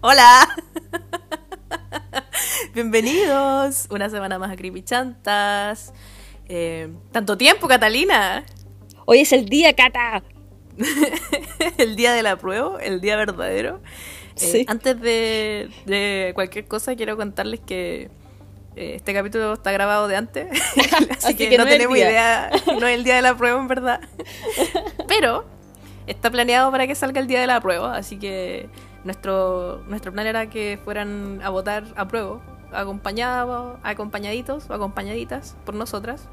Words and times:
Hola. 0.00 0.48
Bienvenidos 2.74 3.86
una 3.90 4.10
semana 4.10 4.38
más 4.38 4.50
a 4.50 4.56
Creepy 4.56 4.82
Chantas. 4.82 5.92
Eh, 6.48 6.92
tanto 7.12 7.36
tiempo, 7.38 7.68
Catalina. 7.68 8.44
Hoy 9.06 9.20
es 9.20 9.32
el 9.32 9.48
día, 9.48 9.74
Cata. 9.74 10.22
el 11.78 11.96
día 11.96 12.12
de 12.12 12.22
la 12.22 12.36
prueba, 12.36 12.82
el 12.82 13.00
día 13.00 13.16
verdadero. 13.16 13.76
Eh, 13.76 13.82
Sí. 14.34 14.64
Antes 14.66 14.98
de, 15.00 15.70
de 15.84 16.32
cualquier 16.34 16.66
cosa, 16.66 16.96
quiero 16.96 17.18
contarles 17.18 17.60
que 17.60 18.10
eh, 18.76 18.94
este 18.96 19.12
capítulo 19.12 19.52
está 19.52 19.70
grabado 19.70 20.08
de 20.08 20.16
antes. 20.16 20.48
así, 20.50 21.08
Así 21.10 21.36
que, 21.36 21.50
que 21.50 21.58
no, 21.58 21.66
tenemos 21.66 21.96
idea. 21.96 22.50
No 22.80 22.86
es 22.86 22.96
el 22.96 23.04
día 23.04 23.16
de 23.16 23.22
la 23.22 23.36
prueba, 23.36 23.60
en 23.60 23.68
verdad. 23.68 24.00
Pero 25.06 25.44
está 26.06 26.30
planeado 26.30 26.70
para 26.70 26.86
que 26.86 26.94
salga 26.94 27.20
el 27.20 27.26
día 27.26 27.40
de 27.40 27.46
la 27.46 27.60
prueba. 27.60 27.96
Así 27.96 28.18
que 28.18 28.68
nuestro, 29.04 29.82
nuestro 29.88 30.12
plan 30.12 30.26
era 30.26 30.48
que 30.48 30.78
fueran 30.84 31.40
a 31.42 31.48
votar 31.50 31.84
a 31.96 32.06
prueba, 32.08 32.40
acompañados, 32.72 33.78
acompañaditos 33.82 34.68
o 34.70 34.74
acompañaditas 34.74 35.56
por 35.64 35.74
nosotras. 35.74 36.28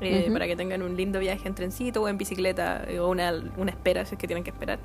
eh. 0.00 0.28
Para 0.32 0.46
que 0.46 0.56
tengan 0.56 0.82
un 0.82 0.96
lindo 0.96 1.18
viaje 1.18 1.48
en 1.48 1.54
trencito 1.54 2.02
o 2.02 2.08
en 2.08 2.18
bicicleta 2.18 2.84
eh, 2.86 2.98
o 3.00 3.08
una, 3.08 3.32
una 3.56 3.70
espera 3.70 4.04
si 4.04 4.14
es 4.14 4.18
que 4.18 4.26
tienen 4.26 4.44
que 4.44 4.50
esperar. 4.50 4.78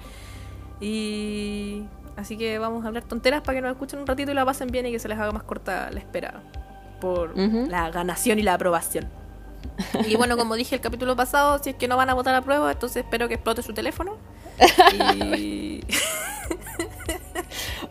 Y 0.79 1.83
así 2.15 2.37
que 2.37 2.57
vamos 2.59 2.83
a 2.85 2.87
hablar 2.87 3.03
tonteras 3.03 3.41
para 3.41 3.55
que 3.57 3.61
nos 3.61 3.71
escuchen 3.71 3.99
un 3.99 4.07
ratito 4.07 4.31
y 4.31 4.33
la 4.33 4.45
pasen 4.45 4.69
bien 4.69 4.85
y 4.85 4.91
que 4.91 4.99
se 4.99 5.07
les 5.07 5.17
haga 5.19 5.31
más 5.31 5.43
corta 5.43 5.89
la 5.91 5.99
espera 5.99 6.41
por 6.99 7.35
la 7.37 7.89
ganación 7.89 8.39
y 8.39 8.43
la 8.43 8.53
aprobación. 8.53 9.09
Y 10.07 10.15
bueno, 10.15 10.37
como 10.37 10.55
dije 10.55 10.75
el 10.75 10.81
capítulo 10.81 11.15
pasado, 11.15 11.59
si 11.63 11.71
es 11.71 11.75
que 11.75 11.87
no 11.87 11.97
van 11.97 12.09
a 12.09 12.13
votar 12.13 12.35
a 12.35 12.41
prueba, 12.41 12.71
entonces 12.71 13.03
espero 13.03 13.27
que 13.27 13.35
explote 13.35 13.61
su 13.63 13.73
teléfono. 13.73 14.17
Y, 15.37 15.83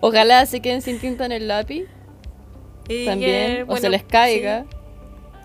Ojalá 0.00 0.46
se 0.46 0.60
queden 0.60 0.82
sin 0.82 0.98
tinta 0.98 1.26
en 1.26 1.32
el 1.32 1.48
lápiz 1.48 1.84
y 2.88 3.06
también, 3.06 3.56
que, 3.56 3.62
o 3.62 3.66
bueno, 3.66 3.80
se 3.80 3.88
les 3.88 4.02
caiga. 4.04 4.64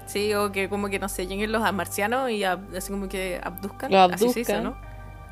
Sí, 0.08 0.28
sí, 0.28 0.34
o 0.34 0.52
que 0.52 0.70
como 0.70 0.88
que 0.90 1.00
no 1.00 1.10
sé, 1.10 1.28
lleguen 1.28 1.52
los 1.52 1.62
marcianos 1.74 2.30
y 2.32 2.42
ab- 2.42 2.76
así 2.78 2.92
como 2.92 3.10
que 3.10 3.40
abduzcan. 3.44 3.92
Lo 3.92 4.00
Así 4.02 4.30
se 4.30 4.40
dice, 4.40 4.56
abduzcan. 4.56 4.64
¿no? 4.82 4.86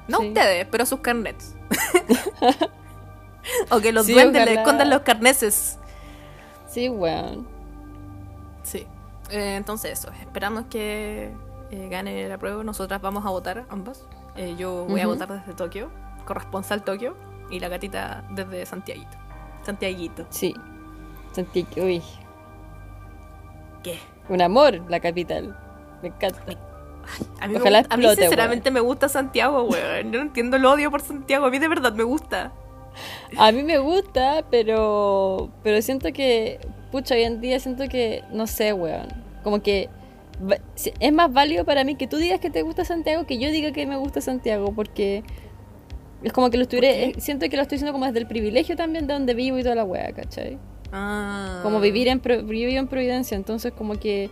No 0.09 0.19
Sí. 0.19 0.27
ustedes, 0.27 0.67
pero 0.69 0.85
sus 0.85 0.99
carnets. 0.99 1.55
o 3.69 3.79
que 3.79 3.91
los 3.93 4.05
Sí, 4.05 4.13
duendes 4.13 4.43
le 4.45 4.51
ojalá. 4.51 4.61
escondan 4.61 4.89
los 4.89 5.01
carneses. 5.01 5.79
Sí, 6.67 6.89
weón. 6.89 7.47
Sí. 8.63 8.85
Eh, 9.33 9.55
entonces 9.55 9.91
eso, 9.99 10.11
esperamos 10.21 10.65
que 10.69 11.31
eh, 11.71 11.87
gane 11.89 12.27
la 12.29 12.37
prueba. 12.37 12.63
Nosotras 12.63 13.01
vamos 13.01 13.25
a 13.25 13.29
votar 13.29 13.65
ambas. 13.69 14.05
Eh, 14.35 14.55
yo 14.57 14.85
voy 14.87 15.01
a 15.01 15.07
votar 15.07 15.27
desde 15.31 15.53
Tokio, 15.53 15.89
corresponsal 16.25 16.83
Tokio, 16.83 17.15
y 17.49 17.59
la 17.59 17.67
gatita 17.67 18.23
desde 18.31 18.65
Santiaguito. 18.65 19.17
Santiaguito. 19.63 20.25
Sí. 20.29 20.53
Que, 21.73 21.81
uy, 21.81 22.01
¿Qué? 23.83 23.97
un 24.29 24.41
amor, 24.41 24.81
la 24.89 24.99
capital. 24.99 25.57
Me 26.01 26.09
encanta. 26.09 26.39
A 27.41 27.47
mí, 27.47 27.53
me 27.53 27.59
Ojalá 27.59 27.79
gusta- 27.79 27.93
a 27.93 27.97
mí 27.97 28.03
explote, 28.05 28.21
sinceramente 28.21 28.71
me 28.71 28.79
gusta 28.79 29.09
Santiago, 29.09 29.63
weón. 29.63 30.11
Yo 30.11 30.19
no 30.19 30.25
entiendo 30.25 30.57
el 30.57 30.65
odio 30.65 30.89
por 30.91 31.01
Santiago. 31.01 31.45
A 31.47 31.49
mí 31.49 31.59
de 31.59 31.67
verdad 31.67 31.93
me 31.93 32.03
gusta. 32.03 32.51
A 33.37 33.51
mí 33.51 33.63
me 33.63 33.79
gusta, 33.79 34.45
pero 34.49 35.49
pero 35.63 35.81
siento 35.81 36.13
que, 36.13 36.59
pucha, 36.91 37.15
hoy 37.15 37.23
en 37.23 37.41
día 37.41 37.59
siento 37.59 37.89
que, 37.89 38.23
no 38.31 38.45
sé, 38.47 38.71
weón. 38.73 39.22
Como 39.43 39.61
que 39.61 39.89
es 40.99 41.13
más 41.13 41.31
válido 41.31 41.65
para 41.65 41.83
mí 41.83 41.95
que 41.95 42.07
tú 42.07 42.17
digas 42.17 42.39
que 42.39 42.49
te 42.49 42.63
gusta 42.63 42.85
Santiago 42.85 43.25
que 43.25 43.37
yo 43.37 43.51
diga 43.51 43.71
que 43.71 43.85
me 43.85 43.97
gusta 43.97 44.21
Santiago, 44.21 44.73
porque 44.73 45.23
es 46.23 46.33
como 46.33 46.49
que 46.49 46.57
lo 46.57 46.63
estuviera, 46.63 46.89
eh, 46.89 47.13
siento 47.17 47.47
que 47.49 47.55
lo 47.55 47.61
estoy 47.61 47.75
diciendo 47.77 47.93
como 47.93 48.05
desde 48.05 48.19
el 48.19 48.27
privilegio 48.27 48.75
también 48.75 49.07
de 49.07 49.13
donde 49.13 49.33
vivo 49.33 49.59
y 49.59 49.63
toda 49.63 49.75
la 49.75 49.83
wea, 49.83 50.11
¿cachai? 50.13 50.57
Ah. 50.91 51.59
Como 51.63 51.79
vivir 51.79 52.07
en, 52.07 52.21
yo 52.21 52.43
vivo 52.45 52.79
en 52.79 52.87
Providencia, 52.87 53.35
entonces 53.35 53.73
como 53.73 53.95
que 53.99 54.29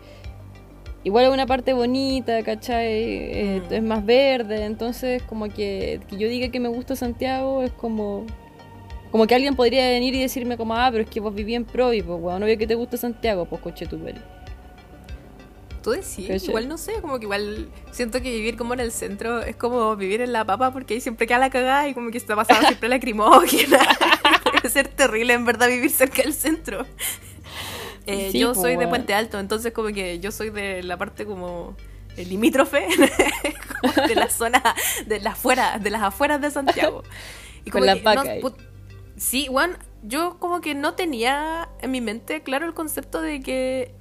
igual 1.03 1.25
es 1.25 1.31
una 1.31 1.45
parte 1.45 1.73
bonita, 1.73 2.41
¿cachai? 2.43 2.87
Eh, 2.87 3.61
Mm. 3.69 3.73
Es 3.73 3.83
más 3.83 4.05
verde, 4.05 4.65
entonces 4.65 5.21
como 5.23 5.49
que, 5.49 5.99
que 6.07 6.17
yo 6.17 6.27
diga 6.27 6.49
que 6.49 6.59
me 6.59 6.69
gusta 6.69 6.95
Santiago 6.95 7.63
es 7.63 7.71
como... 7.71 8.25
Como 9.11 9.27
que 9.27 9.35
alguien 9.35 9.57
podría 9.57 9.89
venir 9.89 10.15
y 10.15 10.21
decirme 10.21 10.55
como, 10.55 10.73
ah, 10.73 10.87
pero 10.89 11.03
es 11.03 11.09
que 11.09 11.19
vos 11.19 11.35
viví 11.35 11.53
en 11.53 11.65
Provi, 11.65 12.01
pues, 12.01 12.17
weón, 12.21 12.39
no 12.39 12.45
veo 12.45 12.57
que 12.57 12.65
te 12.65 12.75
gusta 12.75 12.95
Santiago, 12.95 13.43
pues, 13.43 13.61
coche 13.61 13.85
tu. 13.85 13.99
Tú 15.81 15.91
decís, 15.91 16.27
¿Cachai? 16.27 16.47
igual 16.49 16.67
no 16.67 16.77
sé, 16.77 16.93
como 17.01 17.17
que 17.19 17.25
igual 17.25 17.69
siento 17.91 18.21
que 18.21 18.29
vivir 18.31 18.55
como 18.55 18.73
en 18.75 18.79
el 18.81 18.91
centro 18.91 19.41
es 19.41 19.55
como 19.55 19.95
vivir 19.95 20.21
en 20.21 20.31
la 20.31 20.45
papa 20.45 20.71
porque 20.71 20.93
ahí 20.93 21.01
siempre 21.01 21.25
queda 21.25 21.39
la 21.39 21.49
cagada 21.49 21.87
y 21.87 21.93
como 21.95 22.11
que 22.11 22.17
está 22.19 22.35
pasando 22.35 22.67
siempre 22.67 22.87
lacrimógena. 22.89 23.79
Debe 24.53 24.69
ser 24.69 24.87
terrible 24.89 25.33
en 25.33 25.43
verdad 25.45 25.67
vivir 25.67 25.89
cerca 25.89 26.21
del 26.21 26.33
centro. 26.33 26.85
Eh, 28.05 28.29
Sí, 28.31 28.39
yo 28.39 28.53
soy 28.55 28.75
de. 28.77 28.87
Puente 28.87 29.13
Alto, 29.13 29.39
entonces 29.39 29.73
como 29.73 29.89
que 29.89 30.19
yo 30.19 30.31
soy 30.31 30.49
de 30.49 30.83
la 30.83 30.97
parte 30.97 31.25
como 31.25 31.75
eh, 32.17 32.25
limítrofe 32.25 32.87
como 33.81 33.93
de 34.07 34.15
la 34.15 34.29
zona 34.29 34.61
de 35.05 35.19
las 35.19 35.33
afueras, 35.33 35.81
de 35.83 35.89
las 35.89 36.01
afueras 36.03 36.41
de 36.41 36.51
Santiago. 36.51 37.03
Y 37.65 37.69
Con 37.71 37.85
no- 37.85 37.91
ahí. 37.91 38.41
put- 38.41 38.57
sí, 39.17 39.47
Juan, 39.47 39.77
yo 40.03 40.37
como 40.39 40.61
que 40.61 40.73
no 40.75 40.93
tenía 40.95 41.69
en 41.81 41.91
mi 41.91 42.01
mente 42.01 42.41
claro 42.41 42.65
el 42.65 42.73
concepto 42.73 43.21
de 43.21 43.39
que 43.41 43.93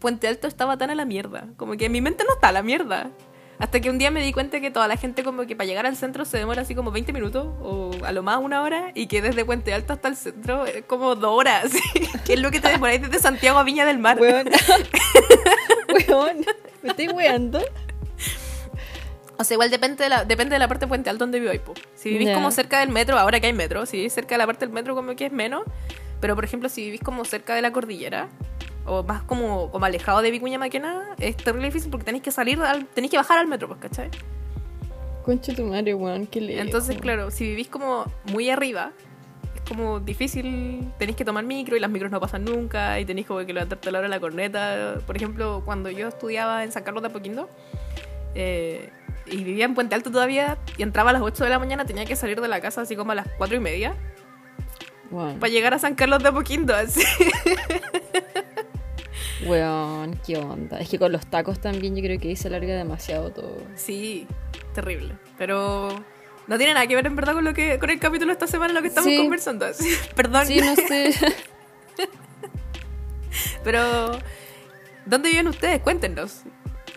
Puente 0.00 0.26
Alto 0.26 0.48
estaba 0.48 0.76
tan 0.76 0.90
a 0.90 0.94
la 0.94 1.04
mierda. 1.04 1.48
Como 1.56 1.76
que 1.76 1.86
en 1.86 1.92
mi 1.92 2.00
mente 2.00 2.24
no 2.26 2.34
está 2.34 2.48
a 2.48 2.52
la 2.52 2.62
mierda. 2.62 3.10
Hasta 3.58 3.78
que 3.80 3.90
un 3.90 3.98
día 3.98 4.10
me 4.10 4.22
di 4.22 4.32
cuenta 4.32 4.58
que 4.58 4.70
toda 4.70 4.88
la 4.88 4.96
gente 4.96 5.22
como 5.22 5.46
que 5.46 5.54
para 5.54 5.66
llegar 5.66 5.84
al 5.84 5.94
centro 5.94 6.24
se 6.24 6.38
demora 6.38 6.62
así 6.62 6.74
como 6.74 6.90
20 6.90 7.12
minutos 7.12 7.46
o 7.60 7.90
a 8.04 8.10
lo 8.10 8.22
más 8.22 8.38
una 8.38 8.62
hora 8.62 8.90
y 8.94 9.06
que 9.06 9.20
desde 9.20 9.44
Puente 9.44 9.74
Alto 9.74 9.92
hasta 9.92 10.08
el 10.08 10.16
centro 10.16 10.64
es 10.64 10.82
como 10.86 11.14
dos 11.14 11.38
horas. 11.38 11.70
que 12.24 12.32
es 12.32 12.40
lo 12.40 12.50
que 12.50 12.60
te 12.60 12.68
demoráis 12.68 13.02
desde 13.02 13.18
Santiago 13.18 13.58
a 13.58 13.62
Viña 13.62 13.84
del 13.84 13.98
Mar. 13.98 14.18
Weón. 14.18 14.48
weón, 16.08 16.46
me 16.82 16.88
estoy 16.88 17.08
weando. 17.08 17.62
O 19.36 19.44
sea, 19.44 19.54
igual 19.54 19.70
depende 19.70 20.04
de 20.04 20.08
la, 20.08 20.24
depende 20.24 20.54
de 20.54 20.58
la 20.58 20.68
parte 20.68 20.86
de 20.86 20.88
Puente 20.88 21.10
Alto 21.10 21.24
donde 21.24 21.40
vivís. 21.40 21.60
po. 21.60 21.74
Si 21.94 22.08
vivís 22.08 22.30
como 22.30 22.50
cerca 22.50 22.80
del 22.80 22.88
metro, 22.88 23.18
ahora 23.18 23.40
que 23.40 23.46
hay 23.46 23.52
metro, 23.52 23.84
si 23.84 23.98
vivís 23.98 24.14
cerca 24.14 24.36
de 24.36 24.38
la 24.38 24.46
parte 24.46 24.64
del 24.64 24.74
metro 24.74 24.94
como 24.94 25.14
que 25.16 25.26
es 25.26 25.32
menos. 25.32 25.64
Pero 26.20 26.34
por 26.34 26.44
ejemplo, 26.44 26.70
si 26.70 26.84
vivís 26.84 27.00
como 27.00 27.26
cerca 27.26 27.54
de 27.54 27.62
la 27.62 27.72
cordillera, 27.72 28.28
o 28.86 29.02
más 29.02 29.22
como, 29.22 29.70
como 29.70 29.84
alejado 29.84 30.22
de 30.22 30.30
Vicuña 30.30 30.58
Maquena, 30.58 31.14
es 31.18 31.36
terrible 31.36 31.66
difícil 31.68 31.90
porque 31.90 32.04
tenéis 32.04 32.22
que 32.24 32.30
salir, 32.32 32.60
al- 32.60 32.86
tenéis 32.86 33.10
que 33.10 33.16
bajar 33.16 33.38
al 33.38 33.46
metro, 33.46 33.68
pues, 33.68 33.80
¿cachai? 33.80 34.08
Concha 35.24 35.54
tu 35.54 35.64
madre, 35.66 35.94
weón, 35.94 36.26
qué 36.26 36.40
lejos. 36.40 36.62
Entonces, 36.64 36.96
claro, 36.98 37.30
si 37.30 37.44
vivís 37.44 37.68
como 37.68 38.04
muy 38.32 38.48
arriba, 38.50 38.92
es 39.54 39.60
como 39.68 40.00
difícil, 40.00 40.90
tenéis 40.98 41.16
que 41.16 41.24
tomar 41.24 41.44
micro 41.44 41.76
y 41.76 41.80
las 41.80 41.90
micros 41.90 42.10
no 42.10 42.18
pasan 42.20 42.44
nunca 42.44 42.98
y 42.98 43.04
tenéis 43.04 43.26
como 43.26 43.44
que 43.44 43.52
levantarte 43.52 43.88
a 43.90 43.92
la 43.92 43.98
hora 43.98 44.08
de 44.08 44.14
la 44.14 44.20
corneta. 44.20 44.98
Por 45.06 45.16
ejemplo, 45.16 45.62
cuando 45.64 45.90
yo 45.90 46.08
estudiaba 46.08 46.64
en 46.64 46.72
San 46.72 46.82
Carlos 46.82 47.02
de 47.02 47.08
Apoquindo 47.10 47.48
eh, 48.34 48.88
y 49.26 49.44
vivía 49.44 49.66
en 49.66 49.74
Puente 49.74 49.94
Alto 49.94 50.10
todavía 50.10 50.56
y 50.78 50.82
entraba 50.82 51.10
a 51.10 51.12
las 51.12 51.22
8 51.22 51.44
de 51.44 51.50
la 51.50 51.58
mañana, 51.58 51.84
tenía 51.84 52.06
que 52.06 52.16
salir 52.16 52.40
de 52.40 52.48
la 52.48 52.60
casa 52.60 52.80
así 52.80 52.96
como 52.96 53.12
a 53.12 53.14
las 53.14 53.28
4 53.36 53.56
y 53.56 53.60
media 53.60 53.94
para 55.38 55.50
llegar 55.52 55.74
a 55.74 55.78
San 55.78 55.94
Carlos 55.94 56.22
de 56.22 56.28
Apoquindo. 56.30 56.74
Así. 56.74 57.02
Weón, 59.46 60.20
qué 60.26 60.36
onda. 60.36 60.78
Es 60.78 60.88
que 60.88 60.98
con 60.98 61.12
los 61.12 61.26
tacos 61.26 61.60
también 61.60 61.96
yo 61.96 62.02
creo 62.02 62.18
que 62.20 62.28
ahí 62.28 62.36
se 62.36 62.48
alarga 62.48 62.74
demasiado 62.74 63.30
todo. 63.30 63.56
Sí, 63.74 64.26
terrible. 64.74 65.14
Pero 65.38 65.88
no 66.46 66.58
tiene 66.58 66.74
nada 66.74 66.86
que 66.86 66.94
ver 66.94 67.06
en 67.06 67.16
verdad 67.16 67.32
con 67.34 67.44
lo 67.44 67.54
que 67.54 67.78
con 67.78 67.90
el 67.90 67.98
capítulo 67.98 68.26
de 68.28 68.32
esta 68.34 68.46
semana 68.46 68.72
lo 68.74 68.82
que 68.82 68.88
estamos 68.88 69.10
Sí. 69.10 69.16
conversando. 69.18 69.66
Perdón. 70.16 70.46
Sí, 70.46 70.60
no 70.60 70.76
sé. 70.76 71.14
Pero, 73.64 74.18
¿dónde 75.06 75.30
viven 75.30 75.48
ustedes? 75.48 75.80
Cuéntenos. 75.80 76.42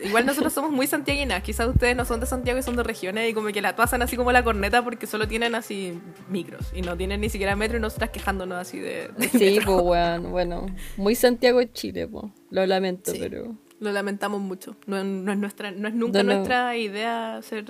Igual 0.04 0.26
nosotros 0.26 0.52
somos 0.54 0.72
muy 0.72 0.86
santiaguinas. 0.88 1.42
Quizás 1.44 1.68
ustedes 1.68 1.96
no 1.96 2.06
son 2.06 2.20
de 2.20 2.26
Santiago 2.26 2.60
y 2.60 2.64
son 2.64 2.76
de 2.76 2.84
regiones 2.84 3.30
y 3.30 3.34
como 3.34 3.48
que 3.50 3.62
la 3.62 3.76
pasan 3.76 4.02
así 4.02 4.16
como 4.18 4.32
la 4.32 4.44
corneta 4.44 4.84
porque 4.84 5.08
solo 5.08 5.28
tienen 5.28 5.56
así 5.56 6.00
micros 6.30 6.72
y 6.76 6.82
no 6.82 6.98
tienen 6.98 7.22
ni 7.22 7.30
siquiera 7.30 7.56
metro 7.56 7.78
y 7.78 7.82
nosotras 7.82 8.10
quejándonos 8.12 8.58
así 8.58 8.80
de. 8.80 9.10
de 9.18 9.30
Sí, 9.30 9.60
pues 9.66 9.82
weón, 9.82 10.32
bueno. 10.32 10.66
Muy 10.98 11.16
Santiago 11.16 11.60
de 11.60 11.72
Chile, 11.72 12.08
pues. 12.08 12.26
Lo 12.50 12.66
lamento, 12.66 13.12
Sí. 13.12 13.18
pero. 13.20 13.56
Lo 13.80 13.92
lamentamos 13.92 14.40
mucho. 14.42 14.76
No, 14.88 15.04
no 15.04 15.32
es, 15.32 15.38
nuestra, 15.38 15.72
no 15.72 15.88
es 15.88 15.94
nunca 15.94 16.24
No, 16.24 16.30
no. 16.30 16.36
nuestra 16.36 16.78
idea 16.78 17.42
ser. 17.42 17.66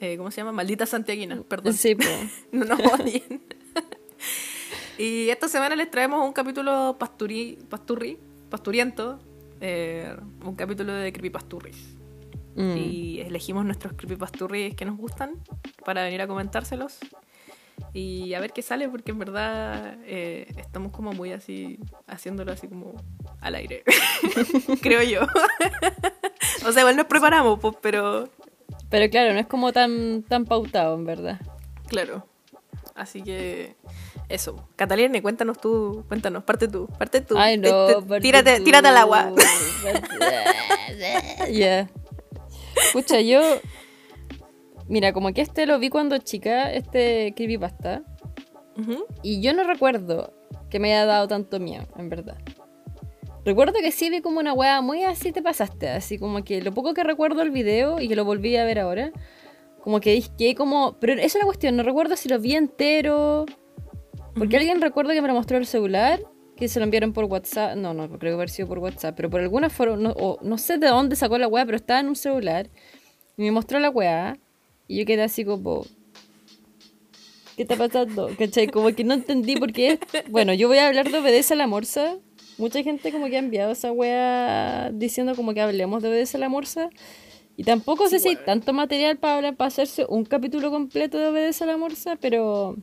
eh, 0.00 0.16
¿Cómo 0.16 0.30
se 0.30 0.38
llama? 0.40 0.52
Maldita 0.52 0.86
santiaguina. 0.86 1.42
Perdón. 1.48 1.74
Sí, 1.74 1.94
pues. 1.94 2.08
No 2.52 2.64
nos 2.64 2.80
odien. 2.80 3.42
y 4.98 5.28
esta 5.30 5.48
semana 5.48 5.74
les 5.76 5.90
traemos 5.90 6.24
un 6.26 6.32
capítulo 6.32 6.96
pasturi, 6.98 7.58
pasturri, 7.68 8.18
pasturiento. 8.50 9.20
Eh, 9.60 10.16
un 10.44 10.54
capítulo 10.54 10.92
de 10.94 11.12
creepypasturris. 11.12 11.96
Mm. 12.56 12.76
Y 12.76 13.20
elegimos 13.20 13.64
nuestros 13.64 13.92
creepypasturris 13.94 14.74
que 14.74 14.84
nos 14.84 14.96
gustan 14.96 15.34
para 15.84 16.04
venir 16.04 16.20
a 16.22 16.26
comentárselos. 16.26 16.98
Y 17.92 18.34
a 18.34 18.40
ver 18.40 18.52
qué 18.52 18.62
sale, 18.62 18.88
porque 18.88 19.10
en 19.10 19.18
verdad 19.18 19.96
eh, 20.04 20.46
estamos 20.56 20.92
como 20.92 21.12
muy 21.12 21.32
así, 21.32 21.78
haciéndolo 22.06 22.52
así 22.52 22.68
como 22.68 22.94
al 23.40 23.54
aire. 23.54 23.84
Creo 24.82 25.02
yo. 25.02 25.22
o 26.66 26.72
sea, 26.72 26.82
igual 26.82 26.96
nos 26.96 27.06
preparamos, 27.06 27.58
pues, 27.58 27.74
pero 27.80 28.28
Pero 28.90 29.10
claro, 29.10 29.32
no 29.32 29.40
es 29.40 29.46
como 29.46 29.72
tan, 29.72 30.22
tan 30.22 30.44
pautado, 30.44 30.94
en 30.94 31.04
verdad. 31.04 31.40
Claro. 31.88 32.26
Así 32.94 33.22
que 33.22 33.76
eso. 34.30 34.68
Catalina, 34.76 35.20
cuéntanos 35.22 35.58
tú, 35.60 36.04
cuéntanos, 36.08 36.44
parte 36.44 36.68
tú, 36.68 36.86
parte 36.98 37.20
tú. 37.20 37.36
Ay, 37.38 37.56
no, 37.58 37.86
Te- 37.86 37.94
te- 37.94 38.02
parte 38.02 38.20
tírate, 38.20 38.56
tú. 38.58 38.64
tírate 38.64 38.88
al 38.88 38.96
agua. 38.96 39.32
Ya. 41.50 41.88
Escucha, 42.86 43.20
yo. 43.20 43.40
Mira, 44.88 45.12
como 45.12 45.32
que 45.32 45.40
este 45.40 45.66
lo 45.66 45.78
vi 45.78 45.88
cuando 45.88 46.18
chica, 46.18 46.72
este 46.72 47.32
creepypasta. 47.36 48.02
Ujú. 48.76 49.04
Y 49.22 49.40
yo 49.40 49.52
no 49.54 49.64
recuerdo 49.64 50.32
que 50.68 50.78
me 50.80 50.92
haya 50.92 51.06
dado 51.06 51.28
tanto 51.28 51.60
miedo, 51.60 51.86
en 51.96 52.08
verdad. 52.08 52.36
Recuerdo 53.44 53.74
que 53.80 53.92
sí 53.92 54.10
vi 54.10 54.20
como 54.20 54.40
una 54.40 54.52
weá 54.52 54.80
muy 54.82 55.02
así 55.04 55.32
te 55.32 55.42
pasaste, 55.42 55.88
así 55.88 56.18
como 56.18 56.44
que 56.44 56.60
lo 56.62 56.72
poco 56.72 56.92
que 56.94 57.02
recuerdo 57.04 57.42
el 57.42 57.50
video 57.50 58.00
y 58.00 58.08
que 58.08 58.16
lo 58.16 58.24
volví 58.24 58.56
a 58.56 58.64
ver 58.64 58.78
ahora, 58.80 59.12
como 59.82 60.00
que 60.00 60.12
dije 60.12 60.54
como... 60.54 60.96
Pero 61.00 61.14
esa 61.14 61.24
es 61.24 61.34
la 61.36 61.44
cuestión, 61.46 61.76
no 61.76 61.82
recuerdo 61.82 62.16
si 62.16 62.28
lo 62.28 62.38
vi 62.38 62.54
entero, 62.54 63.46
porque 64.34 64.56
alguien 64.56 64.80
recuerda 64.80 65.14
que 65.14 65.22
me 65.22 65.28
lo 65.28 65.34
mostró 65.34 65.56
el 65.58 65.66
celular, 65.66 66.20
que 66.56 66.68
se 66.68 66.78
lo 66.78 66.84
enviaron 66.84 67.12
por 67.12 67.24
WhatsApp, 67.24 67.76
no, 67.76 67.94
no, 67.94 68.08
creo 68.08 68.32
que 68.32 68.34
haber 68.34 68.50
sido 68.50 68.68
por 68.68 68.78
WhatsApp, 68.78 69.14
pero 69.16 69.30
por 69.30 69.40
alguna 69.40 69.70
forma, 69.70 69.96
no, 69.96 70.10
o 70.12 70.38
no 70.42 70.58
sé 70.58 70.78
de 70.78 70.88
dónde 70.88 71.16
sacó 71.16 71.38
la 71.38 71.48
weá, 71.48 71.64
pero 71.64 71.76
estaba 71.76 72.00
en 72.00 72.08
un 72.08 72.16
celular, 72.16 72.68
y 73.36 73.42
me 73.42 73.50
mostró 73.50 73.78
la 73.80 73.90
weá, 73.90 74.38
y 74.86 74.98
yo 74.98 75.06
quedé 75.06 75.22
así 75.22 75.44
como... 75.44 75.84
¿Qué 77.56 77.62
está 77.64 77.76
pasando? 77.76 78.30
¿Cachai? 78.38 78.68
Como 78.68 78.90
que 78.94 79.04
no 79.04 79.12
entendí 79.14 79.56
por 79.56 79.72
qué. 79.72 79.98
Bueno, 80.30 80.54
yo 80.54 80.66
voy 80.68 80.78
a 80.78 80.86
hablar 80.88 81.10
de 81.10 81.18
Obedece 81.18 81.52
a 81.52 81.56
la 81.58 81.66
Morsa. 81.66 82.16
Mucha 82.56 82.82
gente 82.82 83.12
como 83.12 83.26
que 83.26 83.36
ha 83.36 83.38
enviado 83.38 83.72
esa 83.72 83.92
wea 83.92 84.90
diciendo 84.94 85.34
como 85.34 85.52
que 85.52 85.60
hablemos 85.60 86.02
de 86.02 86.08
Obedece 86.08 86.38
a 86.38 86.40
la 86.40 86.48
Morsa. 86.48 86.88
Y 87.58 87.64
tampoco 87.64 88.08
sé 88.08 88.18
Sí, 88.18 88.22
si 88.22 88.28
hay 88.30 88.36
tanto 88.46 88.72
material 88.72 89.18
para, 89.18 89.36
hablar- 89.36 89.56
para 89.56 89.68
hacerse 89.68 90.06
un 90.08 90.24
capítulo 90.24 90.70
completo 90.70 91.18
de 91.18 91.26
Obedece 91.28 91.64
a 91.64 91.66
la 91.66 91.76
Morsa, 91.76 92.16
pero... 92.18 92.76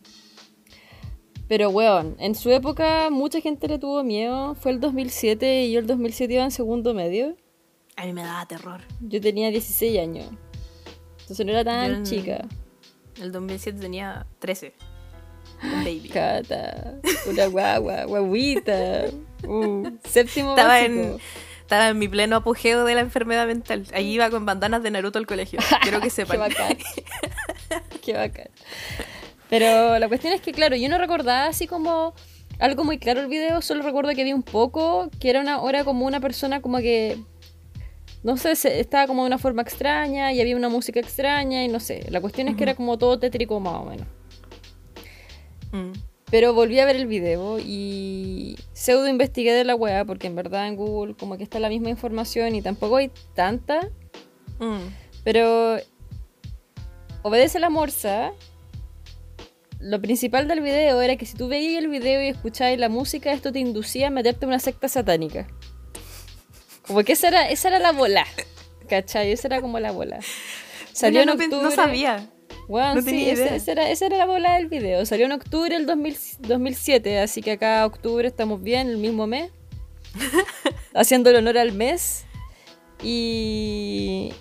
Pero, 1.47 1.69
weón, 1.69 2.15
en 2.19 2.35
su 2.35 2.51
época 2.51 3.09
mucha 3.09 3.39
gente 3.41 3.67
le 3.67 3.79
tuvo 3.79 4.03
miedo. 4.03 4.55
Fue 4.55 4.71
el 4.71 4.79
2007 4.79 5.65
y 5.65 5.71
yo 5.71 5.79
el 5.79 5.87
2007 5.87 6.33
iba 6.33 6.43
en 6.43 6.51
segundo 6.51 6.93
medio. 6.93 7.35
A 7.95 8.05
mí 8.05 8.13
me 8.13 8.21
daba 8.23 8.45
terror. 8.45 8.81
Yo 9.01 9.21
tenía 9.21 9.49
16 9.49 9.99
años. 9.99 10.27
Entonces 11.21 11.45
no 11.45 11.51
era 11.53 11.63
tan 11.63 11.91
en- 11.93 12.03
chica. 12.05 12.45
El 13.21 13.31
2007 13.31 13.79
tenía 13.79 14.27
13. 14.39 14.73
Un 15.63 15.83
baby. 15.83 16.09
Cata, 16.13 16.95
una 17.29 17.45
guagua, 17.47 18.03
guaguita. 18.05 19.05
Uh, 19.47 19.87
séptimo 20.03 20.49
Estaba 20.55 20.69
básico. 20.79 20.93
en, 20.99 21.17
estaba 21.61 21.89
en 21.89 21.99
mi 21.99 22.07
pleno 22.07 22.37
apogeo 22.37 22.83
de 22.85 22.95
la 22.95 23.01
enfermedad 23.01 23.45
mental. 23.45 23.85
Ahí 23.93 24.11
iba 24.13 24.31
con 24.31 24.47
bandanas 24.47 24.81
de 24.81 24.89
Naruto 24.89 25.19
al 25.19 25.27
colegio. 25.27 25.59
Quiero 25.83 25.99
que 25.99 26.05
Qué 26.07 26.09
sepan. 26.09 26.39
bacán. 26.39 26.75
Qué 28.01 28.13
bacán. 28.13 28.47
Pero 29.49 29.97
la 29.99 30.07
cuestión 30.07 30.33
es 30.33 30.41
que, 30.41 30.51
claro, 30.51 30.75
yo 30.75 30.89
no 30.89 30.97
recordaba 30.97 31.45
así 31.45 31.67
como 31.67 32.13
algo 32.59 32.83
muy 32.83 32.97
claro 32.97 33.21
el 33.21 33.27
video, 33.27 33.61
solo 33.61 33.83
recuerdo 33.83 34.11
que 34.15 34.23
vi 34.23 34.33
un 34.33 34.43
poco, 34.43 35.09
que 35.19 35.29
era 35.29 35.41
una 35.41 35.61
hora 35.61 35.83
como 35.83 36.05
una 36.05 36.19
persona 36.19 36.61
como 36.61 36.79
que, 36.79 37.17
no 38.23 38.35
sé, 38.37 38.51
estaba 38.79 39.07
como 39.07 39.23
de 39.23 39.27
una 39.27 39.37
forma 39.37 39.61
extraña 39.61 40.33
y 40.33 40.41
había 40.41 40.55
una 40.55 40.69
música 40.69 40.99
extraña 40.99 41.63
y 41.63 41.67
no 41.67 41.79
sé. 41.79 42.05
La 42.09 42.19
cuestión 42.19 42.47
es 42.47 42.55
que 42.55 42.63
era 42.63 42.75
como 42.75 42.97
todo 42.97 43.19
tétrico 43.19 43.59
más 43.59 43.75
o 43.75 43.85
menos. 43.85 44.07
Mm. 45.71 45.91
Pero 46.29 46.53
volví 46.53 46.77
a 46.79 46.85
ver 46.85 46.97
el 46.97 47.07
video 47.07 47.57
y 47.57 48.57
pseudo 48.73 49.07
investigué 49.07 49.53
de 49.53 49.63
la 49.63 49.75
weá, 49.75 50.03
porque 50.03 50.27
en 50.27 50.35
verdad 50.35 50.67
en 50.67 50.75
Google 50.75 51.15
como 51.15 51.37
que 51.37 51.43
está 51.43 51.59
la 51.59 51.69
misma 51.69 51.89
información 51.89 52.53
y 52.53 52.61
tampoco 52.61 52.97
hay 52.97 53.11
tanta. 53.33 53.89
Mm. 54.59 54.89
Pero 55.23 55.77
obedece 57.21 57.59
la 57.59 57.69
morsa. 57.69 58.33
Lo 59.79 60.01
principal 60.01 60.47
del 60.47 60.61
video 60.61 61.01
era 61.01 61.15
que 61.17 61.25
si 61.25 61.35
tú 61.37 61.47
veías 61.47 61.83
el 61.83 61.89
video 61.89 62.21
y 62.23 62.27
escuchabas 62.29 62.77
la 62.79 62.89
música, 62.89 63.31
esto 63.31 63.51
te 63.51 63.59
inducía 63.59 64.07
a 64.07 64.09
meterte 64.09 64.45
en 64.45 64.49
una 64.49 64.59
secta 64.59 64.87
satánica. 64.87 65.47
Como 66.85 67.03
que 67.03 67.13
esa 67.13 67.27
era, 67.27 67.49
esa 67.49 67.67
era 67.67 67.79
la 67.79 67.91
bola. 67.91 68.25
¿Cachai? 68.89 69.31
Esa 69.31 69.47
era 69.49 69.61
como 69.61 69.79
la 69.79 69.91
bola. 69.91 70.19
Salió 70.93 71.21
en 71.21 71.27
no, 71.27 71.37
pe- 71.37 71.43
octubre. 71.45 71.63
no 71.63 71.71
sabía. 71.71 72.29
Weón, 72.67 72.95
No 72.95 73.01
sí, 73.01 73.05
tenía 73.07 73.33
esa, 73.33 73.71
era, 73.71 73.89
esa 73.89 74.05
era 74.07 74.17
la 74.17 74.25
bola 74.25 74.55
del 74.55 74.67
video. 74.67 75.05
Salió 75.05 75.25
en 75.25 75.31
octubre 75.33 75.73
del 75.75 75.85
2000 75.85 76.17
2007, 76.39 77.19
así 77.19 77.41
que 77.41 77.51
acá 77.51 77.85
octubre 77.85 78.27
estamos 78.27 78.61
bien, 78.63 78.87
el 78.89 78.97
mismo 78.97 79.27
mes. 79.27 79.51
haciendo 80.93 81.29
el 81.29 81.35
honor 81.37 81.57
al 81.59 81.71
mes. 81.73 82.25
Y, 83.03 84.33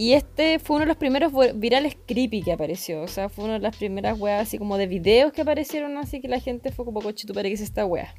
y 0.00 0.14
este 0.14 0.58
fue 0.58 0.76
uno 0.76 0.86
de 0.86 0.88
los 0.88 0.96
primeros 0.96 1.30
virales 1.56 1.94
creepy 2.06 2.40
que 2.40 2.52
apareció. 2.52 3.02
O 3.02 3.06
sea, 3.06 3.28
fue 3.28 3.44
una 3.44 3.52
de 3.52 3.58
las 3.58 3.76
primeras 3.76 4.18
weas 4.18 4.48
así 4.48 4.56
como 4.56 4.78
de 4.78 4.86
videos 4.86 5.30
que 5.30 5.42
aparecieron, 5.42 5.98
así 5.98 6.22
que 6.22 6.28
la 6.28 6.40
gente 6.40 6.72
fue 6.72 6.86
como 6.86 7.02
coche, 7.02 7.26
tu 7.26 7.34
para 7.34 7.50
que 7.50 7.54
es 7.54 7.60
esta 7.60 7.84
wea. 7.84 8.14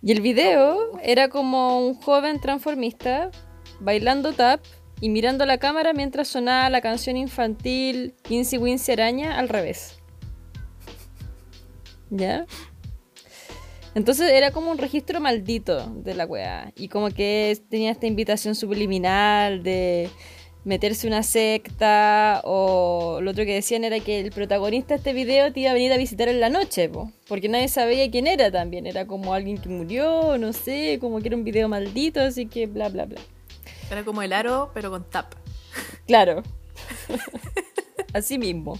Y 0.00 0.12
el 0.12 0.22
video 0.22 0.98
era 1.02 1.28
como 1.28 1.86
un 1.86 1.94
joven 1.94 2.40
transformista 2.40 3.30
bailando 3.80 4.32
tap 4.32 4.64
y 5.02 5.10
mirando 5.10 5.44
la 5.44 5.58
cámara 5.58 5.92
mientras 5.92 6.28
sonaba 6.28 6.70
la 6.70 6.80
canción 6.80 7.18
infantil 7.18 8.14
Quincy 8.22 8.56
Wincy 8.56 8.92
Araña 8.92 9.38
al 9.38 9.50
revés. 9.50 9.98
¿Ya? 12.08 12.46
Entonces 13.94 14.32
era 14.32 14.50
como 14.50 14.70
un 14.70 14.78
registro 14.78 15.20
maldito 15.20 15.86
de 15.96 16.14
la 16.14 16.26
weá. 16.26 16.72
Y 16.76 16.88
como 16.88 17.10
que 17.10 17.56
tenía 17.68 17.92
esta 17.92 18.06
invitación 18.06 18.54
subliminal 18.54 19.62
de 19.62 20.10
meterse 20.64 21.06
una 21.06 21.22
secta. 21.22 22.40
O 22.44 23.20
lo 23.22 23.30
otro 23.30 23.44
que 23.44 23.54
decían 23.54 23.84
era 23.84 24.00
que 24.00 24.20
el 24.20 24.32
protagonista 24.32 24.94
de 24.94 24.98
este 24.98 25.12
video 25.12 25.52
te 25.52 25.60
iba 25.60 25.70
a 25.70 25.74
venir 25.74 25.92
a 25.92 25.96
visitar 25.96 26.28
en 26.28 26.40
la 26.40 26.48
noche, 26.48 26.88
po, 26.88 27.12
porque 27.28 27.48
nadie 27.48 27.68
sabía 27.68 28.10
quién 28.10 28.26
era 28.26 28.50
también. 28.50 28.86
Era 28.86 29.06
como 29.06 29.32
alguien 29.32 29.58
que 29.58 29.68
murió, 29.68 30.38
no 30.38 30.52
sé, 30.52 30.98
como 31.00 31.20
que 31.20 31.28
era 31.28 31.36
un 31.36 31.44
video 31.44 31.68
maldito, 31.68 32.20
así 32.20 32.46
que 32.46 32.66
bla 32.66 32.88
bla 32.88 33.04
bla. 33.04 33.20
Era 33.90 34.04
como 34.04 34.22
el 34.22 34.32
aro, 34.32 34.70
pero 34.74 34.90
con 34.90 35.04
tap. 35.08 35.34
Claro. 36.06 36.42
Así 38.12 38.38
mismo. 38.38 38.78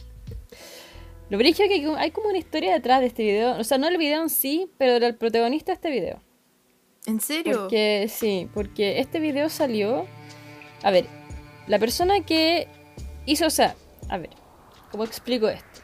Lo 1.35 1.39
brillo 1.39 1.65
es 1.65 1.69
que 1.69 1.95
hay 1.99 2.13
como 2.13 2.29
una 2.29 2.39
historia 2.39 2.75
detrás 2.75 3.01
de 3.01 3.07
este 3.07 3.25
video. 3.25 3.59
O 3.59 3.65
sea, 3.65 3.77
no 3.77 3.89
el 3.89 3.99
video 3.99 4.23
en 4.23 4.31
sí, 4.31 4.71
pero 4.79 5.05
el 5.05 5.17
protagonista 5.17 5.73
de 5.73 5.75
este 5.75 5.91
video. 5.91 6.21
¿En 7.07 7.21
serio? 7.21 7.63
Porque, 7.63 8.09
sí, 8.09 8.49
porque 8.55 9.01
este 9.01 9.19
video 9.19 9.49
salió. 9.49 10.07
A 10.85 10.93
ver, 10.93 11.07
la 11.67 11.81
persona 11.81 12.21
que 12.21 12.69
hizo, 13.27 13.47
o 13.47 13.51
sea, 13.51 13.75
a 14.09 14.17
ver, 14.17 14.31
¿cómo 14.93 15.03
explico 15.03 15.49
esto? 15.49 15.81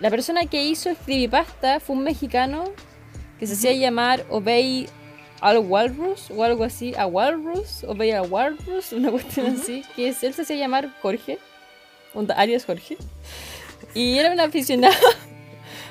La 0.00 0.10
persona 0.10 0.44
que 0.44 0.64
hizo 0.64 0.90
el 0.90 0.96
creepypasta 0.98 1.80
fue 1.80 1.96
un 1.96 2.02
mexicano 2.02 2.64
que 3.38 3.46
se 3.46 3.54
hacía 3.54 3.72
llamar 3.72 4.26
Obey 4.28 4.86
al 5.40 5.60
Walrus 5.60 6.30
o 6.30 6.44
algo 6.44 6.62
así, 6.62 6.94
a 6.94 7.06
Walrus, 7.06 7.84
Obey 7.84 8.10
al 8.10 8.30
Walrus, 8.30 8.92
una 8.92 9.10
cuestión 9.10 9.46
así, 9.46 9.82
que 9.96 10.08
es, 10.08 10.22
él 10.22 10.34
se 10.34 10.42
hacía 10.42 10.56
llamar 10.56 10.94
Jorge, 11.00 11.38
alias 12.36 12.66
Jorge, 12.66 12.98
y 13.94 14.18
era 14.18 14.32
un 14.32 14.40
aficionado. 14.40 14.94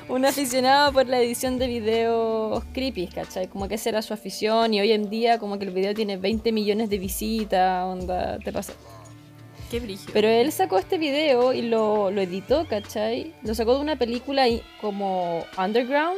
Un 0.10 0.26
aficionado 0.26 0.92
por 0.92 1.08
la 1.08 1.20
edición 1.20 1.60
de 1.60 1.68
videos 1.68 2.64
creepy, 2.74 3.06
¿cachai? 3.06 3.48
Como 3.48 3.68
que 3.68 3.76
esa 3.76 3.90
era 3.90 4.02
su 4.02 4.12
afición 4.12 4.74
y 4.74 4.82
hoy 4.82 4.92
en 4.92 5.08
día 5.08 5.38
como 5.38 5.60
que 5.60 5.66
el 5.66 5.72
video 5.72 5.94
tiene 5.94 6.18
20 6.18 6.52
millones 6.52 6.90
de 6.90 6.98
visitas, 6.98 7.86
onda, 7.86 8.40
te 8.40 8.52
pasa. 8.52 8.74
Qué 9.70 9.80
brillo. 9.80 10.02
Pero 10.12 10.28
él 10.28 10.52
sacó 10.52 10.80
este 10.80 10.98
video 10.98 11.54
y 11.54 11.62
lo, 11.62 12.10
lo 12.10 12.22
editó, 12.22 12.66
¿cachai? 12.68 13.36
Lo 13.44 13.54
sacó 13.54 13.76
de 13.76 13.82
una 13.82 13.98
película 13.98 14.46
como 14.82 15.46
Underground, 15.60 16.18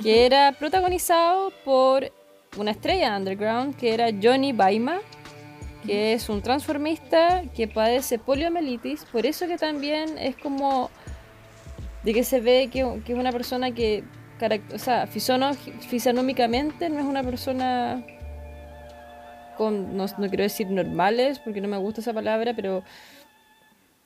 que 0.00 0.24
era 0.24 0.52
protagonizado 0.52 1.52
por 1.64 2.12
una 2.56 2.70
estrella 2.70 3.16
underground, 3.16 3.76
que 3.76 3.94
era 3.94 4.10
Johnny 4.22 4.52
Baima, 4.52 5.00
que 5.84 6.12
es 6.12 6.28
un 6.28 6.42
transformista 6.42 7.42
que 7.54 7.68
padece 7.68 8.18
poliomielitis, 8.18 9.04
por 9.06 9.26
eso 9.26 9.46
que 9.46 9.56
también 9.58 10.18
es 10.18 10.36
como 10.36 10.90
de 12.02 12.14
que 12.14 12.24
se 12.24 12.40
ve 12.40 12.68
que, 12.72 13.00
que 13.04 13.12
es 13.12 13.18
una 13.18 13.32
persona 13.32 13.72
que, 13.72 14.04
o 14.74 14.78
sea, 14.78 15.06
fisonómicamente 15.06 16.88
no 16.88 16.98
es 16.98 17.04
una 17.04 17.22
persona 17.22 18.04
con, 19.56 19.96
no, 19.96 20.06
no 20.06 20.28
quiero 20.28 20.42
decir 20.42 20.68
normales, 20.68 21.38
porque 21.38 21.60
no 21.60 21.68
me 21.68 21.76
gusta 21.76 22.00
esa 22.00 22.12
palabra, 22.12 22.54
pero 22.54 22.82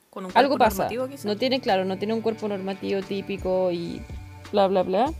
Con 0.09 0.25
un 0.25 0.31
algo 0.35 0.57
pasa. 0.57 0.89
No 1.23 1.37
tiene, 1.37 1.59
claro, 1.59 1.85
no 1.85 1.97
tiene 1.97 2.13
un 2.13 2.21
cuerpo 2.21 2.47
normativo 2.47 3.01
típico 3.01 3.71
y 3.71 4.01
bla, 4.51 4.67
bla, 4.67 4.83
bla. 4.83 5.13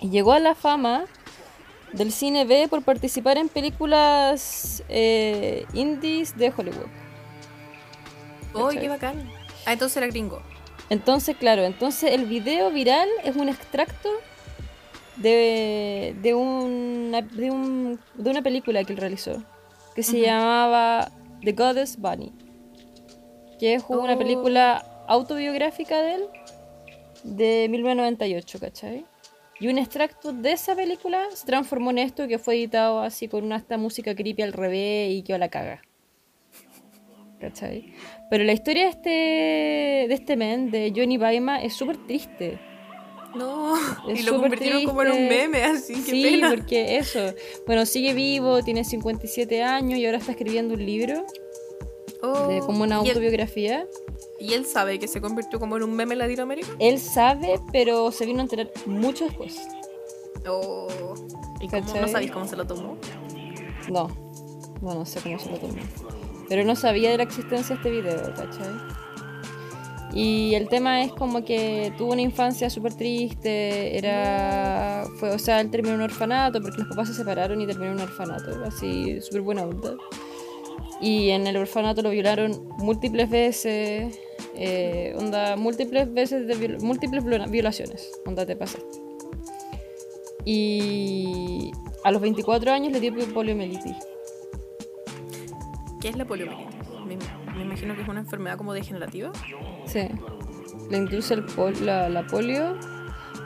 Y 0.00 0.10
llegó 0.10 0.32
a 0.32 0.40
la 0.40 0.54
fama 0.54 1.04
del 1.92 2.12
cine 2.12 2.44
B 2.44 2.68
por 2.68 2.82
participar 2.82 3.38
en 3.38 3.48
películas 3.48 4.82
eh, 4.88 5.64
indies 5.74 6.36
de 6.36 6.52
Hollywood. 6.56 6.86
¡Uy, 8.54 8.62
¿cachai? 8.62 8.80
qué 8.80 8.88
bacán! 8.88 9.30
Ah, 9.66 9.72
entonces 9.72 9.96
era 9.96 10.06
gringo. 10.06 10.42
Entonces, 10.88 11.36
claro, 11.36 11.62
entonces 11.64 12.12
el 12.12 12.26
video 12.26 12.70
viral 12.70 13.08
es 13.24 13.36
un 13.36 13.48
extracto 13.48 14.08
de, 15.16 16.16
de, 16.20 16.34
una, 16.34 17.22
de, 17.22 17.50
un- 17.50 18.00
de 18.14 18.30
una 18.30 18.42
película 18.42 18.82
que 18.84 18.92
él 18.94 18.98
realizó, 18.98 19.42
que 19.94 20.02
se 20.02 20.20
llamaba 20.20 21.10
The 21.44 21.52
Goddess 21.52 21.96
Bunny, 21.98 22.32
que 23.58 23.74
es 23.74 23.84
una 23.88 24.14
Oh. 24.14 24.18
película 24.18 24.84
autobiográfica 25.06 26.00
de 26.02 26.14
él 26.14 26.22
de 27.22 27.68
1998, 27.70 28.58
¿cachai? 28.58 29.04
Y 29.60 29.68
un 29.68 29.76
extracto 29.78 30.32
de 30.32 30.52
esa 30.52 30.74
película 30.74 31.22
se 31.34 31.44
transformó 31.46 31.90
en 31.90 31.98
esto 31.98 32.26
que 32.26 32.38
fue 32.38 32.54
editado 32.54 33.00
así 33.00 33.28
con 33.28 33.44
una 33.44 33.56
esta 33.56 33.76
música 33.76 34.14
creepy 34.14 34.42
al 34.42 34.54
revés 34.54 35.12
y 35.12 35.22
que 35.22 35.36
la 35.38 35.50
caga. 35.50 35.82
¿Cachai? 37.40 37.92
Pero 38.30 38.44
la 38.44 38.52
historia 38.52 38.84
de 38.84 38.90
este, 38.90 39.08
de 40.08 40.14
este 40.14 40.36
men, 40.36 40.70
de 40.70 40.92
Johnny 40.94 41.16
Baima, 41.18 41.62
es 41.62 41.74
súper 41.74 41.96
triste. 42.06 42.58
No, 43.34 43.74
Es 44.08 44.20
y 44.20 44.22
lo 44.24 44.40
convirtieron 44.40 44.84
como 44.84 45.02
en 45.02 45.08
un 45.08 45.14
triste. 45.16 45.36
meme, 45.48 45.62
así, 45.62 45.94
qué 45.94 46.10
sí, 46.10 46.22
pena. 46.22 46.50
porque 46.50 46.96
eso. 46.96 47.32
Bueno, 47.66 47.86
sigue 47.86 48.12
vivo, 48.12 48.62
tiene 48.62 48.82
57 48.84 49.62
años 49.62 49.98
y 49.98 50.06
ahora 50.06 50.18
está 50.18 50.32
escribiendo 50.32 50.74
un 50.74 50.84
libro 50.84 51.24
Oh, 52.22 52.48
de 52.48 52.60
como 52.60 52.82
una 52.84 52.96
¿y 52.98 53.02
él- 53.04 53.08
autobiografía. 53.08 53.86
¿Y 54.38 54.52
él 54.54 54.64
sabe 54.66 54.98
que 54.98 55.08
se 55.08 55.20
convirtió 55.20 55.58
como 55.58 55.76
en 55.76 55.82
un 55.82 55.94
meme 55.94 56.14
en 56.14 56.18
Latinoamérica? 56.20 56.68
Él 56.78 56.98
sabe, 56.98 57.60
pero 57.72 58.10
se 58.12 58.26
vino 58.26 58.40
a 58.40 58.42
enterar 58.42 58.70
mucho 58.86 59.24
después. 59.24 59.60
Oh. 60.48 60.88
¿Y 61.60 61.68
cómo, 61.68 61.94
no 62.00 62.08
sabéis 62.08 62.30
cómo 62.30 62.46
se 62.46 62.56
lo 62.56 62.66
tomó? 62.66 62.96
No, 63.90 64.08
no, 64.80 64.94
no 64.94 65.04
sé 65.04 65.20
cómo 65.20 65.38
se 65.38 65.50
lo 65.50 65.58
tomó. 65.58 65.74
Pero 66.48 66.64
no 66.64 66.74
sabía 66.74 67.10
de 67.10 67.18
la 67.18 67.22
existencia 67.24 67.76
de 67.76 67.80
este 67.82 67.90
video, 67.90 68.34
¿cachai? 68.34 68.72
Y 70.12 70.54
el 70.56 70.68
tema 70.68 71.02
es 71.02 71.12
como 71.12 71.44
que 71.44 71.92
tuvo 71.96 72.12
una 72.12 72.22
infancia 72.22 72.68
súper 72.68 72.94
triste, 72.94 73.96
era... 73.96 75.04
Fue, 75.20 75.30
o 75.30 75.38
sea, 75.38 75.60
él 75.60 75.70
terminó 75.70 75.94
en 75.94 76.00
un 76.00 76.06
orfanato 76.10 76.60
porque 76.60 76.78
los 76.78 76.88
papás 76.88 77.08
se 77.08 77.14
separaron 77.14 77.60
y 77.60 77.66
terminó 77.66 77.92
en 77.92 77.98
un 77.98 78.00
orfanato, 78.02 78.50
así, 78.64 79.20
súper 79.20 79.42
buena 79.42 79.62
onda. 79.62 79.94
Y 81.00 81.30
en 81.30 81.46
el 81.46 81.56
orfanato 81.56 82.02
lo 82.02 82.10
violaron 82.10 82.68
múltiples 82.78 83.30
veces, 83.30 84.18
eh, 84.54 85.14
onda, 85.18 85.56
múltiples 85.56 86.12
veces 86.12 86.46
de 86.46 86.54
viol- 86.56 86.80
múltiples 86.82 87.24
viola- 87.24 87.46
violaciones, 87.46 88.10
onda 88.26 88.44
te 88.46 88.56
pasaste. 88.56 88.98
Y 90.44 91.72
a 92.04 92.10
los 92.10 92.20
24 92.22 92.72
años 92.72 92.92
le 92.92 93.00
dio 93.00 93.12
poliomielitis. 93.32 93.96
¿Qué 96.00 96.08
es 96.08 96.16
la 96.16 96.24
poliomielitis? 96.24 96.74
Me, 97.06 97.16
me 97.56 97.62
imagino 97.62 97.94
que 97.94 98.02
es 98.02 98.08
una 98.08 98.20
enfermedad 98.20 98.56
como 98.56 98.72
degenerativa. 98.72 99.32
Sí. 99.86 100.08
Le 100.90 100.96
induce 100.96 101.34
el 101.34 101.44
pol- 101.44 101.74
la, 101.84 102.08
la 102.08 102.26
polio. 102.26 102.76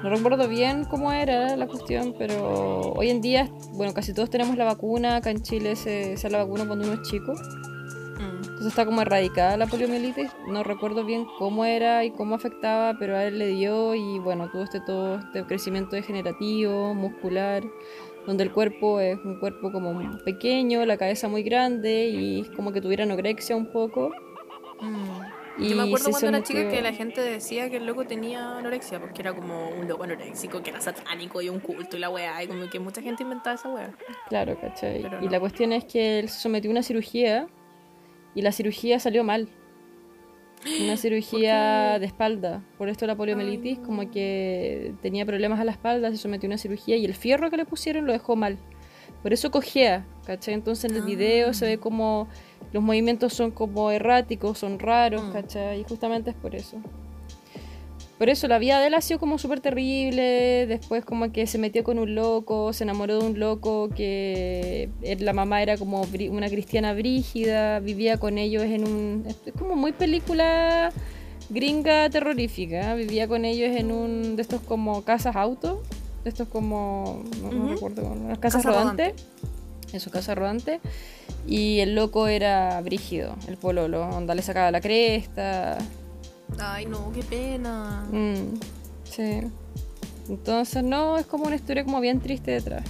No 0.04 0.10
recuerdo 0.10 0.48
bien 0.48 0.84
cómo 0.84 1.14
era 1.14 1.56
la 1.56 1.66
cuestión, 1.66 2.14
pero 2.18 2.92
hoy 2.94 3.08
en 3.08 3.22
día, 3.22 3.48
bueno, 3.72 3.94
casi 3.94 4.12
todos 4.12 4.28
tenemos 4.28 4.54
la 4.54 4.66
vacuna. 4.66 5.16
Acá 5.16 5.30
en 5.30 5.40
Chile 5.40 5.76
se, 5.76 6.18
se 6.18 6.28
da 6.28 6.36
la 6.36 6.44
vacuna 6.44 6.66
cuando 6.66 6.84
uno 6.84 7.00
es 7.00 7.08
chico. 7.08 7.32
Mm. 7.32 8.36
Entonces 8.36 8.66
está 8.66 8.84
como 8.84 9.00
erradicada 9.00 9.56
la 9.56 9.66
poliomielitis. 9.66 10.30
No 10.46 10.62
recuerdo 10.62 11.06
bien 11.06 11.24
cómo 11.38 11.64
era 11.64 12.04
y 12.04 12.10
cómo 12.10 12.34
afectaba, 12.34 12.98
pero 12.98 13.16
a 13.16 13.24
él 13.24 13.38
le 13.38 13.46
dio 13.46 13.94
y 13.94 14.18
bueno, 14.18 14.50
tuvo 14.50 14.64
este 14.64 14.80
todo 14.80 15.20
este 15.20 15.42
crecimiento 15.44 15.96
degenerativo, 15.96 16.92
muscular, 16.92 17.62
donde 18.26 18.44
el 18.44 18.52
cuerpo 18.52 19.00
es 19.00 19.16
un 19.24 19.40
cuerpo 19.40 19.72
como 19.72 19.98
pequeño, 20.22 20.84
la 20.84 20.98
cabeza 20.98 21.28
muy 21.28 21.42
grande 21.42 22.08
y 22.08 22.44
como 22.56 22.72
que 22.72 22.82
tuviera 22.82 23.04
anorexia 23.04 23.56
un 23.56 23.72
poco. 23.72 24.10
Mm. 24.82 25.23
Y 25.56 25.68
Yo 25.68 25.76
me 25.76 25.84
acuerdo 25.84 26.10
cuando 26.10 26.28
era 26.28 26.42
chica 26.42 26.68
que 26.68 26.82
la 26.82 26.92
gente 26.92 27.20
decía 27.20 27.70
que 27.70 27.76
el 27.76 27.86
loco 27.86 28.04
tenía 28.06 28.58
anorexia, 28.58 28.98
porque 29.00 29.22
era 29.22 29.32
como 29.32 29.68
un 29.68 29.86
loco 29.86 30.02
anoréxico, 30.02 30.62
que 30.62 30.70
era 30.70 30.80
satánico 30.80 31.40
y 31.42 31.48
un 31.48 31.60
culto 31.60 31.96
y 31.96 32.00
la 32.00 32.10
weá, 32.10 32.42
y 32.42 32.48
como 32.48 32.68
que 32.68 32.80
mucha 32.80 33.00
gente 33.02 33.22
inventaba 33.22 33.54
esa 33.54 33.68
weá. 33.68 33.92
Claro, 34.28 34.58
¿cachai? 34.60 35.02
Pero 35.02 35.20
Y 35.22 35.26
no. 35.26 35.30
la 35.30 35.40
cuestión 35.40 35.72
es 35.72 35.84
que 35.84 36.18
él 36.18 36.28
se 36.28 36.40
sometió 36.40 36.70
a 36.70 36.72
una 36.72 36.82
cirugía 36.82 37.46
y 38.34 38.42
la 38.42 38.50
cirugía 38.50 38.98
salió 38.98 39.22
mal. 39.22 39.48
Una 40.82 40.96
cirugía 40.96 41.98
de 42.00 42.06
espalda. 42.06 42.62
Por 42.76 42.88
esto 42.88 43.06
la 43.06 43.14
poliomielitis, 43.16 43.78
Ay. 43.78 43.84
como 43.84 44.10
que 44.10 44.94
tenía 45.02 45.24
problemas 45.24 45.60
a 45.60 45.64
la 45.64 45.72
espalda, 45.72 46.10
se 46.10 46.16
sometió 46.16 46.48
a 46.48 46.50
una 46.50 46.58
cirugía 46.58 46.96
y 46.96 47.04
el 47.04 47.14
fierro 47.14 47.48
que 47.50 47.56
le 47.58 47.64
pusieron 47.64 48.06
lo 48.06 48.12
dejó 48.12 48.34
mal. 48.34 48.58
Por 49.22 49.32
eso 49.32 49.50
cojea, 49.50 50.04
¿cachai? 50.26 50.52
Entonces 50.54 50.90
en 50.90 50.96
el 50.96 51.02
Ah. 51.02 51.06
video 51.06 51.54
se 51.54 51.64
ve 51.66 51.78
como 51.78 52.28
los 52.72 52.82
movimientos 52.82 53.32
son 53.34 53.50
como 53.50 53.90
erráticos, 53.90 54.58
son 54.58 54.78
raros, 54.78 55.22
Mm. 55.22 55.32
¿cachai? 55.32 55.80
Y 55.80 55.84
justamente 55.84 56.30
es 56.30 56.36
por 56.36 56.54
eso. 56.54 56.78
Por 58.18 58.28
eso 58.28 58.46
la 58.46 58.58
vida 58.58 58.78
de 58.80 58.86
él 58.86 58.94
ha 58.94 59.00
sido 59.00 59.18
como 59.18 59.38
súper 59.38 59.60
terrible. 59.60 60.66
Después 60.68 61.04
como 61.04 61.32
que 61.32 61.46
se 61.48 61.58
metió 61.58 61.82
con 61.82 61.98
un 61.98 62.14
loco, 62.14 62.72
se 62.72 62.84
enamoró 62.84 63.18
de 63.18 63.26
un 63.26 63.40
loco 63.40 63.88
que 63.94 64.88
él- 65.02 65.24
la 65.24 65.32
mamá 65.32 65.62
era 65.62 65.76
como 65.76 66.02
una 66.30 66.48
cristiana 66.48 66.94
brígida, 66.94 67.80
vivía 67.80 68.18
con 68.18 68.38
ellos 68.38 68.62
en 68.62 68.84
un... 68.86 69.24
Es 69.26 69.52
como 69.58 69.74
muy 69.74 69.92
película 69.92 70.92
gringa 71.50 72.08
terrorífica. 72.08 72.94
Vivía 72.94 73.26
con 73.26 73.44
ellos 73.44 73.76
en 73.76 73.90
un 73.90 74.36
de 74.36 74.42
estos 74.42 74.60
como 74.62 75.02
casas 75.02 75.34
auto, 75.34 75.82
de 76.22 76.30
estos 76.30 76.46
como... 76.48 77.24
No, 77.42 77.50
no 77.50 77.64
Ujú. 77.64 77.68
recuerdo, 77.74 78.06
unas 78.06 78.38
casas 78.38 78.62
Casa 78.62 78.78
rodantes. 78.78 79.14
Eso, 79.94 80.10
casa 80.10 80.34
rodante. 80.34 80.80
Y 81.46 81.78
el 81.78 81.94
loco 81.94 82.26
era 82.26 82.80
brígido, 82.80 83.36
el 83.46 83.56
pololo, 83.56 84.08
onda 84.08 84.34
le 84.34 84.42
sacaba 84.42 84.70
la 84.72 84.80
cresta. 84.80 85.78
Ay, 86.58 86.86
no, 86.86 87.12
qué 87.12 87.22
pena. 87.22 88.04
Mm, 88.10 88.58
sí. 89.04 89.42
Entonces, 90.28 90.82
no, 90.82 91.16
es 91.16 91.26
como 91.26 91.44
una 91.44 91.54
historia 91.54 91.84
como 91.84 92.00
bien 92.00 92.20
triste 92.20 92.50
detrás. 92.50 92.84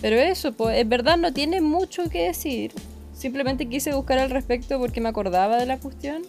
Pero 0.00 0.16
eso, 0.16 0.52
pues, 0.52 0.78
en 0.78 0.88
verdad 0.88 1.16
no 1.16 1.32
tiene 1.32 1.60
mucho 1.60 2.08
que 2.10 2.24
decir. 2.24 2.72
Simplemente 3.14 3.68
quise 3.68 3.94
buscar 3.94 4.18
al 4.18 4.30
respecto 4.30 4.80
porque 4.80 5.00
me 5.00 5.10
acordaba 5.10 5.58
de 5.58 5.66
la 5.66 5.78
cuestión. 5.78 6.22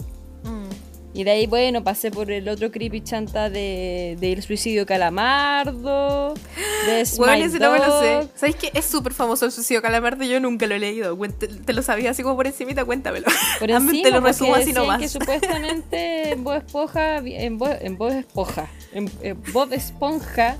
Y 1.15 1.23
de 1.23 1.31
ahí, 1.31 1.45
bueno, 1.45 1.83
pasé 1.83 2.09
por 2.09 2.31
el 2.31 2.49
otro 2.49 2.71
creepy 2.71 3.01
chanta 3.01 3.51
de, 3.51 4.17
del 4.19 4.41
suicidio 4.41 4.87
calamardo. 4.87 6.33
De 6.33 7.05
Bueno, 7.17 7.33
Smile 7.33 7.45
ese 7.45 7.59
no 7.59 7.71
me 7.71 7.77
lo 7.77 8.01
sé. 8.01 8.13
Dog. 8.13 8.29
¿Sabes 8.35 8.55
qué? 8.55 8.71
Es 8.73 8.85
súper 8.85 9.13
famoso 9.13 9.45
el 9.45 9.51
suicidio 9.51 9.83
calamardo, 9.83 10.23
yo 10.23 10.39
nunca 10.39 10.65
lo 10.65 10.73
he 10.73 10.79
leído. 10.79 11.15
Te, 11.37 11.47
te 11.47 11.73
lo 11.73 11.83
sabía 11.83 12.11
así 12.11 12.23
como 12.23 12.35
por 12.35 12.47
encimita, 12.47 12.83
cuéntamelo. 12.83 13.27
Por 13.59 13.69
encima, 13.71 14.01
te 14.01 14.11
lo 14.11 14.21
resumo 14.21 14.55
así 14.55 14.73
nomás. 14.73 14.99
que 14.99 15.07
supuestamente 15.07 16.31
en 16.31 16.43
Bob 16.43 16.55
Esponja, 16.55 17.17
en 17.17 17.57
Bob, 17.59 17.77
en 17.79 17.97
Bob 17.97 18.11
Esponja, 18.11 18.67
en, 18.91 19.11
en 19.21 19.43
Bob 19.53 19.71
Esponja, 19.71 20.57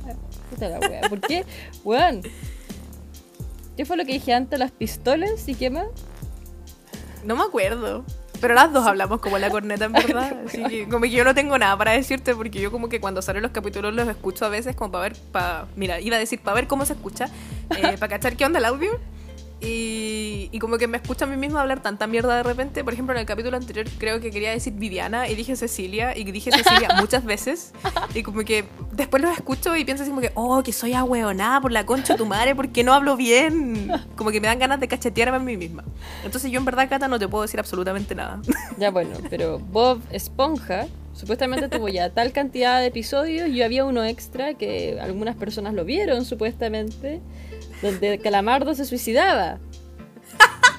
puta 0.51 0.69
la 0.69 0.79
wea, 0.79 1.01
¿por 1.09 1.19
qué? 1.19 1.45
Weón, 1.83 2.21
¿qué 3.75 3.85
fue 3.85 3.97
lo 3.97 4.05
que 4.05 4.13
dije 4.13 4.33
antes? 4.33 4.59
¿Las 4.59 4.71
pistolas 4.71 5.47
y 5.47 5.55
qué 5.55 5.71
más? 5.71 5.87
No 7.23 7.35
me 7.35 7.43
acuerdo. 7.43 8.05
Pero 8.43 8.55
las 8.55 8.73
dos 8.73 8.85
hablamos 8.85 9.21
como 9.21 9.37
la 9.37 9.49
corneta, 9.49 9.85
en 9.85 9.93
verdad. 9.93 10.35
Así 10.45 10.61
que 10.65 10.85
como 10.89 11.03
que 11.03 11.11
yo 11.11 11.23
no 11.23 11.33
tengo 11.33 11.57
nada 11.57 11.77
para 11.77 11.91
decirte 11.91 12.35
porque 12.35 12.59
yo 12.59 12.73
como 12.73 12.89
que 12.89 12.99
cuando 12.99 13.21
salen 13.21 13.41
los 13.41 13.51
capítulos 13.51 13.93
los 13.93 14.05
escucho 14.09 14.43
a 14.43 14.49
veces 14.49 14.75
como 14.75 14.91
para 14.91 15.03
ver, 15.03 15.17
para, 15.31 15.65
mira, 15.77 16.01
iba 16.01 16.17
a 16.17 16.19
decir 16.19 16.41
para 16.41 16.55
ver 16.55 16.67
cómo 16.67 16.85
se 16.85 16.91
escucha, 16.91 17.29
eh, 17.69 17.95
para 17.97 18.09
cachar 18.09 18.35
qué 18.35 18.45
onda 18.45 18.59
el 18.59 18.65
audio. 18.65 18.99
Y, 19.63 20.49
y 20.51 20.59
como 20.59 20.77
que 20.77 20.87
me 20.87 20.97
escucho 20.97 21.25
a 21.25 21.27
mí 21.27 21.37
misma 21.37 21.61
hablar 21.61 21.81
tanta 21.81 22.05
mierda 22.05 22.35
de 22.35 22.43
repente. 22.43 22.83
Por 22.83 22.93
ejemplo, 22.93 23.15
en 23.15 23.21
el 23.21 23.25
capítulo 23.25 23.55
anterior 23.55 23.87
creo 23.97 24.19
que 24.19 24.29
quería 24.29 24.51
decir 24.51 24.73
Viviana 24.73 25.29
y 25.29 25.35
dije 25.35 25.55
Cecilia 25.55 26.17
y 26.17 26.23
dije 26.25 26.51
Cecilia 26.51 26.89
muchas 26.99 27.23
veces. 27.23 27.71
Y 28.13 28.23
como 28.23 28.41
que 28.41 28.65
después 28.91 29.23
los 29.23 29.31
escucho 29.31 29.75
y 29.75 29.85
pienso 29.85 30.03
así 30.03 30.09
como 30.11 30.21
que, 30.21 30.31
oh, 30.35 30.61
que 30.63 30.73
soy 30.73 30.93
ahueonada 30.93 31.61
por 31.61 31.71
la 31.71 31.85
concha 31.85 32.13
de 32.13 32.17
tu 32.17 32.25
madre 32.25 32.55
porque 32.55 32.83
no 32.83 32.93
hablo 32.93 33.15
bien. 33.15 33.91
Como 34.15 34.31
que 34.31 34.41
me 34.41 34.47
dan 34.47 34.59
ganas 34.59 34.79
de 34.79 34.87
cachetearme 34.87 35.37
a 35.37 35.39
mí 35.39 35.57
misma. 35.57 35.83
Entonces 36.25 36.51
yo 36.51 36.59
en 36.59 36.65
verdad, 36.65 36.89
Cata, 36.89 37.07
no 37.07 37.19
te 37.19 37.27
puedo 37.27 37.43
decir 37.43 37.59
absolutamente 37.59 38.15
nada. 38.15 38.41
Ya 38.77 38.89
bueno, 38.89 39.17
pero 39.29 39.59
Bob 39.59 40.01
Esponja 40.09 40.87
supuestamente 41.13 41.69
tuvo 41.69 41.89
ya 41.89 42.09
tal 42.09 42.31
cantidad 42.31 42.79
de 42.79 42.87
episodios 42.87 43.49
y 43.49 43.61
había 43.61 43.85
uno 43.85 44.03
extra 44.03 44.55
que 44.55 44.99
algunas 44.99 45.35
personas 45.35 45.73
lo 45.73 45.85
vieron 45.85 46.25
supuestamente, 46.25 47.21
donde 47.83 48.17
Calamardo 48.17 48.73
se 48.73 48.85
suicidaba. 48.85 49.59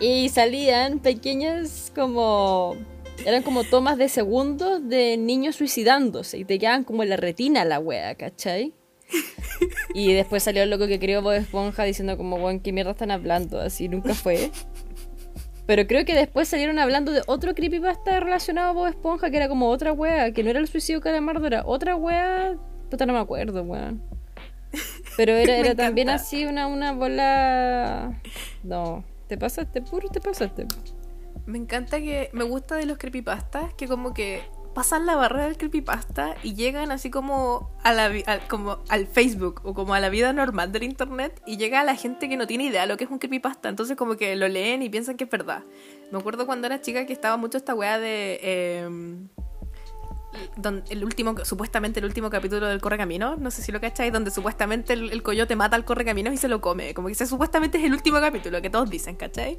Y 0.01 0.29
salían 0.31 0.99
pequeñas 0.99 1.93
como... 1.95 2.77
Eran 3.25 3.43
como 3.45 3.63
tomas 3.63 3.97
de 3.97 4.09
segundos 4.09 4.87
de 4.89 5.17
niños 5.17 5.57
suicidándose 5.57 6.39
y 6.39 6.45
te 6.45 6.59
quedaban 6.59 6.83
como 6.83 7.05
en 7.05 7.11
la 7.11 7.17
retina 7.17 7.65
la 7.65 7.79
wea, 7.79 8.17
¿cachai? 8.17 8.75
Y 9.95 10.13
después 10.13 10.43
salió 10.43 10.65
el 10.65 10.71
loco 10.71 10.89
que 10.89 10.99
creó 10.99 11.23
Bob 11.23 11.35
Esponja 11.35 11.85
diciendo 11.85 12.17
como, 12.17 12.39
bueno, 12.39 12.61
¿qué 12.63 12.73
mierda 12.73 12.91
están 12.91 13.13
hablando? 13.13 13.61
Así 13.61 13.89
nunca 13.89 14.15
fue. 14.15 14.51
Pero 15.67 15.87
creo 15.87 16.05
que 16.05 16.15
después 16.15 16.49
salieron 16.49 16.79
hablando 16.79 17.13
de 17.13 17.23
otro 17.27 17.55
creepypasta 17.55 18.19
relacionado 18.21 18.71
a 18.71 18.73
Bob 18.73 18.87
Esponja, 18.89 19.31
que 19.31 19.37
era 19.37 19.49
como 19.49 19.69
otra 19.71 19.93
wea, 19.93 20.33
que 20.33 20.43
no 20.43 20.51
era 20.51 20.59
el 20.59 20.69
suicidio 20.69 21.01
calamardo, 21.01 21.47
era 21.47 21.63
otra 21.65 21.97
wea. 21.97 22.57
Puta, 22.91 23.07
no 23.07 23.13
me 23.13 23.21
acuerdo, 23.21 23.63
weón. 23.63 24.03
Pero 25.17 25.33
era, 25.33 25.57
era 25.59 25.75
también 25.75 26.09
así 26.11 26.45
una, 26.45 26.67
una 26.67 26.93
bola. 26.93 28.21
No, 28.63 29.05
te 29.29 29.39
pasaste, 29.39 29.83
puro 29.83 30.09
te 30.09 30.21
pasaste. 30.21 30.67
Me 31.47 31.59
encanta 31.59 32.01
que 32.01 32.31
me 32.33 32.45
gusta 32.45 32.77
de 32.77 32.87
los 32.87 32.99
creepypastas 32.99 33.75
que 33.75 33.87
como 33.87 34.15
que 34.15 34.43
pasan 34.75 35.07
la 35.07 35.15
barrera 35.15 35.45
del 35.45 35.57
creepypasta 35.57 36.35
y 36.43 36.55
llegan 36.55 36.91
así 36.91 37.09
como 37.09 37.71
a 37.83 37.93
la 37.93 38.07
al, 38.27 38.47
como 38.49 38.79
al 38.89 39.07
Facebook 39.07 39.61
o 39.63 39.73
como 39.73 39.95
a 39.95 40.01
la 40.01 40.09
vida 40.09 40.33
normal 40.33 40.73
del 40.73 40.83
internet 40.83 41.41
y 41.47 41.57
llega 41.57 41.81
a 41.81 41.85
la 41.85 41.95
gente 41.95 42.29
que 42.29 42.37
no 42.37 42.47
tiene 42.47 42.65
idea 42.65 42.83
de 42.83 42.89
lo 42.89 42.97
que 42.97 43.05
es 43.05 43.11
un 43.11 43.19
creepypasta, 43.19 43.69
entonces 43.69 43.97
como 43.97 44.17
que 44.17 44.35
lo 44.37 44.49
leen 44.49 44.83
y 44.83 44.91
piensan 44.91 45.17
que 45.17 45.25
es 45.25 45.31
verdad. 45.31 45.63
Me 46.11 46.19
acuerdo 46.19 46.45
cuando 46.45 46.67
era 46.67 46.81
chica 46.81 47.07
que 47.07 47.13
estaba 47.13 47.37
mucho 47.37 47.57
esta 47.57 47.75
weá 47.75 47.99
de 47.99 48.41
eh, 48.43 48.89
don- 50.57 50.83
el 50.89 51.05
último, 51.05 51.35
supuestamente 51.45 52.01
el 52.01 52.07
último 52.07 52.31
capítulo 52.31 52.67
del 52.67 52.81
Correcaminos, 52.81 53.39
no 53.39 53.51
sé 53.51 53.63
si 53.63 53.73
lo 53.73 53.81
cacháis, 53.81 54.13
donde 54.13 54.31
supuestamente 54.31 54.93
el, 54.93 55.11
el 55.11 55.23
coyote 55.23 55.57
mata 55.57 55.77
al 55.77 55.85
Correcaminos 55.85 56.35
y 56.35 56.37
se 56.37 56.49
lo 56.49 56.61
come. 56.61 56.95
Como 56.95 57.09
que 57.09 57.13
ese 57.13 57.27
supuestamente 57.27 57.79
es 57.79 57.85
el 57.85 57.93
último 57.93 58.21
capítulo 58.21 58.61
que 58.63 58.71
todos 58.71 58.89
dicen, 58.91 59.17
¿cachai? 59.17 59.59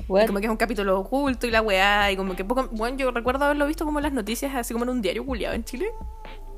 Y 0.00 0.26
como 0.26 0.40
que 0.40 0.46
es 0.46 0.50
un 0.50 0.56
capítulo 0.56 0.98
oculto 0.98 1.46
y 1.46 1.50
la 1.50 1.62
weá, 1.62 2.10
y 2.10 2.16
como 2.16 2.34
que 2.36 2.44
poco. 2.44 2.68
Bueno, 2.72 2.96
yo 2.96 3.10
recuerdo 3.10 3.44
haberlo 3.44 3.66
visto 3.66 3.84
como 3.84 4.00
en 4.00 4.02
las 4.04 4.12
noticias, 4.12 4.54
así 4.54 4.72
como 4.72 4.84
en 4.84 4.90
un 4.90 5.02
diario 5.02 5.24
culiado 5.24 5.54
en 5.54 5.64
Chile. 5.64 5.86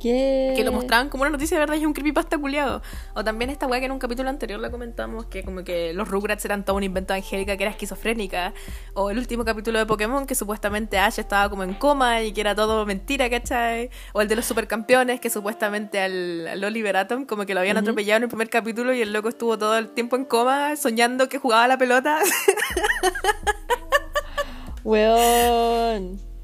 ¿Qué? 0.00 0.52
Que 0.54 0.64
lo 0.64 0.72
mostraban 0.72 1.08
como 1.08 1.22
una 1.22 1.30
noticia 1.30 1.56
de 1.56 1.60
verdad 1.60 1.76
y 1.76 1.80
es 1.80 1.86
un 1.86 1.92
creepypasta 1.92 2.38
culiado. 2.38 2.82
O 3.14 3.24
también 3.24 3.50
esta 3.50 3.66
weá 3.66 3.80
que 3.80 3.86
en 3.86 3.92
un 3.92 3.98
capítulo 3.98 4.28
anterior 4.28 4.60
la 4.60 4.70
comentamos, 4.70 5.26
que 5.26 5.42
como 5.42 5.64
que 5.64 5.94
los 5.94 6.08
Rugrats 6.08 6.44
eran 6.44 6.64
todo 6.64 6.76
un 6.76 6.82
invento 6.82 7.14
de 7.14 7.20
Angélica 7.20 7.56
que 7.56 7.64
era 7.64 7.70
esquizofrénica. 7.70 8.52
O 8.94 9.10
el 9.10 9.18
último 9.18 9.44
capítulo 9.44 9.78
de 9.78 9.86
Pokémon 9.86 10.26
que 10.26 10.34
supuestamente 10.34 10.98
Ash 10.98 11.18
estaba 11.18 11.48
como 11.48 11.62
en 11.62 11.74
coma 11.74 12.22
y 12.22 12.32
que 12.32 12.42
era 12.42 12.54
todo 12.54 12.84
mentira, 12.84 13.30
¿cachai? 13.30 13.90
O 14.12 14.20
el 14.20 14.28
de 14.28 14.36
los 14.36 14.44
supercampeones 14.44 15.20
que 15.20 15.30
supuestamente 15.30 16.00
al, 16.00 16.46
al 16.46 16.64
Oliver 16.64 16.96
Atom 16.96 17.24
como 17.24 17.46
que 17.46 17.54
lo 17.54 17.60
habían 17.60 17.78
atropellado 17.78 18.18
en 18.18 18.22
el 18.24 18.28
primer 18.28 18.50
capítulo 18.50 18.92
y 18.92 19.00
el 19.00 19.12
loco 19.12 19.28
estuvo 19.28 19.58
todo 19.58 19.78
el 19.78 19.88
tiempo 19.88 20.16
en 20.16 20.24
coma 20.24 20.76
soñando 20.76 21.28
que 21.28 21.38
jugaba 21.38 21.66
la 21.68 21.78
pelota. 21.78 22.18
Weón. 24.84 26.35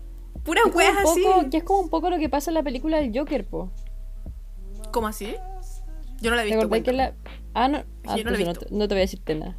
Puras 0.44 0.64
weas 0.74 0.96
así. 0.98 1.22
poco, 1.22 1.50
que 1.50 1.56
es 1.58 1.64
como 1.64 1.80
un 1.80 1.88
poco 1.90 2.10
lo 2.10 2.18
que 2.18 2.28
pasa 2.28 2.50
en 2.50 2.54
la 2.54 2.62
película 2.62 2.98
del 3.00 3.16
Joker, 3.16 3.46
po. 3.46 3.70
¿Cómo 4.90 5.06
así? 5.06 5.34
Yo 6.20 6.30
no 6.30 6.36
la 6.36 6.42
he 6.42 6.46
¿Te 6.48 6.50
visto. 6.56 6.66
acordás 6.66 6.82
que 6.84 6.92
la... 6.92 7.14
Ah, 7.54 7.68
no. 7.68 7.78
Ah, 8.06 8.16
yo 8.16 8.24
no 8.24 8.30
la 8.30 8.38
he 8.38 8.40
entonces 8.40 8.44
no, 8.46 8.50
visto. 8.52 8.66
te, 8.66 8.74
no 8.74 8.88
te 8.88 8.94
voy 8.94 9.00
a 9.00 9.02
decirte 9.02 9.34
nada. 9.34 9.56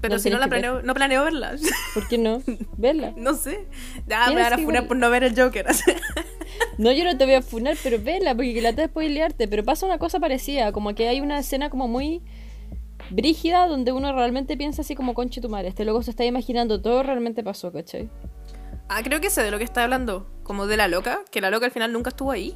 Pero 0.00 0.14
no 0.14 0.18
si 0.18 0.28
no 0.28 0.38
la 0.38 0.46
ver. 0.46 0.60
planeo, 0.60 0.82
no 0.82 0.94
planeo 0.94 1.24
verla. 1.24 1.54
¿Por 1.94 2.06
qué 2.08 2.18
no? 2.18 2.42
Verla. 2.76 3.14
No 3.16 3.32
sé. 3.34 3.66
Ya 4.06 4.20
me 4.20 4.26
Tienes 4.26 4.44
van 4.50 4.52
a 4.52 4.58
funar 4.62 4.82
ver- 4.82 4.88
por 4.88 4.96
no 4.98 5.10
ver 5.10 5.24
el 5.24 5.38
Joker. 5.40 5.66
No, 6.78 6.92
yo 6.92 7.04
no 7.04 7.16
te 7.16 7.24
voy 7.24 7.34
a 7.34 7.42
funar, 7.42 7.76
pero 7.82 7.98
vela, 8.02 8.34
porque 8.34 8.52
que 8.54 8.60
la 8.62 8.74
te 8.74 8.86
spoilearte. 8.86 9.48
Pero 9.48 9.64
pasa 9.64 9.84
una 9.86 9.98
cosa 9.98 10.20
parecida, 10.20 10.72
como 10.72 10.94
que 10.94 11.08
hay 11.08 11.20
una 11.20 11.38
escena 11.38 11.70
como 11.70 11.88
muy 11.88 12.22
brígida 13.10 13.66
donde 13.66 13.92
uno 13.92 14.12
realmente 14.12 14.56
piensa 14.56 14.82
así 14.82 14.94
como 14.94 15.14
conche 15.14 15.40
tu 15.40 15.48
madre. 15.48 15.68
Este 15.68 15.84
loco 15.84 16.02
se 16.02 16.10
está 16.10 16.24
imaginando 16.24 16.80
todo 16.82 17.02
realmente 17.02 17.42
pasó, 17.42 17.72
¿cachai? 17.72 18.10
Ah, 18.88 19.02
creo 19.02 19.20
que 19.20 19.30
sé 19.30 19.42
de 19.42 19.50
lo 19.50 19.58
que 19.58 19.64
está 19.64 19.84
hablando. 19.84 20.30
Como 20.42 20.66
de 20.66 20.76
la 20.76 20.88
loca, 20.88 21.20
que 21.30 21.40
la 21.40 21.50
loca 21.50 21.66
al 21.66 21.72
final 21.72 21.92
nunca 21.92 22.10
estuvo 22.10 22.30
ahí. 22.30 22.54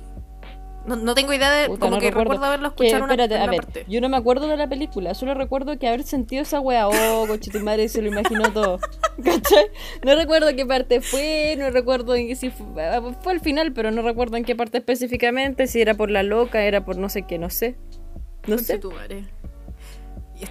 No, 0.86 0.96
no 0.96 1.14
tengo 1.14 1.32
idea 1.32 1.50
de. 1.52 1.66
Puta, 1.66 1.80
como 1.80 1.96
no 1.96 2.00
que 2.00 2.10
recuerdo 2.10 2.44
haberlo 2.44 2.74
Que, 2.74 2.86
escuchado 2.86 3.04
una, 3.04 3.12
espérate, 3.12 3.34
en 3.34 3.40
a 3.40 3.44
una 3.44 3.50
ver, 3.52 3.60
parte. 3.60 3.84
yo 3.86 4.00
no 4.00 4.08
me 4.08 4.16
acuerdo 4.16 4.46
de 4.48 4.56
la 4.56 4.66
película, 4.66 5.14
solo 5.14 5.34
recuerdo 5.34 5.78
que 5.78 5.86
haber 5.86 6.04
sentido 6.04 6.42
esa 6.42 6.60
wea, 6.60 6.88
oh, 6.88 7.26
conche 7.26 7.50
tu 7.50 7.60
madre, 7.60 7.88
se 7.88 8.00
lo 8.00 8.08
imaginó 8.08 8.50
todo. 8.52 8.78
¿Cachai? 9.24 9.66
No 10.04 10.14
recuerdo 10.14 10.54
qué 10.56 10.64
parte 10.64 11.02
fue, 11.02 11.54
no 11.58 11.70
recuerdo 11.70 12.14
en 12.14 12.28
qué 12.28 12.36
si 12.36 12.50
fue, 12.50 12.64
fue 13.22 13.32
al 13.32 13.40
final, 13.40 13.72
pero 13.72 13.90
no 13.90 14.00
recuerdo 14.00 14.38
en 14.38 14.44
qué 14.44 14.56
parte 14.56 14.78
específicamente, 14.78 15.66
si 15.66 15.82
era 15.82 15.94
por 15.94 16.10
la 16.10 16.22
loca, 16.22 16.62
era 16.62 16.82
por 16.84 16.96
no 16.96 17.10
sé 17.10 17.22
qué, 17.22 17.38
no 17.38 17.50
sé. 17.50 17.76
No 18.46 18.56
sé. 18.56 18.78
tu 18.78 18.90
madre. 18.90 19.24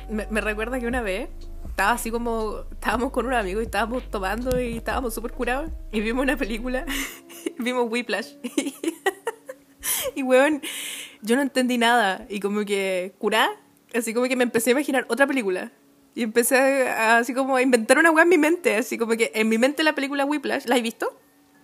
Me, 0.09 0.27
me 0.29 0.41
recuerda 0.41 0.79
que 0.79 0.85
una 0.85 1.01
vez 1.01 1.29
estaba 1.67 1.91
así 1.91 2.11
como. 2.11 2.65
Estábamos 2.71 3.11
con 3.11 3.25
un 3.25 3.33
amigo 3.33 3.61
y 3.61 3.65
estábamos 3.65 4.09
tomando 4.09 4.59
y 4.59 4.77
estábamos 4.77 5.13
súper 5.13 5.31
curados. 5.31 5.71
Y 5.91 6.01
vimos 6.01 6.23
una 6.23 6.37
película. 6.37 6.85
vimos 7.59 7.87
Whiplash. 7.89 8.33
y 10.15 10.23
weón, 10.23 10.61
yo 11.21 11.35
no 11.35 11.41
entendí 11.41 11.77
nada. 11.77 12.25
Y 12.29 12.39
como 12.39 12.65
que 12.65 13.13
curá, 13.17 13.49
así 13.93 14.13
como 14.13 14.27
que 14.27 14.35
me 14.35 14.43
empecé 14.43 14.71
a 14.71 14.73
imaginar 14.73 15.05
otra 15.09 15.27
película. 15.27 15.71
Y 16.15 16.23
empecé 16.23 16.89
a, 16.89 17.17
así 17.17 17.33
como 17.33 17.55
a 17.55 17.61
inventar 17.61 17.97
una 17.97 18.11
weá 18.11 18.23
en 18.23 18.29
mi 18.29 18.37
mente. 18.37 18.75
Así 18.75 18.97
como 18.97 19.13
que 19.13 19.31
en 19.33 19.47
mi 19.49 19.57
mente 19.57 19.83
la 19.83 19.93
película 19.93 20.25
Whiplash, 20.25 20.65
¿la 20.65 20.75
has 20.75 20.81
visto? 20.81 21.17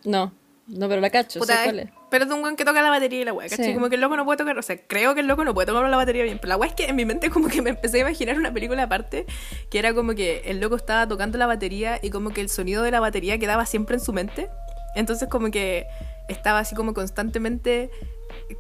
No, 0.04 0.32
no, 0.68 0.90
pero 0.90 1.00
la 1.00 1.10
cacho, 1.12 1.40
Puta, 1.40 1.58
sé 1.58 1.64
cuál 1.66 1.80
es. 1.80 1.90
pero 2.10 2.26
es 2.26 2.32
un 2.32 2.44
weón 2.44 2.56
que 2.56 2.66
toca 2.66 2.82
la 2.82 2.90
batería 2.90 3.22
y 3.22 3.26
la 3.26 3.34
weá, 3.34 3.48
¿cachai? 3.48 3.68
Sí. 3.68 3.74
Como 3.76 3.90
que 3.90 3.96
el 3.96 4.02
loco 4.02 4.18
no 4.18 4.26
puede 4.26 4.38
tocar, 4.38 4.58
o 4.58 4.62
sea, 4.62 4.78
creo 4.88 5.14
que 5.14 5.22
el 5.22 5.28
loco 5.28 5.44
no 5.44 5.54
puede 5.54 5.68
tocar 5.68 5.88
la 5.88 5.98
batería 5.98 6.24
bien, 6.24 6.40
pero 6.40 6.50
la 6.50 6.58
weá 6.58 6.70
es 6.70 6.76
que 6.76 6.86
en 6.86 6.96
mi 6.96 7.06
mente 7.06 7.30
como 7.30 7.48
que 7.50 7.62
me 7.62 7.70
empecé 7.72 7.98
a 7.98 8.02
imaginar 8.02 8.38
una 8.38 8.52
película 8.52 8.84
aparte, 8.84 9.26
que 9.70 9.80
era 9.80 9.94
como 9.94 10.16
que 10.16 10.42
el 10.46 10.60
loco 10.60 10.76
estaba 10.76 11.08
tocando 11.08 11.38
la 11.38 11.46
batería 11.46 12.00
y 12.02 12.10
como 12.10 12.32
que 12.32 12.42
el 12.42 12.50
sonido 12.50 12.84
de 12.84 12.92
la 12.92 13.00
batería 13.00 13.38
quedaba 13.38 13.66
siempre 13.66 13.98
en 13.98 14.02
su 14.02 14.12
mente, 14.12 14.50
entonces 14.96 15.30
como 15.30 15.52
que 15.52 15.86
estaba 16.28 16.60
así 16.60 16.74
como 16.74 16.94
constantemente 16.94 17.92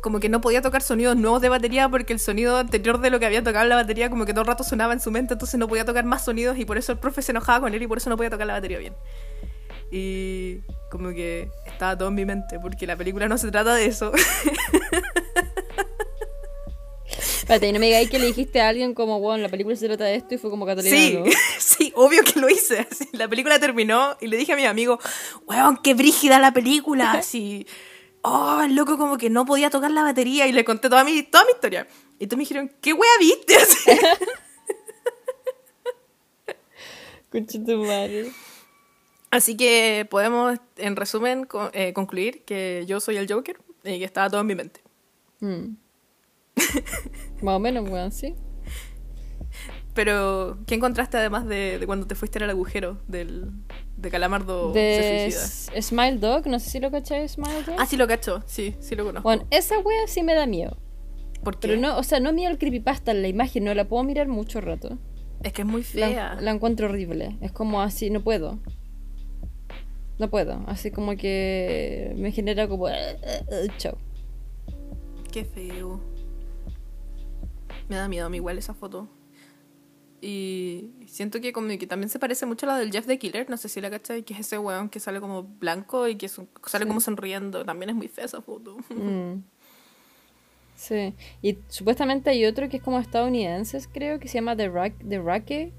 como 0.01 0.19
que 0.19 0.29
no 0.29 0.41
podía 0.41 0.61
tocar 0.61 0.81
sonidos 0.81 1.15
nuevos 1.15 1.41
de 1.41 1.49
batería 1.49 1.89
porque 1.89 2.13
el 2.13 2.19
sonido 2.19 2.57
anterior 2.57 2.99
de 2.99 3.09
lo 3.09 3.19
que 3.19 3.25
había 3.25 3.43
tocado 3.43 3.65
la 3.67 3.75
batería 3.75 4.09
como 4.09 4.25
que 4.25 4.33
todo 4.33 4.41
el 4.41 4.47
rato 4.47 4.63
sonaba 4.63 4.93
en 4.93 4.99
su 4.99 5.11
mente, 5.11 5.33
entonces 5.33 5.59
no 5.59 5.67
podía 5.67 5.85
tocar 5.85 6.05
más 6.05 6.23
sonidos 6.23 6.57
y 6.57 6.65
por 6.65 6.77
eso 6.77 6.91
el 6.91 6.97
profe 6.99 7.21
se 7.21 7.31
enojaba 7.31 7.61
con 7.61 7.73
él 7.73 7.81
y 7.81 7.87
por 7.87 7.97
eso 7.97 8.09
no 8.09 8.17
podía 8.17 8.29
tocar 8.29 8.47
la 8.47 8.53
batería 8.53 8.77
bien. 8.79 8.93
Y 9.91 10.59
como 10.89 11.09
que 11.09 11.49
estaba 11.65 11.97
todo 11.97 12.09
en 12.09 12.15
mi 12.15 12.25
mente, 12.25 12.59
porque 12.59 12.87
la 12.87 12.95
película 12.95 13.27
no 13.27 13.37
se 13.37 13.51
trata 13.51 13.75
de 13.75 13.85
eso. 13.85 14.11
Espérate, 17.45 17.67
y 17.67 17.73
no 17.73 17.79
me 17.79 17.85
digáis 17.85 18.09
que 18.09 18.17
le 18.17 18.25
dijiste 18.25 18.59
a 18.59 18.69
alguien 18.69 18.95
como, 18.95 19.19
bueno, 19.19 19.43
la 19.43 19.49
película 19.49 19.75
se 19.75 19.85
trata 19.85 20.05
de 20.05 20.15
esto 20.15 20.33
y 20.33 20.39
fue 20.39 20.49
como 20.49 20.65
Catalina. 20.65 20.97
sí, 20.97 21.13
¿no? 21.13 21.25
sí, 21.59 21.93
obvio 21.95 22.23
que 22.23 22.39
lo 22.39 22.49
hice. 22.49 22.87
así. 22.89 23.07
La 23.11 23.27
película 23.27 23.59
terminó 23.59 24.17
y 24.19 24.25
le 24.27 24.37
dije 24.37 24.53
a 24.53 24.55
mi 24.55 24.65
amigo, 24.65 24.97
weón, 25.45 25.77
qué 25.77 25.93
brígida 25.93 26.39
la 26.39 26.53
película. 26.53 27.11
Así, 27.11 27.67
oh, 28.23 28.61
el 28.65 28.75
loco 28.75 28.97
como 28.97 29.19
que 29.19 29.29
no 29.29 29.45
podía 29.45 29.69
tocar 29.69 29.91
la 29.91 30.01
batería 30.01 30.47
y 30.47 30.53
le 30.53 30.65
conté 30.65 30.89
toda 30.89 31.03
mi, 31.03 31.21
toda 31.21 31.45
mi 31.45 31.51
historia. 31.51 31.85
Y 32.17 32.25
todos 32.25 32.37
me 32.37 32.45
dijeron, 32.45 32.71
¿qué 32.81 32.93
wea 32.93 33.11
viste? 33.19 33.57
Así. 33.57 33.91
Concha 37.31 37.59
tu 37.63 37.77
madre. 37.83 38.31
Así 39.31 39.57
que 39.57 40.07
podemos, 40.09 40.59
en 40.77 40.95
resumen, 40.95 41.47
eh, 41.73 41.93
concluir 41.93 42.43
que 42.45 42.83
yo 42.87 42.99
soy 42.99 43.17
el 43.17 43.31
Joker 43.31 43.57
y 43.83 43.99
que 43.99 44.05
estaba 44.05 44.29
todo 44.29 44.41
en 44.41 44.47
mi 44.47 44.55
mente. 44.55 44.81
Mm. 45.41 45.75
Más 47.41 47.55
o 47.55 47.59
menos, 47.59 47.89
weón, 47.89 48.11
sí. 48.11 48.33
Pero, 49.93 50.57
¿qué 50.67 50.75
encontraste 50.75 51.17
además 51.17 51.45
de, 51.47 51.79
de 51.79 51.85
cuando 51.85 52.05
te 52.05 52.15
fuiste 52.15 52.43
al 52.43 52.49
agujero 52.49 52.97
del, 53.07 53.49
de 53.95 54.09
Calamardo 54.09 54.73
se 54.73 54.79
De 54.79 55.21
suicida? 55.31 55.45
S- 55.45 55.81
Smile 55.81 56.17
Dog, 56.17 56.47
no 56.47 56.59
sé 56.59 56.69
si 56.69 56.79
lo 56.79 56.91
cachai, 56.91 57.27
Smile 57.29 57.63
Dog. 57.65 57.75
Ah, 57.79 57.85
sí 57.85 57.95
lo 57.95 58.05
cacho, 58.07 58.43
sí, 58.45 58.75
sí 58.79 58.95
lo 58.95 59.05
conozco. 59.05 59.27
Bueno, 59.27 59.45
esa 59.51 59.79
wea 59.79 60.07
sí 60.07 60.21
me 60.23 60.33
da 60.33 60.45
miedo. 60.47 60.77
¿Por 61.43 61.59
qué? 61.59 61.67
Pero 61.69 61.79
no, 61.79 61.97
o 61.97 62.03
sea, 62.03 62.19
no 62.19 62.33
miedo 62.33 62.49
al 62.51 62.57
creepypasta, 62.57 63.13
la 63.13 63.27
imagen, 63.29 63.63
no 63.63 63.73
la 63.73 63.87
puedo 63.87 64.03
mirar 64.03 64.27
mucho 64.27 64.59
rato. 64.59 64.97
Es 65.43 65.53
que 65.53 65.61
es 65.61 65.67
muy 65.67 65.81
La, 65.93 66.07
fea. 66.09 66.37
la 66.41 66.51
encuentro 66.51 66.87
horrible. 66.87 67.37
Es 67.41 67.51
como 67.53 67.81
así, 67.81 68.09
no 68.09 68.21
puedo. 68.21 68.59
No 70.17 70.29
puedo. 70.29 70.63
Así 70.67 70.91
como 70.91 71.15
que 71.17 72.13
me 72.17 72.31
genera 72.31 72.67
como. 72.67 72.87
eh, 72.89 73.17
eh, 73.21 73.45
eh, 73.51 73.67
chao. 73.77 73.97
Qué 75.31 75.43
feo. 75.45 75.99
Me 77.89 77.95
da 77.97 78.07
miedo 78.07 78.25
a 78.25 78.29
mí 78.29 78.37
igual 78.37 78.57
esa 78.57 78.73
foto. 78.73 79.09
Y 80.21 80.89
siento 81.05 81.39
que, 81.41 81.53
como 81.53 81.67
que 81.77 81.85
también 81.85 82.09
se 82.09 82.17
parece 82.17 82.45
mucho 82.47 82.65
a 82.65 82.69
la 82.73 82.79
del 82.79 82.91
Jeff 82.91 83.05
the 83.05 83.19
Killer. 83.19 83.47
No 83.49 83.57
sé 83.57 83.69
si 83.69 83.79
la 83.81 83.91
cachai, 83.91 84.23
que 84.23 84.33
es 84.33 84.39
ese 84.39 84.57
weón 84.57 84.89
que 84.89 84.99
sale 84.99 85.19
como 85.19 85.43
blanco 85.43 86.07
y 86.07 86.15
que 86.15 86.29
su- 86.29 86.47
sale 86.65 86.85
Sí. 86.85 86.87
como 86.87 86.99
sonriendo. 87.01 87.63
También 87.65 87.89
es 87.89 87.95
muy 87.95 88.07
fea 88.07 88.25
esa 88.25 88.41
foto. 88.41 88.77
Mm. 88.89 89.43
Sí. 90.77 91.13
Y 91.41 91.57
supuestamente 91.69 92.29
hay 92.31 92.45
otro 92.45 92.67
que 92.67 92.77
es 92.77 92.83
como 92.83 92.99
estadounidenses, 92.99 93.87
creo, 93.87 94.19
que 94.19 94.27
se 94.27 94.35
llama 94.39 94.57
The, 94.57 94.67
Rack, 94.67 94.93
The 95.07 95.21
Racket. 95.21 95.73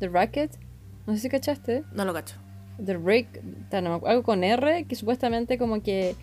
The 0.00 0.08
Racket. 0.08 0.58
No 1.06 1.14
sé 1.14 1.20
si 1.20 1.28
cachaste. 1.28 1.84
No 1.92 2.04
lo 2.04 2.12
cacho. 2.12 2.34
The 2.84 2.94
acu- 2.94 4.06
algo 4.06 4.22
con 4.22 4.44
R, 4.44 4.84
que 4.84 4.94
supuestamente 4.94 5.58
como 5.58 5.82
que 5.82 6.14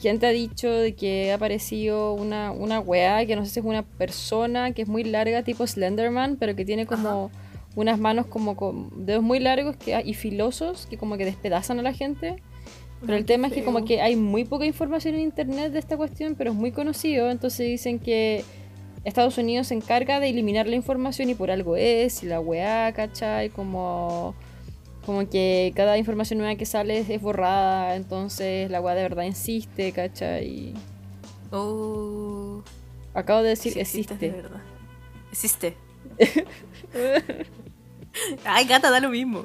gente 0.00 0.26
ha 0.26 0.30
dicho 0.30 0.70
de 0.70 0.94
que 0.94 1.32
ha 1.32 1.36
aparecido 1.36 2.14
una, 2.14 2.52
una 2.52 2.80
weá, 2.80 3.24
que 3.26 3.34
no 3.34 3.44
sé 3.44 3.50
si 3.50 3.60
es 3.60 3.66
una 3.66 3.82
persona 3.82 4.72
que 4.72 4.82
es 4.82 4.88
muy 4.88 5.04
larga, 5.04 5.42
tipo 5.42 5.66
Slenderman, 5.66 6.36
pero 6.36 6.54
que 6.54 6.64
tiene 6.64 6.86
como 6.86 7.30
unas 7.74 7.98
manos 7.98 8.26
como 8.26 8.56
con 8.56 9.06
dedos 9.06 9.22
muy 9.22 9.40
largos 9.40 9.76
que, 9.76 10.00
y 10.04 10.14
filosos 10.14 10.86
que 10.86 10.96
como 10.96 11.16
que 11.16 11.24
despedazan 11.24 11.78
a 11.78 11.82
la 11.82 11.92
gente. 11.92 12.36
Pero 13.00 13.12
Ay, 13.14 13.20
el 13.20 13.26
tema 13.26 13.48
es 13.48 13.52
que 13.52 13.64
como 13.64 13.84
que 13.84 14.00
hay 14.00 14.16
muy 14.16 14.44
poca 14.44 14.64
información 14.64 15.14
en 15.14 15.20
internet 15.20 15.72
de 15.72 15.78
esta 15.78 15.96
cuestión, 15.96 16.34
pero 16.34 16.50
es 16.50 16.56
muy 16.56 16.72
conocido, 16.72 17.30
entonces 17.30 17.66
dicen 17.66 17.98
que 17.98 18.44
Estados 19.04 19.38
Unidos 19.38 19.68
se 19.68 19.74
encarga 19.74 20.18
de 20.18 20.30
eliminar 20.30 20.66
la 20.66 20.76
información 20.76 21.28
y 21.30 21.34
por 21.34 21.50
algo 21.50 21.76
es, 21.76 22.22
y 22.22 22.26
la 22.26 22.40
weá, 22.40 22.92
¿cachai? 22.92 23.50
Como, 23.50 24.34
como 25.06 25.30
que 25.30 25.72
cada 25.76 25.96
información 25.96 26.40
nueva 26.40 26.56
que 26.56 26.66
sale 26.66 26.98
es 26.98 27.22
borrada, 27.22 27.94
entonces 27.94 28.68
la 28.70 28.80
weá 28.80 28.94
de 28.96 29.02
verdad 29.02 29.22
insiste, 29.22 29.92
¿cachai? 29.92 30.74
Oh. 31.52 32.62
Acabo 33.14 33.42
de 33.42 33.50
decir 33.50 33.72
sí 33.72 33.80
existe, 33.80 34.14
existe. 34.14 34.30
de 34.36 34.42
verdad. 34.42 34.62
Existe. 35.30 35.76
Ay, 38.44 38.64
gata, 38.66 38.90
da 38.90 39.00
lo 39.00 39.10
mismo. 39.10 39.44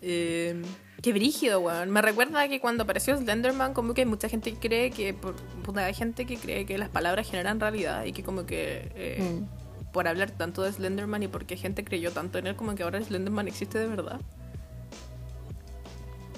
Eh, 0.00 0.62
qué 1.02 1.12
brígido, 1.12 1.60
weón. 1.60 1.90
Me 1.90 2.00
recuerda 2.00 2.48
que 2.48 2.60
cuando 2.60 2.84
apareció 2.84 3.16
Slenderman, 3.16 3.74
como 3.74 3.94
que 3.94 4.02
hay 4.02 4.06
mucha 4.06 4.28
gente 4.28 4.52
que 4.52 4.58
cree 4.68 4.90
que. 4.90 5.12
Por, 5.14 5.34
hay 5.78 5.94
gente 5.94 6.24
que 6.26 6.36
cree 6.36 6.66
que 6.66 6.78
las 6.78 6.88
palabras 6.88 7.28
generan 7.28 7.58
realidad 7.58 8.04
y 8.04 8.12
que, 8.12 8.22
como 8.22 8.46
que. 8.46 8.92
eh, 8.94 9.18
Mm. 9.20 9.65
Por 9.96 10.08
hablar 10.08 10.30
tanto 10.30 10.60
de 10.60 10.70
Slenderman 10.70 11.22
y 11.22 11.28
porque 11.28 11.56
gente 11.56 11.82
creyó 11.82 12.12
tanto 12.12 12.36
en 12.36 12.48
él, 12.48 12.54
como 12.54 12.74
que 12.74 12.82
ahora 12.82 13.00
Slenderman 13.02 13.48
existe 13.48 13.78
de 13.78 13.86
verdad. 13.86 14.20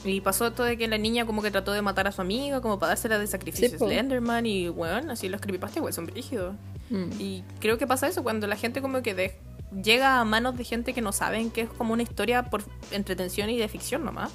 Y 0.04 0.20
pasó 0.20 0.46
esto 0.46 0.62
de 0.62 0.78
que 0.78 0.86
la 0.86 0.96
niña 0.96 1.26
como 1.26 1.42
que 1.42 1.50
trató 1.50 1.72
de 1.72 1.82
matar 1.82 2.06
a 2.06 2.12
su 2.12 2.20
amiga, 2.20 2.60
como 2.60 2.78
para 2.78 2.90
dársela 2.90 3.18
de 3.18 3.26
sacrificio 3.26 3.68
Sí, 3.68 3.74
a. 3.74 3.78
Slenderman 3.78 4.46
y 4.46 4.68
bueno, 4.68 5.10
así 5.12 5.28
los 5.28 5.40
creepypastas 5.40 5.78
igual 5.78 5.92
son 5.92 6.06
brígidos. 6.06 6.54
Mm. 6.90 7.10
Y 7.18 7.42
creo 7.58 7.78
que 7.78 7.86
pasa 7.88 8.06
eso 8.06 8.22
cuando 8.22 8.46
la 8.46 8.54
gente 8.54 8.80
como 8.80 9.02
que 9.02 9.14
de- 9.14 9.36
llega 9.82 10.20
a 10.20 10.24
manos 10.24 10.56
de 10.56 10.62
gente 10.62 10.94
que 10.94 11.00
no 11.02 11.10
saben 11.10 11.50
que 11.50 11.62
es 11.62 11.68
como 11.70 11.94
una 11.94 12.04
historia 12.04 12.44
por 12.44 12.62
entretención 12.92 13.50
y 13.50 13.58
de 13.58 13.66
ficción 13.66 14.04
nomás. 14.04 14.30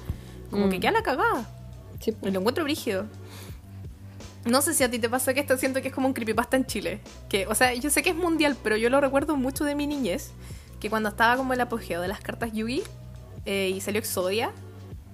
Como 0.50 0.66
Mm. 0.66 0.70
que 0.70 0.80
queda 0.80 0.92
la 0.92 1.02
cagada. 1.02 1.48
Sí. 1.98 2.14
Y 2.22 2.30
lo 2.30 2.40
encuentro 2.40 2.62
brígido. 2.64 3.06
No 4.44 4.60
sé 4.62 4.74
si 4.74 4.84
a 4.84 4.90
ti 4.90 4.98
te 4.98 5.08
pasa 5.08 5.32
que 5.34 5.40
esto 5.40 5.56
siento 5.56 5.80
que 5.82 5.88
es 5.88 5.94
como 5.94 6.06
un 6.06 6.12
creepypasta 6.14 6.56
en 6.56 6.66
Chile. 6.66 7.00
Que, 7.28 7.46
o 7.46 7.54
sea, 7.54 7.72
yo 7.74 7.88
sé 7.90 8.02
que 8.02 8.10
es 8.10 8.16
mundial, 8.16 8.56
pero 8.62 8.76
yo 8.76 8.90
lo 8.90 9.00
recuerdo 9.00 9.36
mucho 9.36 9.64
de 9.64 9.74
mi 9.74 9.86
niñez. 9.86 10.30
Que 10.80 10.90
cuando 10.90 11.08
estaba 11.08 11.36
como 11.36 11.52
el 11.54 11.60
apogeo 11.60 12.02
de 12.02 12.08
las 12.08 12.20
cartas 12.20 12.52
Yugi 12.52 12.82
eh, 13.46 13.72
y 13.74 13.80
salió 13.80 13.98
Exodia, 14.00 14.50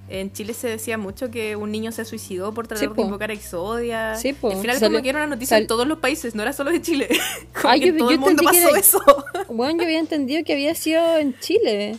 en 0.09 0.33
Chile 0.33 0.53
se 0.55 0.67
decía 0.67 0.99
mucho 0.99 1.31
que 1.31 1.55
un 1.55 1.71
niño 1.71 1.93
se 1.93 2.05
suicidó 2.05 2.53
por 2.53 2.67
tratar 2.67 2.89
Sí, 2.89 2.95
de 2.97 3.03
invocar 3.03 3.31
a 3.31 3.35
Exodia. 3.35 4.17
Sí, 4.17 4.33
po. 4.33 4.51
Al 4.51 4.57
final 4.61 4.77
Salió- 4.79 4.89
como 4.97 5.03
que 5.05 5.09
era 5.11 5.19
una 5.21 5.29
noticia 5.29 5.55
sal- 5.57 5.63
en 5.63 5.69
todos 5.69 5.87
los 5.87 5.99
países, 5.99 6.35
no 6.35 6.43
era 6.43 6.53
solo 6.53 6.73
de 6.73 6.83
Chile. 6.83 7.09
como 7.63 7.75
que 7.75 7.81
yo- 7.81 7.87
en 7.87 7.99
todo 7.99 8.09
yo 8.09 8.15
el 8.15 8.19
mundo 8.21 8.41
que 8.41 8.47
pasó 8.47 8.69
era- 8.71 8.79
eso. 8.81 9.01
Bueno, 9.49 9.79
yo 9.79 9.85
había 9.85 10.01
entendido 10.01 10.43
que 10.45 10.53
había 10.55 10.75
sido 10.75 11.17
en 11.19 11.39
Chile. 11.39 11.99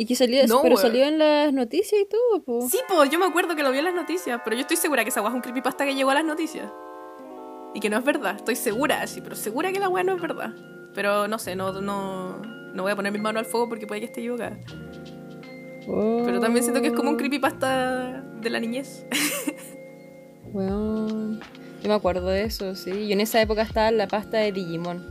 Y 0.00 0.06
que 0.06 0.16
salió, 0.16 0.46
No, 0.46 0.62
pero 0.62 0.76
weón. 0.76 0.86
salió 0.86 1.04
en 1.04 1.18
las 1.18 1.52
noticias 1.52 2.00
y 2.00 2.06
todo, 2.06 2.42
po. 2.42 2.66
Sí, 2.70 2.78
pues 2.88 3.10
yo 3.10 3.18
me 3.18 3.26
acuerdo 3.26 3.54
que 3.54 3.62
lo 3.62 3.70
vi 3.70 3.78
en 3.78 3.84
las 3.84 3.94
noticias, 3.94 4.40
pero 4.44 4.56
yo 4.56 4.62
estoy 4.62 4.78
segura 4.78 5.02
que 5.04 5.10
esa 5.10 5.20
weá 5.20 5.28
es 5.30 5.34
un 5.34 5.42
creepypasta 5.42 5.84
que 5.84 5.94
llegó 5.94 6.08
a 6.10 6.14
las 6.14 6.24
noticias. 6.24 6.70
Y 7.74 7.80
que 7.80 7.90
no 7.90 7.98
es 7.98 8.04
verdad, 8.04 8.36
estoy 8.36 8.56
segura, 8.56 9.06
sí, 9.06 9.20
pero 9.20 9.36
segura 9.36 9.70
que 9.72 9.78
la 9.78 9.90
weá 9.90 10.02
no 10.02 10.14
es 10.14 10.20
verdad. 10.22 10.54
Pero 10.94 11.28
no 11.28 11.38
sé, 11.38 11.54
no, 11.54 11.72
no, 11.82 12.38
no 12.38 12.82
voy 12.82 12.92
a 12.92 12.96
poner 12.96 13.12
mi 13.12 13.18
mano 13.20 13.38
al 13.40 13.44
fuego 13.44 13.68
porque 13.68 13.86
puede 13.86 14.00
que 14.00 14.06
esté 14.06 14.20
equivocada. 14.20 14.58
Pero 15.86 16.40
también 16.40 16.62
siento 16.64 16.80
que 16.80 16.88
es 16.88 16.94
como 16.94 17.10
un 17.10 17.16
Oh, 17.16 17.18
creepypasta 17.18 18.22
de 18.40 18.48
la 18.50 18.58
niñez. 18.58 19.04
weón. 20.52 21.40
Yo 21.82 21.88
me 21.88 21.94
acuerdo 21.94 22.26
de 22.28 22.44
eso, 22.44 22.74
sí. 22.74 22.90
Y 22.90 23.12
en 23.12 23.20
esa 23.20 23.40
época 23.40 23.62
estaba 23.62 23.90
la 23.90 24.06
pasta 24.08 24.38
de 24.38 24.52
Digimon. 24.52 25.04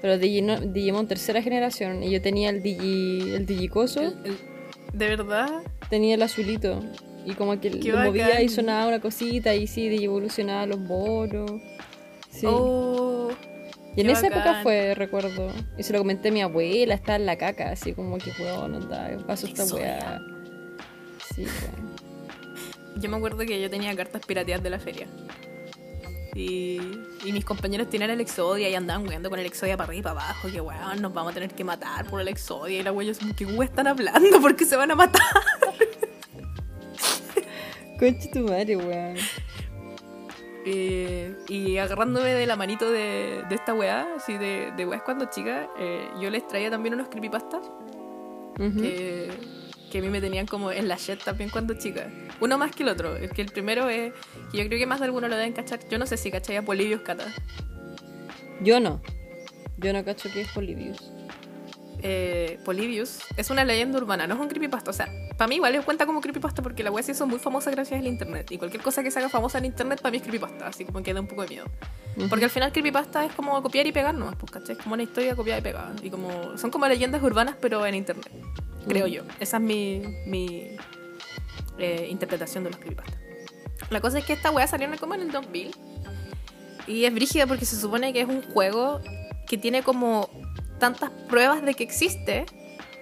Pero 0.00 0.18
Digimon, 0.18 0.72
Digimon 0.72 1.08
tercera 1.08 1.42
generación. 1.42 2.02
Y 2.02 2.10
yo 2.10 2.22
tenía 2.22 2.50
el 2.50 2.62
Digi. 2.62 3.32
el 3.34 3.46
Digicoso, 3.46 4.00
El- 4.00 4.16
el- 4.24 4.38
de 4.92 5.08
verdad, 5.08 5.62
tenía 5.90 6.14
el 6.14 6.22
azulito. 6.22 6.80
Y 7.26 7.32
como 7.34 7.60
que 7.60 7.70
Qué 7.70 7.92
lo 7.92 7.98
movía 7.98 8.40
y 8.40 8.48
sonaba 8.48 8.86
una 8.88 9.00
cosita. 9.00 9.54
Y 9.54 9.66
sí, 9.66 9.86
evolucionaba 10.02 10.66
los 10.66 10.78
monos. 10.78 11.50
Sí. 12.30 12.46
oh, 12.48 13.30
y 13.96 14.00
en 14.02 14.10
esa 14.10 14.28
época 14.28 14.60
fue, 14.62 14.94
recuerdo. 14.94 15.52
Y 15.76 15.82
se 15.82 15.92
lo 15.92 15.98
comenté 15.98 16.28
a 16.28 16.32
mi 16.32 16.40
abuela, 16.40 16.94
estaba 16.94 17.16
en 17.16 17.26
la 17.26 17.36
caca. 17.36 17.70
Así 17.72 17.92
como 17.92 18.16
que, 18.18 18.30
weón, 18.40 18.76
anda, 18.76 19.16
pasó 19.26 19.46
esta 19.48 19.64
weá. 19.74 20.20
Sí, 21.34 21.42
weón. 21.42 21.88
yo 23.02 23.10
me 23.10 23.16
acuerdo 23.16 23.38
que 23.38 23.60
yo 23.60 23.68
tenía 23.68 23.94
cartas 23.96 24.22
pirateadas 24.24 24.62
de 24.62 24.70
la 24.70 24.78
feria. 24.78 25.06
Y, 26.34 26.80
y 27.24 27.32
mis 27.32 27.44
compañeros 27.44 27.88
tenían 27.90 28.10
el 28.10 28.20
Exodia 28.20 28.68
y 28.68 28.74
andaban 28.74 29.04
jugando 29.04 29.30
con 29.30 29.38
el 29.38 29.46
Exodia 29.46 29.76
para 29.76 29.88
arriba 29.88 30.00
y 30.00 30.02
para 30.14 30.26
abajo. 30.28 30.48
Que 30.52 30.60
weón, 30.60 31.02
nos 31.02 31.12
vamos 31.12 31.32
a 31.32 31.34
tener 31.34 31.50
que 31.50 31.64
matar 31.64 32.06
por 32.08 32.20
el 32.20 32.28
Exodia. 32.28 32.80
Y 32.80 32.82
la 32.82 32.92
weón, 32.92 33.14
¿qué 33.36 33.46
weón 33.46 33.62
están 33.64 33.86
hablando? 33.86 34.40
¿Por 34.40 34.56
qué 34.56 34.64
se 34.64 34.76
van 34.76 34.90
a 34.90 34.94
matar? 34.94 35.22
Concha 37.98 38.30
tu 38.32 38.40
madre, 38.40 38.76
weón. 38.76 39.16
Eh, 40.64 41.34
y 41.48 41.78
agarrándome 41.78 42.34
de 42.34 42.46
la 42.46 42.56
manito 42.56 42.90
de, 42.90 43.42
de 43.48 43.54
esta 43.54 43.74
weá, 43.74 44.06
así 44.16 44.36
de, 44.36 44.72
de 44.76 44.86
weas 44.86 45.02
cuando 45.02 45.26
chica, 45.30 45.68
eh, 45.78 46.08
yo 46.20 46.30
les 46.30 46.46
traía 46.46 46.70
también 46.70 46.94
unos 46.94 47.08
creepypastas 47.08 47.62
Ujú. 48.58 48.80
que, 48.80 49.30
que 49.90 49.98
a 49.98 50.02
mí 50.02 50.08
me 50.08 50.20
tenían 50.20 50.46
como 50.46 50.70
en 50.70 50.88
la 50.88 50.96
shit 50.96 51.22
también 51.22 51.50
cuando 51.50 51.74
chica. 51.74 52.10
Uno 52.40 52.58
más 52.58 52.74
que 52.74 52.82
el 52.82 52.88
otro. 52.88 53.16
Es 53.16 53.32
que 53.32 53.42
el 53.42 53.50
primero 53.50 53.88
es, 53.88 54.12
que 54.52 54.58
yo 54.58 54.66
creo 54.66 54.78
que 54.78 54.86
más 54.86 55.00
de 55.00 55.06
alguno 55.06 55.28
lo 55.28 55.36
deben 55.36 55.52
cachar. 55.52 55.80
Yo 55.88 55.98
no 55.98 56.06
sé 56.06 56.16
si 56.16 56.30
cachai 56.30 56.56
a 56.56 56.62
Polibius 56.62 57.00
Cata. 57.02 57.24
Yo 58.60 58.80
no. 58.80 59.00
Yo 59.78 59.92
no 59.92 60.04
cacho 60.04 60.28
que 60.32 60.42
es 60.42 60.48
Polybius. 60.48 60.98
Eh, 62.00 62.60
Polybius 62.64 63.18
es 63.36 63.50
una 63.50 63.64
leyenda 63.64 63.98
urbana, 63.98 64.26
no 64.26 64.34
es 64.34 64.40
un 64.40 64.48
creepypasta. 64.48 64.90
O 64.90 64.94
sea, 64.94 65.08
para 65.36 65.48
mí 65.48 65.56
igual 65.56 65.84
cuenta 65.84 66.06
como 66.06 66.20
creepypasta 66.20 66.62
porque 66.62 66.82
la 66.82 66.90
web 66.90 67.04
se 67.04 67.12
hizo 67.12 67.26
muy 67.26 67.38
famosa 67.38 67.70
gracias 67.70 68.00
al 68.00 68.06
internet. 68.06 68.50
Y 68.50 68.58
cualquier 68.58 68.82
cosa 68.82 69.02
que 69.02 69.10
se 69.10 69.18
haga 69.18 69.28
famosa 69.28 69.58
en 69.58 69.66
internet 69.66 70.00
para 70.00 70.10
mí 70.10 70.18
es 70.18 70.22
creepypasta, 70.22 70.66
así 70.66 70.84
como 70.84 71.02
que 71.02 71.14
da 71.14 71.20
un 71.20 71.26
poco 71.26 71.42
de 71.42 71.48
miedo. 71.48 71.66
Ujú. 72.16 72.28
Porque 72.28 72.44
al 72.44 72.50
final 72.50 72.72
creepypasta 72.72 73.24
es 73.24 73.32
como 73.32 73.60
copiar 73.62 73.86
y 73.86 73.92
pegar 73.92 74.14
nomás, 74.14 74.36
pues, 74.36 74.50
¿cachai? 74.50 74.76
Es 74.76 74.82
como 74.82 74.94
una 74.94 75.02
historia 75.02 75.34
copiada 75.34 75.60
y 75.60 75.62
pegada. 75.62 75.92
Y 76.02 76.10
como, 76.10 76.56
son 76.58 76.70
como 76.70 76.86
leyendas 76.86 77.22
urbanas 77.22 77.56
pero 77.60 77.84
en 77.86 77.94
internet, 77.94 78.30
creo 78.86 79.06
Mm. 79.06 79.10
yo. 79.10 79.22
Esa 79.40 79.56
es 79.56 79.62
mi, 79.62 80.02
mi 80.26 80.76
eh, 81.78 82.06
interpretación 82.10 82.64
de 82.64 82.70
los 82.70 82.78
creepypastas. 82.78 83.18
La 83.90 84.00
cosa 84.00 84.18
es 84.18 84.24
que 84.24 84.32
esta 84.34 84.50
weá 84.50 84.66
salió 84.66 84.88
como 84.98 85.14
en 85.14 85.22
el 85.22 85.30
2000. 85.30 85.74
Y 86.86 87.04
es 87.04 87.14
brígida 87.14 87.46
porque 87.46 87.64
se 87.64 87.78
supone 87.80 88.12
que 88.12 88.20
es 88.22 88.28
un 88.28 88.42
juego 88.42 89.00
que 89.46 89.58
tiene 89.58 89.82
como 89.82 90.28
tantas 90.78 91.10
pruebas 91.28 91.62
de 91.62 91.74
que 91.74 91.84
existe, 91.84 92.46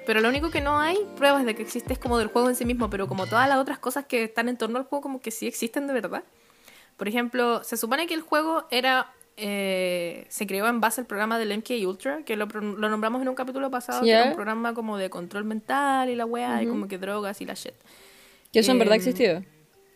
pero 0.06 0.20
lo 0.20 0.28
único 0.28 0.50
que 0.50 0.60
no 0.60 0.78
hay 0.78 0.96
pruebas 1.16 1.44
de 1.44 1.54
que 1.54 1.62
existe 1.62 1.92
es 1.92 1.98
como 1.98 2.18
del 2.18 2.28
juego 2.28 2.48
en 2.48 2.56
sí 2.56 2.64
mismo, 2.64 2.88
pero 2.90 3.06
como 3.08 3.26
todas 3.26 3.48
las 3.48 3.58
otras 3.58 3.78
cosas 3.78 4.06
que 4.06 4.24
están 4.24 4.48
en 4.48 4.56
torno 4.56 4.78
al 4.78 4.84
juego 4.84 5.02
como 5.02 5.20
que 5.20 5.30
sí 5.30 5.46
existen 5.46 5.86
de 5.86 5.92
verdad. 5.92 6.22
Por 6.96 7.08
ejemplo, 7.08 7.62
se 7.64 7.76
supone 7.76 8.06
que 8.06 8.14
el 8.14 8.22
juego 8.22 8.66
era 8.70 9.12
eh, 9.36 10.26
se 10.28 10.46
creó 10.46 10.66
en 10.68 10.80
base 10.80 11.00
al 11.02 11.06
programa 11.06 11.38
del 11.38 11.56
MK 11.58 11.70
Ultra, 11.86 12.22
que 12.24 12.36
lo, 12.36 12.46
lo 12.46 12.88
nombramos 12.88 13.20
en 13.22 13.28
un 13.28 13.34
capítulo 13.34 13.70
pasado, 13.70 14.00
que 14.02 14.08
Ya. 14.08 14.20
era 14.20 14.28
un 14.30 14.34
programa 14.34 14.72
como 14.74 14.96
de 14.96 15.10
control 15.10 15.44
mental 15.44 16.08
y 16.08 16.16
la 16.16 16.24
weá, 16.24 16.62
y 16.62 16.66
Ujú. 16.66 16.74
como 16.74 16.88
que 16.88 16.98
drogas 16.98 17.40
y 17.40 17.44
la 17.44 17.54
shit. 17.54 17.74
Que 18.52 18.60
eso 18.60 18.72
en 18.72 18.78
verdad 18.78 18.94
Em, 18.94 19.00
existió. 19.00 19.44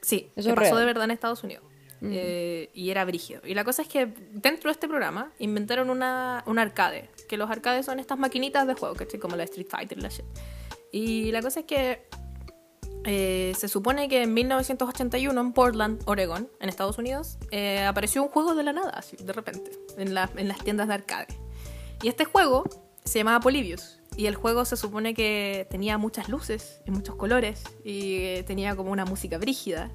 Sí, 0.02 0.30
Eso 0.36 0.50
que 0.50 0.54
pasó 0.54 0.70
real. 0.74 0.78
de 0.80 0.84
verdad 0.86 1.04
en 1.04 1.10
Estados 1.12 1.42
Unidos. 1.44 1.64
Mm. 2.02 2.10
Eh, 2.14 2.70
y 2.74 2.90
era 2.90 3.04
brígido. 3.04 3.42
Y 3.44 3.52
la 3.54 3.64
cosa 3.64 3.82
es 3.82 3.88
que 3.88 4.06
dentro 4.32 4.68
de 4.68 4.72
este 4.72 4.88
programa 4.88 5.32
inventaron 5.38 5.90
una, 5.90 6.42
un 6.46 6.58
arcade. 6.58 7.10
Que 7.28 7.36
los 7.36 7.50
arcades 7.50 7.84
son 7.86 8.00
estas 8.00 8.18
maquinitas 8.18 8.66
de 8.66 8.72
juego, 8.74 8.94
¿cachai? 8.94 9.20
Como 9.20 9.36
la 9.36 9.44
Street 9.44 9.66
Fighter 9.68 9.98
y 9.98 10.00
la 10.00 10.08
shit. 10.08 10.24
Y 10.92 11.30
la 11.32 11.42
cosa 11.42 11.60
es 11.60 11.66
que 11.66 12.06
eh, 13.04 13.54
se 13.58 13.68
supone 13.68 14.08
que 14.08 14.22
en 14.22 14.34
1981 14.34 15.40
en 15.40 15.52
Portland, 15.52 16.02
Oregon, 16.06 16.48
en 16.60 16.68
Estados 16.68 16.98
Unidos, 16.98 17.38
eh, 17.50 17.82
apareció 17.84 18.22
un 18.22 18.28
juego 18.28 18.54
de 18.54 18.62
la 18.62 18.72
nada, 18.72 18.90
así, 18.90 19.16
de 19.16 19.32
repente, 19.32 19.70
en, 19.96 20.14
la- 20.14 20.30
en 20.36 20.48
las 20.48 20.58
tiendas 20.62 20.88
de 20.88 20.94
arcade. 20.94 21.28
Y 22.02 22.08
este 22.08 22.24
juego 22.24 22.64
se 23.04 23.18
llamaba 23.18 23.40
Polybius. 23.40 23.96
Y 24.16 24.26
el 24.26 24.34
juego 24.34 24.64
se 24.64 24.76
supone 24.76 25.14
que 25.14 25.66
tenía 25.70 25.96
muchas 25.96 26.28
luces 26.28 26.80
y 26.84 26.90
muchos 26.90 27.14
colores. 27.14 27.62
Y 27.84 28.16
eh, 28.16 28.44
tenía 28.46 28.74
como 28.76 28.90
una 28.90 29.04
música 29.04 29.38
brígida. 29.38 29.90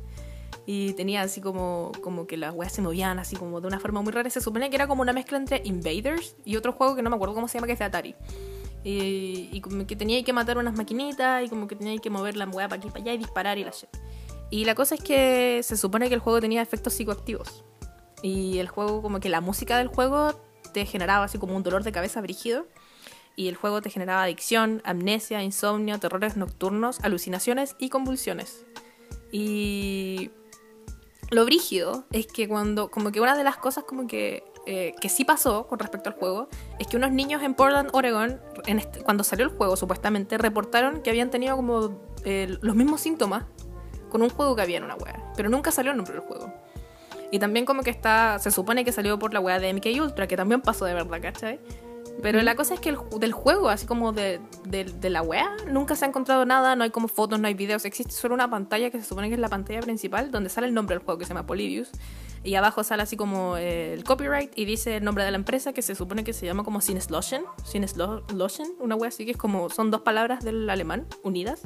Y 0.66 0.94
tenía 0.94 1.22
así 1.22 1.42
como, 1.42 1.92
como 2.02 2.26
que 2.26 2.38
las 2.38 2.54
weas 2.54 2.72
se 2.74 2.82
movían 2.82 3.20
así 3.20 3.36
como 3.36 3.62
de 3.62 3.68
una 3.68 3.80
forma 3.80 4.02
muy 4.02 4.12
rara. 4.14 4.30
Se 4.32 4.42
supone 4.42 4.70
que 4.72 4.78
era 4.78 4.88
como 4.88 5.02
una 5.04 5.14
mezcla 5.14 5.38
entre 5.38 5.62
Invaders 5.64 6.36
y 6.44 6.56
otro 6.56 6.72
juego 6.72 6.96
que 6.96 7.04
no 7.04 7.10
me 7.12 7.18
acuerdo 7.18 7.36
cómo 7.36 7.48
se 7.48 7.56
llama, 7.60 7.68
que 7.68 7.74
es 7.74 7.80
de 7.80 7.86
Atari. 7.86 8.16
Y, 8.86 9.50
y 9.52 9.62
como 9.62 9.86
que 9.86 9.98
tenía 9.98 10.24
que 10.24 10.32
matar 10.32 10.58
unas 10.58 10.76
maquinitas 10.76 11.44
y 11.44 11.50
como 11.50 11.68
que 11.68 11.76
tenía 11.76 11.98
que 11.98 12.10
mover 12.10 12.38
la 12.38 12.48
wea 12.48 12.70
para 12.70 12.80
aquí 12.80 12.88
para 12.88 13.02
allá 13.02 13.14
y 13.14 13.18
disparar 13.18 13.58
y 13.58 13.66
la 13.66 13.72
shit. 13.72 13.90
Y 14.50 14.66
la 14.66 14.76
cosa 14.76 14.96
es 14.96 15.02
que 15.02 15.62
se 15.64 15.76
supone 15.76 16.08
que 16.08 16.14
el 16.14 16.22
juego 16.22 16.40
tenía 16.40 16.62
efectos 16.62 16.94
psicoactivos. 16.94 17.64
Y 18.22 18.60
el 18.60 18.68
juego, 18.68 19.02
como 19.02 19.20
que 19.20 19.30
la 19.30 19.42
música 19.42 19.78
del 19.78 19.88
juego 19.88 20.40
te 20.74 20.86
generaba 20.86 21.26
así 21.26 21.38
como 21.38 21.56
un 21.56 21.64
dolor 21.64 21.84
de 21.84 21.92
cabeza 21.92 22.22
brígido. 22.22 22.66
Y 23.36 23.50
el 23.50 23.56
juego 23.56 23.82
te 23.82 23.90
generaba 23.90 24.24
adicción, 24.24 24.82
amnesia, 24.86 25.44
insomnio, 25.44 26.00
terrores 26.00 26.38
nocturnos, 26.38 27.00
alucinaciones 27.02 27.76
y 27.80 27.90
convulsiones. 27.90 28.66
Y 29.32 30.32
lo 31.32 31.44
brígido 31.44 32.06
es 32.12 32.28
que 32.28 32.48
cuando, 32.48 32.90
como 32.90 33.12
que 33.12 33.20
una 33.20 33.36
de 33.36 33.44
las 33.44 33.58
cosas 33.58 33.84
como 33.84 34.08
que, 34.08 34.44
eh, 34.66 34.94
que 35.00 35.10
sí 35.10 35.26
pasó 35.26 35.68
con 35.68 35.80
respecto 35.80 36.10
al 36.10 36.16
juego, 36.16 36.50
es 36.80 36.88
que 36.88 36.98
unos 36.98 37.12
niños 37.12 37.44
en 37.44 37.54
Portland, 37.54 37.90
Oregon, 37.94 38.40
en 38.66 38.80
este- 38.80 39.02
cuando 39.04 39.24
salió 39.24 39.46
el 39.46 39.52
juego 39.52 39.76
supuestamente, 39.78 40.38
reportaron 40.38 41.02
que 41.02 41.10
habían 41.10 41.30
tenido 41.30 41.56
como 41.56 42.00
eh, 42.24 42.58
los 42.62 42.76
mismos 42.76 43.02
síntomas 43.02 43.44
con 44.10 44.22
un 44.24 44.30
juego 44.30 44.56
que 44.56 44.62
había 44.64 44.78
en 44.78 44.84
una 44.84 44.96
wea, 44.96 45.32
pero 45.36 45.50
nunca 45.50 45.72
salió 45.72 45.92
el 45.92 45.98
nombre 45.98 46.16
del 46.16 46.24
juego. 46.24 46.52
Y 47.32 47.40
también 47.40 47.66
como 47.66 47.84
que 47.84 47.90
está, 47.90 48.40
se 48.40 48.50
supone 48.52 48.86
que 48.86 48.92
salió 48.92 49.20
por 49.20 49.34
la 49.34 49.40
wea 49.40 49.60
de 49.60 49.70
MK 49.74 49.88
Ultra, 50.02 50.28
que 50.28 50.38
también 50.38 50.62
pasó 50.62 50.86
de 50.86 50.94
verdad, 50.94 51.20
¿cachai? 51.22 51.60
Pero 52.22 52.42
la 52.42 52.56
cosa 52.56 52.74
es 52.76 52.80
que 52.80 52.90
el, 52.90 52.98
del 53.20 53.34
juego, 53.34 53.68
así 53.70 53.86
como 53.86 54.14
de, 54.14 54.40
de, 54.64 54.86
de 54.86 55.10
la 55.10 55.22
wea, 55.22 55.54
nunca 55.70 55.96
se 55.96 56.06
ha 56.06 56.08
encontrado 56.08 56.46
nada, 56.46 56.76
no 56.76 56.84
hay 56.86 56.90
como 56.92 57.08
fotos, 57.10 57.40
no 57.40 57.48
hay 57.48 57.54
videos, 57.56 57.84
existe 57.84 58.14
solo 58.14 58.34
una 58.36 58.50
pantalla 58.50 58.90
que 58.90 59.00
se 59.00 59.06
supone 59.06 59.28
que 59.28 59.34
es 59.34 59.40
la 59.40 59.50
pantalla 59.50 59.82
principal, 59.82 60.32
donde 60.32 60.50
sale 60.50 60.68
el 60.68 60.74
nombre 60.74 60.96
del 60.96 61.04
juego 61.04 61.20
que 61.20 61.26
se 61.26 61.34
llama 61.34 61.46
Polybius. 61.46 61.92
Y 62.46 62.56
abajo 62.56 62.84
sale 62.84 63.04
así 63.04 63.18
como 63.18 63.58
eh, 63.58 63.94
el 63.94 64.04
copyright 64.04 64.52
y 64.56 64.66
dice 64.66 64.98
el 64.98 65.04
nombre 65.04 65.24
de 65.26 65.32
la 65.32 65.38
empresa 65.38 65.74
que 65.74 65.82
se 65.82 65.96
supone 65.96 66.24
que 66.24 66.32
se 66.32 66.46
llama 66.46 66.64
como 66.64 66.80
Sinnesloschen, 66.80 67.42
Sinnesloschen, 67.64 68.68
una 68.80 68.96
wea 68.96 69.10
así 69.10 69.26
que 69.26 69.32
es 69.32 69.38
como, 69.38 69.70
son 69.70 69.90
dos 69.92 70.02
palabras 70.02 70.44
del 70.46 70.70
alemán 70.70 71.08
unidas 71.24 71.64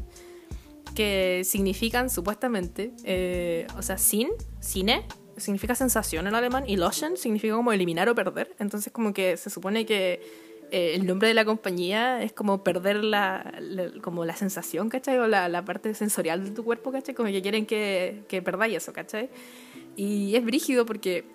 que 0.95 1.43
significan 1.45 2.09
supuestamente, 2.09 2.91
eh, 3.03 3.67
o 3.77 3.81
sea, 3.81 3.97
sin, 3.97 4.29
cine, 4.59 5.05
significa 5.37 5.75
sensación 5.75 6.27
en 6.27 6.35
alemán, 6.35 6.63
y 6.67 6.75
loschen 6.77 7.15
significa 7.15 7.55
como 7.55 7.71
eliminar 7.71 8.09
o 8.09 8.15
perder. 8.15 8.55
Entonces 8.59 8.91
como 8.91 9.13
que 9.13 9.37
se 9.37 9.49
supone 9.49 9.85
que 9.85 10.21
eh, 10.71 10.93
el 10.95 11.05
nombre 11.07 11.27
de 11.29 11.33
la 11.33 11.45
compañía 11.45 12.21
es 12.21 12.33
como 12.33 12.63
perder 12.63 13.03
la, 13.03 13.53
la- 13.59 13.91
como 14.01 14.25
la 14.25 14.35
sensación, 14.35 14.89
¿cachai? 14.89 15.17
O 15.19 15.27
la, 15.27 15.47
la 15.47 15.63
parte 15.63 15.93
sensorial 15.93 16.43
de 16.43 16.51
tu 16.51 16.63
cuerpo, 16.63 16.91
¿cachai? 16.91 17.15
Como 17.15 17.29
que 17.29 17.41
quieren 17.41 17.65
que, 17.65 18.23
que 18.27 18.41
perdáis 18.41 18.75
eso, 18.77 18.91
¿cachai? 18.93 19.29
Y 20.01 20.35
es 20.38 20.45
brígido 20.45 20.85
porque 20.85 21.25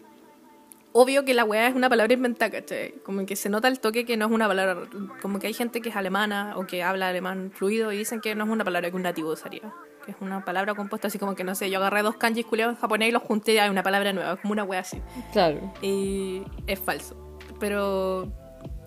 obvio 0.93 1.25
que 1.27 1.35
la 1.35 1.45
weá 1.45 1.69
es 1.69 1.75
una 1.75 1.91
palabra 1.91 2.15
inventada, 2.15 2.51
¿cachai? 2.51 2.93
Como 3.05 3.27
que 3.27 3.37
se 3.37 3.51
nota 3.51 3.69
el 3.69 3.79
toque 3.79 4.07
que 4.07 4.17
no 4.17 4.25
es 4.27 4.33
una 4.33 4.49
palabra, 4.49 4.89
como 5.21 5.39
que 5.39 5.49
hay 5.49 5.53
gente 5.53 5.83
que 5.83 5.91
es 5.91 5.97
alemana 5.97 6.55
o 6.57 6.67
que 6.67 6.83
habla 6.83 7.09
alemán 7.09 7.51
fluido 7.53 7.93
y 7.93 7.99
dicen 7.99 8.21
que 8.23 8.35
no 8.35 8.45
es 8.45 8.51
una 8.51 8.65
palabra 8.65 8.89
que 8.91 8.97
un 8.97 9.03
nativo 9.03 9.33
usaría. 9.33 9.71
Que 10.07 10.13
es 10.13 10.17
una 10.21 10.45
palabra 10.47 10.75
compuesta 10.75 11.09
así 11.09 11.19
como 11.19 11.35
que, 11.35 11.45
no 11.45 11.55
sé, 11.55 11.69
yo 11.71 11.79
agarré 11.79 12.03
dos 12.03 12.17
kanjis 12.17 12.47
culiados 12.47 12.75
en 12.77 12.81
japonés 12.81 13.09
y 13.09 13.13
los 13.13 13.23
junté 13.23 13.53
y 13.55 13.59
hay 13.59 13.69
una 13.69 13.83
palabra 13.83 14.13
nueva, 14.15 14.37
como 14.37 14.53
una 14.53 14.65
weá 14.65 14.81
así. 14.81 15.01
Claro. 15.33 15.61
Y 15.83 16.43
es 16.67 16.79
falso. 16.79 17.17
Pero 17.61 18.33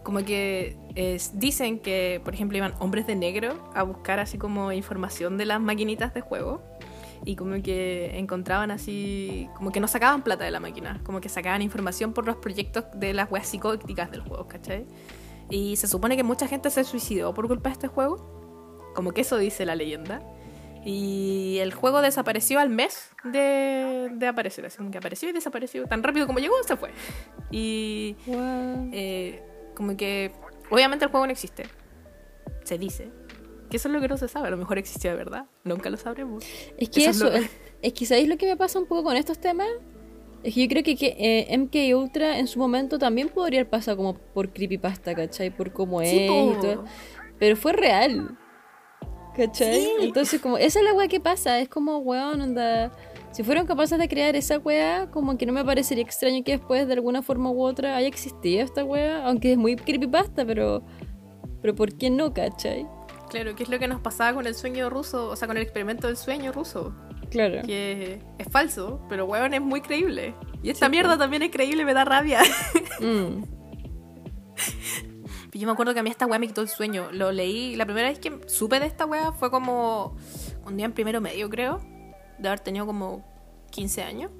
como 0.03 0.23
que 0.25 0.75
es- 0.95 1.37
dicen 1.39 1.79
que, 1.79 2.21
por 2.23 2.33
ejemplo, 2.33 2.57
iban 2.57 2.73
hombres 2.79 3.05
de 3.05 3.15
negro 3.15 3.69
a 3.75 3.83
buscar 3.83 4.19
así 4.19 4.37
como 4.39 4.71
información 4.71 5.37
de 5.37 5.45
las 5.45 5.59
maquinitas 5.59 6.13
de 6.13 6.21
juego. 6.21 6.63
Y 7.25 7.35
como 7.35 7.61
que 7.61 8.17
encontraban 8.17 8.71
así, 8.71 9.49
como 9.55 9.71
que 9.71 9.79
no 9.79 9.87
sacaban 9.87 10.21
plata 10.23 10.45
de 10.45 10.51
la 10.51 10.59
máquina, 10.59 11.01
como 11.03 11.19
que 11.19 11.29
sacaban 11.29 11.61
información 11.61 12.13
por 12.13 12.25
los 12.25 12.37
proyectos 12.37 12.85
de 12.95 13.13
las 13.13 13.29
weas 13.31 13.47
psicóticas 13.47 14.11
del 14.11 14.21
juego, 14.21 14.47
¿cachai? 14.47 14.85
Y 15.49 15.75
se 15.77 15.87
supone 15.87 16.15
que 16.15 16.23
mucha 16.23 16.47
gente 16.47 16.69
se 16.69 16.83
suicidó 16.83 17.33
por 17.33 17.47
culpa 17.47 17.69
de 17.69 17.73
este 17.73 17.87
juego, 17.87 18.91
como 18.95 19.11
que 19.11 19.21
eso 19.21 19.37
dice 19.37 19.65
la 19.65 19.75
leyenda. 19.75 20.21
Y 20.85 21.57
el 21.59 21.73
juego 21.73 22.01
desapareció 22.01 22.59
al 22.59 22.69
mes 22.69 23.09
de, 23.25 24.09
de 24.13 24.27
aparecer, 24.27 24.65
así 24.65 24.77
como 24.77 24.89
que 24.89 24.97
apareció 24.97 25.27
y 25.27 25.33
desapareció. 25.33 25.85
Tan 25.85 26.01
rápido 26.01 26.27
como 26.27 26.39
llegó, 26.39 26.55
se 26.65 26.77
fue. 26.77 26.91
Y 27.51 28.15
eh, 28.93 29.43
como 29.75 29.97
que 29.97 30.31
obviamente 30.69 31.03
el 31.03 31.11
juego 31.11 31.25
no 31.25 31.31
existe. 31.33 31.65
Se 32.63 32.77
dice. 32.77 33.11
Que 33.69 33.77
eso 33.77 33.87
es 33.89 33.93
lo 33.93 33.99
que 34.01 34.07
no 34.07 34.17
se 34.17 34.27
sabe. 34.27 34.47
A 34.47 34.51
lo 34.51 34.57
mejor 34.57 34.77
existió 34.77 35.11
de 35.11 35.17
verdad. 35.17 35.45
Nunca 35.63 35.89
lo 35.89 35.97
sabremos. 35.97 36.43
Es 36.77 36.89
que 36.89 37.01
Eso 37.01 37.09
es 37.09 37.15
eso, 37.17 37.25
lo- 37.25 37.35
es, 37.35 37.49
es 37.81 37.93
que 37.93 38.05
¿sabéis 38.05 38.27
lo 38.29 38.37
que 38.37 38.45
me 38.47 38.55
pasa 38.57 38.79
un 38.79 38.85
poco 38.85 39.03
con 39.03 39.15
estos 39.17 39.39
temas? 39.39 39.67
Es 40.43 40.53
que 40.53 40.61
yo 40.63 40.69
creo 40.69 40.83
que, 40.83 40.95
que 40.95 41.15
eh, 41.49 41.57
MK 41.57 41.95
Ultra 41.97 42.37
en 42.39 42.47
su 42.47 42.59
momento 42.59 42.97
también 42.99 43.27
podría 43.29 43.59
haber 43.61 43.69
pasado 43.69 43.97
como 43.97 44.13
por 44.13 44.53
creepypasta, 44.53 45.13
¿cachai? 45.15 45.49
Por 45.49 45.73
cómo 45.73 46.01
es 46.01 46.09
Sí, 46.11 46.25
y 46.25 46.27
po. 46.29 46.57
todo. 46.61 46.85
Pero 47.39 47.55
fue 47.57 47.73
real. 47.73 48.37
¿Cachai? 49.35 49.81
Sí. 49.81 49.91
Entonces, 50.01 50.41
como, 50.41 50.57
esa 50.57 50.79
es 50.79 50.85
la 50.85 50.93
weá 50.93 51.07
que 51.07 51.19
pasa. 51.19 51.59
Es 51.59 51.69
como, 51.69 51.97
weón, 51.99 52.41
onda. 52.41 52.91
Si 53.31 53.43
fueron 53.43 53.67
capaces 53.67 53.99
de 53.99 54.07
crear 54.07 54.35
esa 54.35 54.57
weá, 54.57 55.11
como 55.11 55.37
que 55.37 55.45
no 55.45 55.53
me 55.53 55.63
parecería 55.63 56.03
extraño 56.03 56.43
que 56.43 56.53
después 56.53 56.87
de 56.87 56.93
alguna 56.93 57.21
forma 57.21 57.51
u 57.51 57.61
otra 57.61 57.95
haya 57.97 58.07
existido 58.07 58.63
esta 58.63 58.83
weá. 58.83 59.25
Aunque 59.25 59.51
es 59.51 59.57
muy 59.57 59.75
creepypasta, 59.75 60.45
pero. 60.45 60.83
Pero 61.61 61.75
¿por 61.75 61.93
qué 61.97 62.09
no, 62.09 62.33
cachai? 62.33 62.87
Claro, 63.29 63.55
que 63.55 63.63
es 63.63 63.69
lo 63.69 63.79
que 63.79 63.87
nos 63.87 64.01
pasaba 64.01 64.33
con 64.33 64.47
el 64.47 64.55
sueño 64.55 64.89
ruso, 64.89 65.29
o 65.29 65.35
sea, 65.35 65.47
con 65.47 65.57
el 65.57 65.63
experimento 65.63 66.07
del 66.07 66.17
sueño 66.17 66.51
ruso. 66.51 66.93
Claro. 67.29 67.61
Que 67.65 68.21
es 68.37 68.47
falso, 68.49 69.01
pero 69.09 69.25
weón 69.25 69.53
es 69.53 69.61
muy 69.61 69.81
creíble. 69.81 70.33
Y 70.63 70.69
esta 70.69 70.87
mierda 70.89 71.17
también 71.17 71.43
es 71.43 71.51
creíble 71.51 71.85
me 71.85 71.93
da 71.93 72.05
rabia. 72.05 72.41
Mm. 72.99 73.43
Yo 75.53 75.65
me 75.65 75.73
acuerdo 75.73 75.93
que 75.93 75.99
a 75.99 76.03
mí 76.03 76.09
esta 76.09 76.27
weá 76.27 76.37
me 76.37 76.47
quitó 76.47 76.61
el 76.61 76.69
sueño. 76.69 77.09
Lo 77.11 77.31
leí, 77.31 77.75
la 77.75 77.85
primera 77.85 78.09
vez 78.09 78.19
que 78.19 78.39
supe 78.47 78.79
de 78.79 78.85
esta 78.85 79.05
weá 79.05 79.31
fue 79.31 79.49
como 79.49 80.15
un 80.65 80.77
día 80.77 80.85
en 80.85 80.93
primero 80.93 81.19
medio, 81.19 81.49
creo. 81.49 81.79
De 82.37 82.47
haber 82.47 82.59
tenido 82.59 82.85
como 82.85 83.25
15 83.71 84.03
años. 84.03 84.31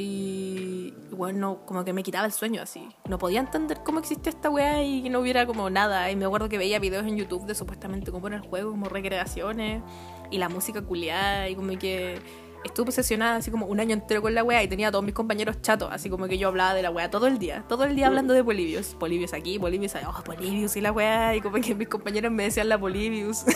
Y 0.00 0.94
bueno, 1.10 1.62
como 1.66 1.84
que 1.84 1.92
me 1.92 2.04
quitaba 2.04 2.24
el 2.24 2.32
sueño 2.32 2.62
así. 2.62 2.88
No 3.08 3.18
podía 3.18 3.40
entender 3.40 3.80
cómo 3.84 3.98
existía 3.98 4.30
esta 4.30 4.48
weá 4.48 4.82
y 4.84 5.02
que 5.02 5.10
no 5.10 5.18
hubiera 5.18 5.44
como 5.44 5.70
nada. 5.70 6.08
Y 6.10 6.16
me 6.16 6.24
acuerdo 6.24 6.48
que 6.48 6.56
veía 6.56 6.78
videos 6.78 7.04
en 7.06 7.16
YouTube 7.16 7.46
de 7.46 7.54
supuestamente 7.56 8.12
cómo 8.12 8.28
era 8.28 8.36
el 8.36 8.42
juego, 8.42 8.70
como 8.70 8.88
recreaciones 8.88 9.82
y 10.30 10.38
la 10.38 10.48
música 10.48 10.82
culiada 10.82 11.48
y 11.48 11.56
como 11.56 11.76
que 11.78 12.20
estuve 12.64 12.88
obsesionada 12.88 13.36
así 13.36 13.50
como 13.50 13.66
un 13.66 13.80
año 13.80 13.92
entero 13.94 14.22
con 14.22 14.34
la 14.34 14.44
weá 14.44 14.62
y 14.62 14.68
tenía 14.68 14.88
a 14.88 14.90
todos 14.92 15.04
mis 15.04 15.14
compañeros 15.14 15.60
chatos, 15.62 15.88
así 15.90 16.10
como 16.10 16.28
que 16.28 16.38
yo 16.38 16.48
hablaba 16.48 16.74
de 16.74 16.82
la 16.82 16.90
weá 16.90 17.10
todo 17.10 17.26
el 17.26 17.38
día, 17.38 17.64
todo 17.68 17.84
el 17.84 17.96
día 17.96 18.06
hablando 18.08 18.34
de 18.34 18.44
Polibius. 18.44 18.94
Polibius 18.98 19.32
aquí, 19.32 19.58
Polibius 19.58 19.96
allá, 19.96 20.10
oh, 20.10 20.22
y 20.40 20.80
la 20.80 20.92
weá, 20.92 21.34
y 21.34 21.40
como 21.40 21.60
que 21.60 21.74
mis 21.74 21.88
compañeros 21.88 22.30
me 22.30 22.44
decían 22.44 22.68
la 22.68 22.78
Polibius. 22.78 23.44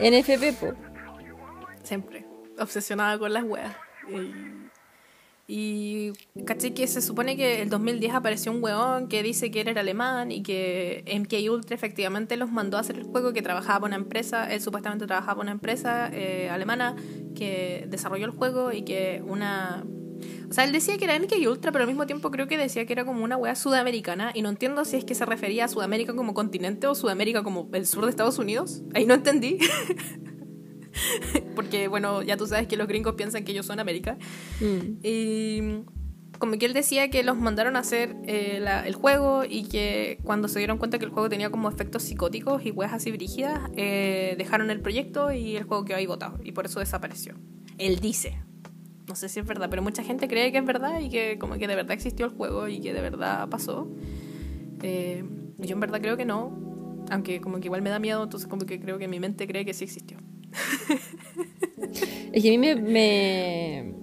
NFP, 0.00 0.58
po. 0.58 0.72
Siempre. 1.82 2.29
Obsesionada 2.60 3.18
con 3.18 3.32
las 3.32 3.44
weas. 3.44 3.74
Y, 5.50 6.12
y 6.36 6.44
caché 6.44 6.74
que 6.74 6.86
se 6.86 7.02
supone 7.02 7.36
que 7.36 7.62
el 7.62 7.70
2010 7.70 8.14
apareció 8.14 8.52
un 8.52 8.62
weón 8.62 9.08
que 9.08 9.24
dice 9.24 9.50
que 9.50 9.62
él 9.62 9.68
era 9.68 9.80
alemán 9.80 10.30
y 10.30 10.44
que 10.44 11.02
MK 11.12 11.50
Ultra 11.50 11.74
efectivamente 11.74 12.36
los 12.36 12.52
mandó 12.52 12.76
a 12.76 12.80
hacer 12.80 12.96
el 12.96 13.02
juego, 13.02 13.32
que 13.32 13.42
trabajaba 13.42 13.88
una 13.88 13.96
empresa, 13.96 14.48
él 14.52 14.60
supuestamente 14.60 15.08
trabajaba 15.08 15.38
para 15.38 15.42
una 15.42 15.50
empresa 15.50 16.08
eh, 16.12 16.48
alemana 16.50 16.94
que 17.34 17.84
desarrolló 17.88 18.26
el 18.26 18.30
juego 18.30 18.70
y 18.70 18.82
que 18.82 19.24
una... 19.26 19.84
O 20.48 20.52
sea, 20.52 20.64
él 20.64 20.72
decía 20.72 20.98
que 20.98 21.04
era 21.04 21.18
MK 21.18 21.32
Ultra, 21.48 21.72
pero 21.72 21.82
al 21.82 21.88
mismo 21.88 22.06
tiempo 22.06 22.30
creo 22.30 22.46
que 22.46 22.56
decía 22.56 22.86
que 22.86 22.92
era 22.92 23.04
como 23.04 23.24
una 23.24 23.36
wea 23.36 23.56
sudamericana 23.56 24.30
y 24.34 24.42
no 24.42 24.50
entiendo 24.50 24.84
si 24.84 24.98
es 24.98 25.04
que 25.04 25.16
se 25.16 25.26
refería 25.26 25.64
a 25.64 25.68
Sudamérica 25.68 26.14
como 26.14 26.32
continente 26.32 26.86
o 26.86 26.94
Sudamérica 26.94 27.42
como 27.42 27.68
el 27.72 27.86
sur 27.86 28.04
de 28.04 28.10
Estados 28.10 28.38
Unidos. 28.38 28.82
Ahí 28.94 29.04
no 29.04 29.14
entendí. 29.14 29.58
Porque, 31.54 31.88
bueno, 31.88 32.22
ya 32.22 32.36
tú 32.36 32.46
sabes 32.46 32.66
que 32.66 32.76
los 32.76 32.86
gringos 32.88 33.14
piensan 33.14 33.44
que 33.44 33.52
ellos 33.52 33.66
son 33.66 33.80
América. 33.80 34.16
Mm. 34.60 34.98
Y 35.02 35.60
como 36.38 36.58
que 36.58 36.66
él 36.66 36.72
decía 36.72 37.10
que 37.10 37.22
los 37.22 37.36
mandaron 37.36 37.76
a 37.76 37.80
hacer 37.80 38.16
eh, 38.26 38.58
la- 38.62 38.86
el 38.86 38.94
juego 38.94 39.44
y 39.48 39.64
que 39.64 40.18
cuando 40.22 40.48
se 40.48 40.58
dieron 40.58 40.78
cuenta 40.78 40.98
que 40.98 41.04
el 41.04 41.10
juego 41.10 41.28
tenía 41.28 41.50
como 41.50 41.68
efectos 41.68 42.02
psicóticos 42.02 42.64
y 42.64 42.70
weas 42.70 42.92
así 42.94 43.10
brígidas, 43.10 43.60
eh, 43.76 44.34
dejaron 44.38 44.70
el 44.70 44.80
proyecto 44.80 45.32
y 45.32 45.56
el 45.56 45.64
juego 45.64 45.84
quedó 45.84 45.98
ahí 45.98 46.06
botado. 46.06 46.38
Y 46.42 46.52
por 46.52 46.64
eso 46.66 46.80
desapareció. 46.80 47.34
Él 47.78 48.00
dice. 48.00 48.38
No 49.08 49.16
sé 49.16 49.28
si 49.28 49.40
es 49.40 49.46
verdad, 49.46 49.68
pero 49.68 49.82
mucha 49.82 50.04
gente 50.04 50.28
cree 50.28 50.52
que 50.52 50.58
es 50.58 50.64
verdad 50.64 51.00
y 51.00 51.10
que 51.10 51.36
como 51.38 51.54
que 51.58 51.66
de 51.66 51.74
verdad 51.74 51.92
existió 51.92 52.26
el 52.26 52.32
juego 52.32 52.68
y 52.68 52.80
que 52.80 52.92
de 52.94 53.00
verdad 53.00 53.48
pasó. 53.48 53.90
Eh, 54.82 55.24
yo 55.58 55.74
en 55.74 55.80
verdad 55.80 56.00
creo 56.00 56.16
que 56.16 56.24
no. 56.24 57.04
Aunque 57.10 57.40
como 57.40 57.58
que 57.58 57.66
igual 57.66 57.82
me 57.82 57.90
da 57.90 57.98
miedo, 57.98 58.22
entonces 58.22 58.48
como 58.48 58.66
que 58.66 58.78
creo 58.80 58.98
que 58.98 59.08
mi 59.08 59.18
mente 59.18 59.48
cree 59.48 59.64
que 59.64 59.74
sí 59.74 59.82
existió. 59.84 60.18
Es 62.32 62.42
que 62.42 62.54
a 62.54 62.58
mí 62.58 62.58
me, 62.58 63.94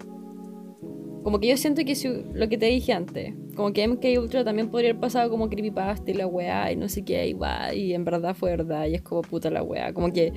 Como 1.24 1.40
que 1.40 1.48
yo 1.48 1.58
siento 1.58 1.84
que 1.84 1.96
si- 1.96 2.24
lo 2.34 2.48
que 2.48 2.58
te 2.58 2.68
dije 2.68 2.94
antes, 2.94 3.34
como 3.56 3.74
que 3.74 3.84
MK 3.84 4.18
Ultra 4.20 4.46
también 4.46 4.70
podría 4.70 4.92
haber 4.92 5.02
pasado 5.02 5.30
como 5.30 5.50
creepypasta 5.50 6.10
y 6.12 6.14
la 6.14 6.26
weá 6.28 6.72
y 6.72 6.78
no 6.78 6.88
sé 6.88 7.04
qué, 7.04 7.28
y 7.28 7.34
va, 7.34 7.74
y 7.74 7.94
en 7.94 8.06
verdad 8.06 8.34
fue 8.36 8.52
verdad, 8.52 8.86
y 8.88 8.96
es 8.96 9.02
como 9.02 9.22
puta 9.24 9.50
la 9.50 9.62
weá. 9.64 9.94
Como 9.94 10.12
que. 10.14 10.32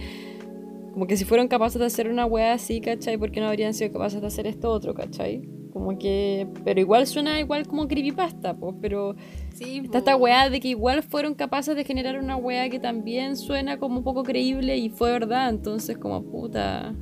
Como 0.92 1.06
que 1.06 1.16
si 1.16 1.24
fueron 1.24 1.48
capaces 1.48 1.78
de 1.80 1.86
hacer 1.86 2.08
una 2.10 2.26
weá 2.26 2.52
así, 2.54 2.80
¿cachai? 2.80 3.16
¿Por 3.16 3.30
qué 3.30 3.40
no 3.40 3.46
habrían 3.48 3.74
sido 3.74 3.92
capaces 3.92 4.20
de 4.20 4.26
hacer 4.26 4.46
esto 4.48 4.70
otro, 4.70 4.94
¿cachai? 4.94 5.48
Como 5.72 5.98
que. 5.98 6.48
Pero 6.64 6.80
igual 6.80 7.06
suena 7.06 7.40
igual 7.40 7.66
como 7.66 7.86
creepypasta, 7.88 8.54
pues, 8.56 8.76
pero. 8.80 9.14
Sí, 9.54 9.82
Está 9.84 9.98
esta 9.98 10.16
weá 10.16 10.48
de 10.50 10.60
que 10.60 10.68
igual 10.68 11.02
fueron 11.02 11.34
capaces 11.34 11.76
de 11.76 11.84
generar 11.84 12.18
una 12.18 12.36
weá 12.36 12.68
que 12.70 12.78
también 12.78 13.36
suena 13.36 13.78
como 13.78 14.02
poco 14.02 14.22
creíble 14.22 14.76
y 14.76 14.90
fue 14.90 15.10
verdad, 15.10 15.50
entonces 15.50 15.98
como 15.98 16.22
puta. 16.24 16.94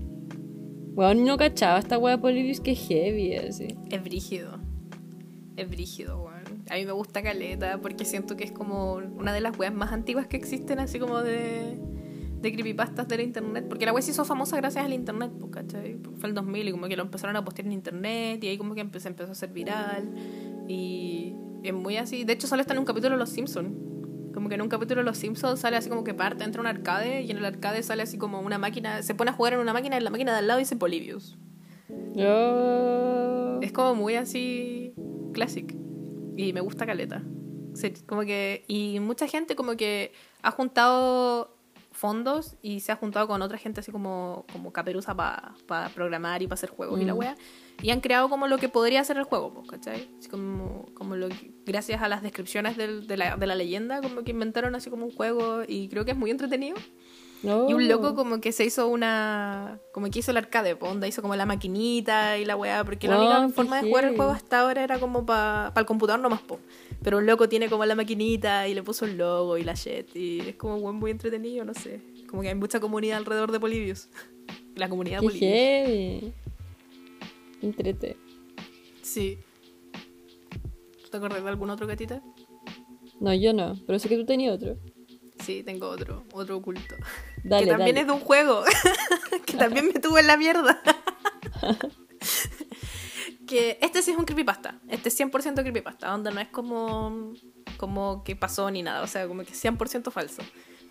Weón, 0.94 1.24
no 1.24 1.37
cachaba 1.37 1.78
esta 1.78 1.96
weá 1.96 2.16
de 2.16 2.22
Polybius 2.22 2.61
que 2.61 2.74
heavy, 2.74 3.35
así. 3.35 3.76
Es 3.90 4.02
brígido. 4.02 4.59
Es 5.57 5.68
brígido, 5.68 6.22
weón. 6.22 6.64
A 6.70 6.74
mí 6.74 6.85
me 6.85 6.92
gusta 6.92 7.22
Caleta 7.22 7.78
porque 7.81 8.04
siento 8.04 8.37
que 8.37 8.44
es 8.44 8.52
como 8.52 8.94
una 8.94 9.33
de 9.33 9.40
las 9.40 9.59
weas 9.59 9.72
más 9.72 9.92
antiguas 9.92 10.26
que 10.26 10.37
existen, 10.37 10.81
así 10.81 10.98
como 10.98 11.22
de, 11.22 11.78
de 12.40 12.53
creepypastas 12.53 13.09
de 13.09 13.16
la 13.16 13.22
internet. 13.22 13.66
Porque 13.68 13.85
la 13.87 13.92
wea 13.92 14.03
se 14.03 14.11
hizo 14.12 14.24
famosa 14.24 14.57
gracias 14.57 14.85
al 14.85 14.92
internet, 14.92 15.33
pues, 15.38 15.51
¿cachai? 15.53 15.98
Fue 16.18 16.29
el 16.29 16.35
2000 16.35 16.68
y 16.68 16.70
como 16.72 16.87
que 16.88 16.96
lo 16.96 17.03
empezaron 17.03 17.37
a 17.37 17.44
postear 17.44 17.66
en 17.66 17.72
internet 17.72 18.42
y 18.44 18.48
ahí 18.48 18.59
como 18.59 18.74
que 18.74 18.85
empe- 18.85 18.98
se 19.01 19.09
empezó 19.09 19.31
a 19.31 19.33
hacer 19.33 19.51
viral. 19.51 20.12
Y 20.68 21.35
es 21.62 21.72
muy 21.74 21.96
así. 21.96 22.24
De 22.24 22.33
hecho, 22.35 22.46
solo 22.46 22.61
está 22.61 22.72
en 22.74 22.79
un 22.81 22.85
capítulo 22.85 23.14
de 23.14 23.18
Los 23.18 23.31
Simpsons. 23.31 23.70
Como 24.35 24.48
que 24.48 24.55
en 24.55 24.62
un 24.62 24.68
capítulo 24.68 25.01
de 25.01 25.05
Los 25.05 25.18
Simpsons 25.18 25.59
sale 25.61 25.77
así 25.77 25.88
como 25.88 26.05
que 26.05 26.14
parte, 26.14 26.44
entra 26.44 26.61
a 26.61 26.62
un 26.62 26.68
arcade 26.68 27.22
y 27.22 27.31
en 27.31 27.38
el 27.38 27.44
arcade 27.44 27.83
sale 27.83 28.03
así 28.05 28.18
como 28.18 28.40
una 28.40 28.59
máquina. 28.59 29.03
Se 29.03 29.14
pone 29.14 29.31
a 29.31 29.35
jugar 29.35 29.55
en 29.55 29.59
una 29.61 29.72
máquina 29.72 29.96
y 29.96 29.98
en 29.98 30.05
la 30.05 30.11
máquina 30.11 30.33
de 30.33 30.38
al 30.38 30.46
lado 30.46 30.59
dice 30.61 30.77
Polybius. 30.77 31.37
Oh. 32.16 33.59
Es 33.62 33.72
como 33.72 33.94
muy 33.94 34.14
así 34.14 34.94
classic. 35.33 35.74
Y 36.37 36.53
me 36.53 36.61
gusta 36.61 36.87
Caleta. 36.87 37.22
Como 38.07 38.22
que. 38.22 38.64
Y 38.68 39.01
mucha 39.01 39.27
gente 39.27 39.57
como 39.57 39.77
que 39.77 40.12
ha 40.42 40.51
juntado 40.51 41.57
fondos 41.98 42.56
y 42.62 42.80
se 42.80 42.92
ha 42.92 42.96
juntado 42.96 43.26
con 43.26 43.42
otra 43.42 43.58
gente 43.58 43.80
así 43.80 43.90
como, 43.90 44.46
como 44.52 44.72
caperuza 44.72 45.14
para 45.16 45.88
programar 45.94 46.42
y 46.42 46.46
para 46.46 46.54
hacer 46.54 46.70
juegos 46.70 47.00
y 47.00 47.04
la 47.04 47.14
Mm. 47.14 47.18
wea. 47.18 47.37
Y 47.82 47.90
han 47.90 48.00
creado 48.00 48.28
como 48.28 48.46
lo 48.48 48.58
que 48.58 48.68
podría 48.68 49.02
ser 49.04 49.16
el 49.18 49.24
juego, 49.24 49.64
¿cachai? 49.66 50.08
Así 50.18 50.28
como, 50.28 50.87
como 50.94 51.16
lo 51.16 51.28
que- 51.28 51.52
gracias 51.66 52.00
a 52.02 52.08
las 52.08 52.22
descripciones 52.22 52.76
del- 52.76 53.06
de, 53.06 53.16
la, 53.16 53.37
de 53.37 53.46
la 53.46 53.54
leyenda, 53.54 54.00
como 54.00 54.22
que 54.22 54.30
inventaron 54.30 54.74
así 54.74 54.90
como 54.90 55.06
un 55.06 55.12
juego 55.12 55.62
y 55.66 55.88
creo 55.88 56.04
que 56.04 56.12
es 56.12 56.16
muy 56.16 56.30
entretenido. 56.30 56.76
Y 57.42 57.48
un 57.48 57.88
loco 57.88 58.14
como 58.14 58.40
que 58.40 58.51
se 58.51 58.64
hizo 58.64 58.88
una... 58.88 59.79
Como 59.92 60.11
que 60.11 60.18
hizo 60.18 60.33
el 60.33 60.37
arcade, 60.37 60.77
onda 60.81 61.07
hizo 61.07 61.22
como 61.22 61.37
la 61.37 61.46
maquinita 61.46 62.37
y 62.38 62.44
la 62.44 62.57
weá, 62.57 62.85
porque 62.85 63.07
la 63.07 63.16
Oh, 63.16 63.20
única 63.20 63.46
qué 63.46 63.53
forma 63.53 63.81
de 63.81 63.88
jugar 63.88 64.05
el 64.07 64.16
juego 64.16 64.33
hasta 64.33 64.61
ahora 64.61 64.83
era 64.83 64.98
como 64.98 65.24
para 65.24 65.72
el 65.77 65.87
computador 65.87 66.20
nomás, 66.20 66.40
po. 66.42 66.59
Pero 67.03 67.18
un 67.18 67.27
loco 67.27 67.48
tiene 67.48 67.68
como 67.68 67.85
la 67.85 67.94
maquinita 67.94 68.66
y 68.66 68.74
le 68.74 68.83
puso 68.83 69.05
el 69.05 69.16
logo 69.16 69.57
y 69.57 69.62
la 69.62 69.74
shit, 69.74 70.16
y 70.16 70.40
es 70.40 70.57
como 70.57 70.77
weón, 70.77 70.96
muy 70.96 71.12
entretenido, 71.12 71.64
no 71.64 71.74
sé. 71.74 72.01
Como 72.29 72.42
que 72.42 72.48
hay 72.48 72.55
mucha 72.57 72.81
comunidad 72.81 73.18
alrededor 73.18 73.53
de 73.53 73.61
Polybius. 73.61 74.09
La 74.74 74.88
comunidad 74.88 75.20
heavy. 75.22 76.33
Entrete. 77.62 78.16
Sí. 79.03 79.38
¿Tú 81.03 81.09
te 81.11 81.16
acuerdas 81.16 81.42
de 81.42 81.48
algún 81.48 81.70
otro 81.70 81.87
gatita? 81.87 82.22
No, 83.20 83.33
yo 83.33 83.53
no, 83.53 83.77
pero 83.87 83.98
sé 83.98 84.09
que 84.09 84.16
tú 84.16 84.27
tenías 84.27 84.55
otro. 84.55 84.77
Sí, 85.44 85.62
tengo 85.62 85.88
otro, 85.88 86.24
otro 86.33 86.57
oculto. 86.57 86.96
Dale, 87.42 87.64
que 87.64 87.70
también 87.70 87.96
dale. 87.96 88.01
es 88.01 88.07
de 88.07 88.12
un 88.12 88.20
juego. 88.20 88.64
que 89.46 89.57
también 89.57 89.87
me 89.87 89.94
tuvo 89.94 90.18
en 90.18 90.27
la 90.27 90.37
mierda. 90.37 90.81
que 93.46 93.79
este 93.81 94.03
sí 94.03 94.11
es 94.12 94.16
un 94.16 94.24
creepypasta. 94.24 94.79
Este 94.88 95.09
es 95.09 95.18
100% 95.18 95.61
creepypasta. 95.62 96.09
Donde 96.09 96.31
no 96.31 96.40
es 96.40 96.48
como, 96.48 97.33
como 97.77 98.22
que 98.24 98.37
pasó 98.37 98.70
ni 98.70 98.83
nada. 98.83 99.03
O 99.03 99.07
sea, 99.07 99.27
como 99.27 99.44
que 99.44 99.53
es 99.53 99.64
100% 99.64 100.11
falso. 100.11 100.42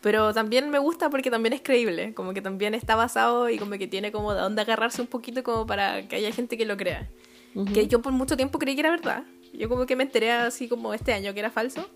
Pero 0.02 0.34
también 0.34 0.70
me 0.70 0.80
gusta 0.80 1.10
porque 1.10 1.32
también 1.32 1.54
es 1.54 1.62
creíble. 1.62 2.14
Como 2.14 2.34
que 2.34 2.42
también 2.42 2.74
está 2.74 2.96
basado 2.96 3.50
y 3.50 3.58
como 3.58 3.78
que 3.78 3.88
tiene 3.88 4.12
como 4.12 4.34
de 4.34 4.42
dónde 4.42 4.62
agarrarse 4.62 5.02
un 5.02 5.08
poquito 5.08 5.44
como 5.44 5.66
para 5.66 6.08
que 6.08 6.16
haya 6.16 6.32
gente 6.32 6.58
que 6.58 6.66
lo 6.66 6.78
crea. 6.78 7.10
Ujú. 7.56 7.74
Que 7.74 7.88
yo 7.88 8.02
por 8.02 8.14
mucho 8.14 8.38
tiempo 8.38 8.60
creí 8.60 8.76
que 8.76 8.82
era 8.82 8.92
verdad. 8.92 9.24
Yo 9.54 9.70
como 9.70 9.86
que 9.86 9.96
me 9.96 10.04
enteré 10.04 10.32
así 10.32 10.68
como 10.68 10.94
este 10.94 11.14
año 11.14 11.34
que 11.34 11.40
era 11.40 11.52
falso. 11.52 11.90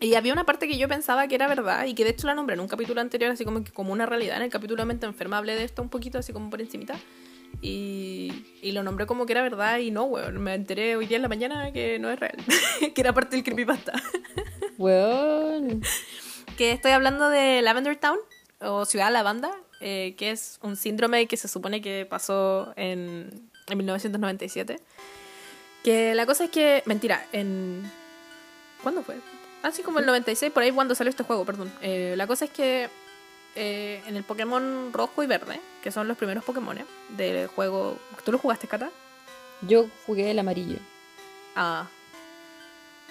Y 0.00 0.14
había 0.14 0.32
una 0.32 0.44
parte 0.44 0.68
que 0.68 0.76
yo 0.76 0.88
pensaba 0.88 1.26
que 1.26 1.34
era 1.34 1.48
verdad 1.48 1.86
y 1.86 1.94
que 1.94 2.04
de 2.04 2.10
hecho 2.10 2.26
la 2.26 2.34
nombré 2.34 2.54
en 2.54 2.60
un 2.60 2.68
capítulo 2.68 3.00
anterior 3.00 3.30
así 3.30 3.44
como 3.44 3.64
que 3.64 3.72
como 3.72 3.92
una 3.92 4.04
realidad. 4.04 4.36
En 4.36 4.42
el 4.42 4.50
capítulo 4.50 4.82
de 4.82 4.86
Mente 4.86 5.06
Enferma 5.06 5.38
hablé 5.38 5.54
de 5.54 5.64
esto 5.64 5.82
un 5.82 5.88
poquito 5.88 6.18
así 6.18 6.32
como 6.32 6.50
por 6.50 6.60
encimita. 6.60 6.98
Y, 7.62 8.44
y 8.60 8.72
lo 8.72 8.82
nombré 8.82 9.06
como 9.06 9.24
que 9.24 9.32
era 9.32 9.42
verdad 9.42 9.78
y 9.78 9.90
no, 9.90 10.04
weón. 10.04 10.42
Me 10.42 10.54
enteré 10.54 10.96
hoy 10.96 11.06
día 11.06 11.16
en 11.16 11.22
la 11.22 11.28
mañana 11.28 11.72
que 11.72 11.98
no 11.98 12.10
es 12.10 12.20
real. 12.20 12.36
que 12.94 13.00
era 13.00 13.14
parte 13.14 13.36
del 13.36 13.44
creepypasta. 13.44 13.92
Weón. 14.78 15.82
que 16.58 16.72
estoy 16.72 16.92
hablando 16.92 17.30
de 17.30 17.62
Lavender 17.62 17.96
Town 17.96 18.18
o 18.60 18.84
Ciudad 18.84 19.10
Lavanda, 19.10 19.50
eh, 19.80 20.14
que 20.18 20.30
es 20.30 20.58
un 20.62 20.76
síndrome 20.76 21.26
que 21.26 21.38
se 21.38 21.48
supone 21.48 21.80
que 21.80 22.04
pasó 22.04 22.74
en, 22.76 23.48
en 23.68 23.78
1997. 23.78 24.78
Que 25.82 26.14
la 26.14 26.26
cosa 26.26 26.44
es 26.44 26.50
que, 26.50 26.82
mentira, 26.84 27.24
en... 27.32 27.90
¿Cuándo 28.82 29.02
fue? 29.02 29.16
Así 29.62 29.82
como 29.82 29.98
el 29.98 30.06
96, 30.06 30.52
por 30.52 30.62
ahí 30.62 30.70
cuando 30.70 30.94
salió 30.94 31.10
este 31.10 31.24
juego, 31.24 31.44
perdón. 31.44 31.72
Eh, 31.80 32.14
la 32.16 32.26
cosa 32.26 32.44
es 32.44 32.50
que 32.50 32.88
eh, 33.54 34.02
en 34.06 34.16
el 34.16 34.22
Pokémon 34.22 34.92
rojo 34.92 35.22
y 35.22 35.26
verde, 35.26 35.60
que 35.82 35.90
son 35.90 36.06
los 36.06 36.16
primeros 36.16 36.44
Pokémon 36.44 36.78
del 37.10 37.46
juego... 37.48 37.98
¿Tú 38.24 38.32
lo 38.32 38.38
jugaste, 38.38 38.68
Kata? 38.68 38.90
Yo 39.62 39.88
jugué 40.06 40.30
el 40.30 40.38
amarillo. 40.38 40.78
Ah. 41.54 41.88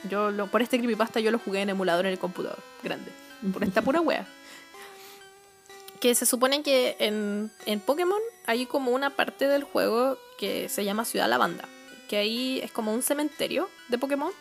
Yo 0.09 0.29
lo, 0.29 0.47
por 0.47 0.61
este 0.61 0.77
creepypasta 0.77 1.19
yo 1.19 1.31
lo 1.31 1.39
jugué 1.39 1.61
en 1.61 1.69
emulador 1.69 2.05
en 2.05 2.11
el 2.11 2.19
computador, 2.19 2.59
grande. 2.83 3.11
Por 3.51 3.63
esta 3.63 3.81
pura 3.81 4.01
wea. 4.01 4.27
Que 5.99 6.13
se 6.13 6.27
supone 6.27 6.61
que 6.61 6.95
en, 6.99 7.51
en 7.65 7.79
Pokémon 7.79 8.19
hay 8.45 8.67
como 8.67 8.91
una 8.91 9.09
parte 9.09 9.47
del 9.47 9.63
juego 9.63 10.19
que 10.37 10.69
se 10.69 10.85
llama 10.85 11.05
Ciudad 11.05 11.27
Lavanda. 11.27 11.67
Que 12.07 12.17
ahí 12.17 12.59
es 12.63 12.71
como 12.71 12.93
un 12.93 13.01
cementerio 13.01 13.67
de 13.87 13.97
Pokémon. 13.97 14.31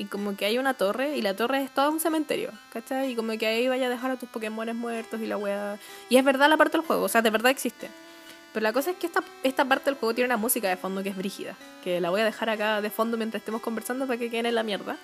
Y 0.00 0.06
como 0.06 0.34
que 0.34 0.46
hay 0.46 0.56
una 0.56 0.72
torre 0.72 1.18
y 1.18 1.20
la 1.20 1.36
torre 1.36 1.62
es 1.62 1.70
todo 1.74 1.90
un 1.90 2.00
cementerio, 2.00 2.52
¿cachai? 2.72 3.12
Y 3.12 3.14
como 3.14 3.36
que 3.36 3.46
ahí 3.46 3.68
vaya 3.68 3.84
a 3.84 3.90
dejar 3.90 4.10
a 4.10 4.16
tus 4.16 4.30
Pokémon 4.30 4.74
muertos 4.74 5.20
y 5.20 5.26
la 5.26 5.36
wea. 5.36 5.78
Y 6.08 6.16
es 6.16 6.24
verdad 6.24 6.48
la 6.48 6.56
parte 6.56 6.78
del 6.78 6.86
juego, 6.86 7.02
o 7.02 7.08
sea, 7.10 7.20
de 7.20 7.28
verdad 7.28 7.50
existe. 7.50 7.90
Pero 8.54 8.64
la 8.64 8.72
cosa 8.72 8.92
es 8.92 8.96
que 8.96 9.06
esta, 9.06 9.22
esta 9.42 9.66
parte 9.66 9.90
del 9.90 9.96
juego 9.96 10.14
tiene 10.14 10.28
una 10.28 10.38
música 10.38 10.70
de 10.70 10.78
fondo 10.78 11.02
que 11.02 11.10
es 11.10 11.16
brígida. 11.18 11.54
Que 11.84 12.00
la 12.00 12.08
voy 12.08 12.22
a 12.22 12.24
dejar 12.24 12.48
acá 12.48 12.80
de 12.80 12.88
fondo 12.88 13.18
mientras 13.18 13.42
estemos 13.42 13.60
conversando 13.60 14.06
para 14.06 14.18
que 14.18 14.30
queden 14.30 14.46
en 14.46 14.54
la 14.54 14.62
mierda. 14.62 14.96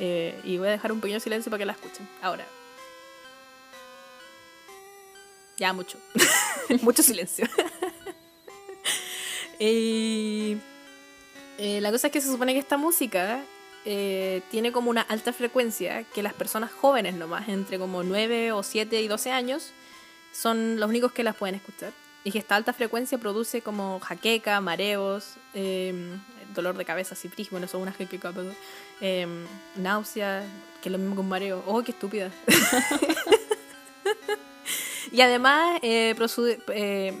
Eh, 0.00 0.36
y 0.42 0.58
voy 0.58 0.66
a 0.66 0.72
dejar 0.72 0.90
un 0.90 1.00
pequeño 1.00 1.20
silencio 1.20 1.48
para 1.48 1.60
que 1.60 1.66
la 1.66 1.72
escuchen. 1.74 2.08
Ahora. 2.20 2.44
Ya, 5.58 5.72
mucho. 5.72 5.96
mucho 6.82 7.04
silencio. 7.04 7.46
y 9.60 10.56
eh, 11.58 11.80
la 11.80 11.92
cosa 11.92 12.08
es 12.08 12.12
que 12.12 12.20
se 12.20 12.32
supone 12.32 12.52
que 12.52 12.58
esta 12.58 12.76
música 12.76 13.44
eh, 13.84 14.42
tiene 14.50 14.72
como 14.72 14.90
una 14.90 15.02
alta 15.02 15.32
frecuencia 15.32 16.04
que 16.04 16.22
las 16.22 16.34
personas 16.34 16.72
jóvenes 16.72 17.14
nomás, 17.14 17.48
entre 17.48 17.78
como 17.78 18.02
9 18.02 18.52
o 18.52 18.62
7 18.62 19.00
y 19.00 19.08
12 19.08 19.32
años, 19.32 19.72
son 20.32 20.78
los 20.78 20.88
únicos 20.88 21.12
que 21.12 21.24
las 21.24 21.36
pueden 21.36 21.54
escuchar. 21.54 21.92
Y 22.22 22.32
que 22.32 22.38
esta 22.38 22.56
alta 22.56 22.72
frecuencia 22.72 23.16
produce 23.16 23.62
como 23.62 23.98
jaqueca, 24.00 24.60
mareos, 24.60 25.36
eh, 25.54 25.94
dolor 26.54 26.76
de 26.76 26.84
cabeza, 26.84 27.14
frío, 27.14 27.48
bueno, 27.50 27.68
son 27.68 27.82
una 27.82 27.92
jaqueca, 27.92 28.32
perdón, 28.32 28.54
eh, 29.00 29.26
náusea, 29.76 30.44
que 30.82 30.88
es 30.88 30.92
lo 30.92 30.98
mismo 30.98 31.14
que 31.14 31.20
un 31.20 31.28
mareo. 31.28 31.62
¡Oh, 31.66 31.82
qué 31.82 31.92
estúpida! 31.92 32.30
y 35.12 35.20
además 35.20 35.78
eh, 35.82 36.14
eh, 36.74 37.14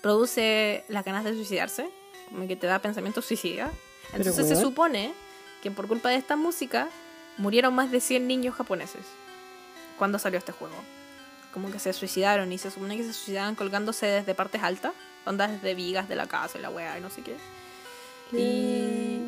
produce 0.00 0.84
las 0.88 1.04
ganas 1.04 1.24
de 1.24 1.34
suicidarse, 1.34 1.90
como 2.28 2.46
que 2.46 2.56
te 2.56 2.66
da 2.66 2.78
pensamientos 2.78 3.24
suicidas. 3.24 3.72
Pero, 4.12 4.24
Entonces 4.24 4.48
se 4.48 4.56
supone 4.56 5.12
que 5.62 5.70
por 5.70 5.88
culpa 5.88 6.08
de 6.10 6.16
esta 6.16 6.36
música 6.36 6.88
murieron 7.36 7.74
más 7.74 7.90
de 7.90 8.00
100 8.00 8.26
niños 8.26 8.54
japoneses 8.54 9.04
cuando 9.98 10.18
salió 10.18 10.38
este 10.38 10.52
juego. 10.52 10.74
Como 11.52 11.70
que 11.70 11.78
se 11.78 11.92
suicidaron 11.92 12.52
y 12.52 12.58
se 12.58 12.70
supone 12.70 12.96
que 12.96 13.04
se 13.04 13.12
suicidaban 13.12 13.54
colgándose 13.54 14.06
desde 14.06 14.34
partes 14.34 14.62
altas, 14.62 14.92
ondas 15.24 15.50
desde 15.50 15.74
vigas 15.74 16.08
de 16.08 16.16
la 16.16 16.26
casa 16.26 16.58
y 16.58 16.62
la 16.62 16.70
weá 16.70 16.98
y 16.98 17.00
no 17.00 17.10
sé 17.10 17.22
qué. 17.22 17.36
Y 18.32 19.20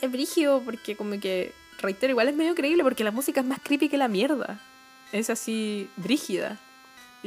es 0.00 0.12
brígido 0.12 0.60
porque 0.60 0.96
como 0.96 1.18
que, 1.18 1.52
reitero, 1.78 2.10
igual 2.10 2.28
es 2.28 2.36
medio 2.36 2.54
creíble 2.54 2.82
porque 2.82 3.04
la 3.04 3.10
música 3.10 3.40
es 3.40 3.46
más 3.46 3.58
creepy 3.62 3.88
que 3.88 3.98
la 3.98 4.08
mierda. 4.08 4.60
Es 5.12 5.30
así, 5.30 5.88
brígida. 5.96 6.58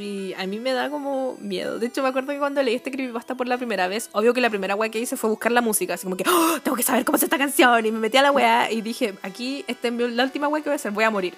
Y 0.00 0.32
a 0.34 0.46
mí 0.46 0.58
me 0.58 0.72
da 0.72 0.88
como 0.88 1.36
miedo. 1.40 1.78
De 1.78 1.86
hecho, 1.86 2.02
me 2.02 2.08
acuerdo 2.08 2.32
que 2.32 2.38
cuando 2.38 2.62
leí 2.62 2.74
este 2.74 2.90
creepypasta 2.90 3.34
por 3.34 3.46
la 3.46 3.58
primera 3.58 3.86
vez, 3.86 4.08
obvio 4.12 4.32
que 4.32 4.40
la 4.40 4.48
primera 4.48 4.74
weá 4.74 4.90
que 4.90 4.98
hice 4.98 5.16
fue 5.16 5.28
buscar 5.28 5.52
la 5.52 5.60
música. 5.60 5.94
Así 5.94 6.04
como 6.04 6.16
que, 6.16 6.24
"Oh, 6.26 6.58
tengo 6.62 6.76
que 6.76 6.82
saber 6.82 7.04
cómo 7.04 7.16
es 7.16 7.22
esta 7.22 7.38
canción. 7.38 7.84
Y 7.84 7.92
me 7.92 7.98
metí 7.98 8.16
a 8.16 8.22
la 8.22 8.32
weá 8.32 8.70
y 8.70 8.80
dije, 8.80 9.14
aquí, 9.22 9.64
esta 9.68 9.88
es 9.88 9.94
la 9.94 10.24
última 10.24 10.48
weá 10.48 10.62
que 10.62 10.70
voy 10.70 10.74
a 10.74 10.76
hacer, 10.76 10.92
voy 10.92 11.04
a 11.04 11.10
morir. 11.10 11.34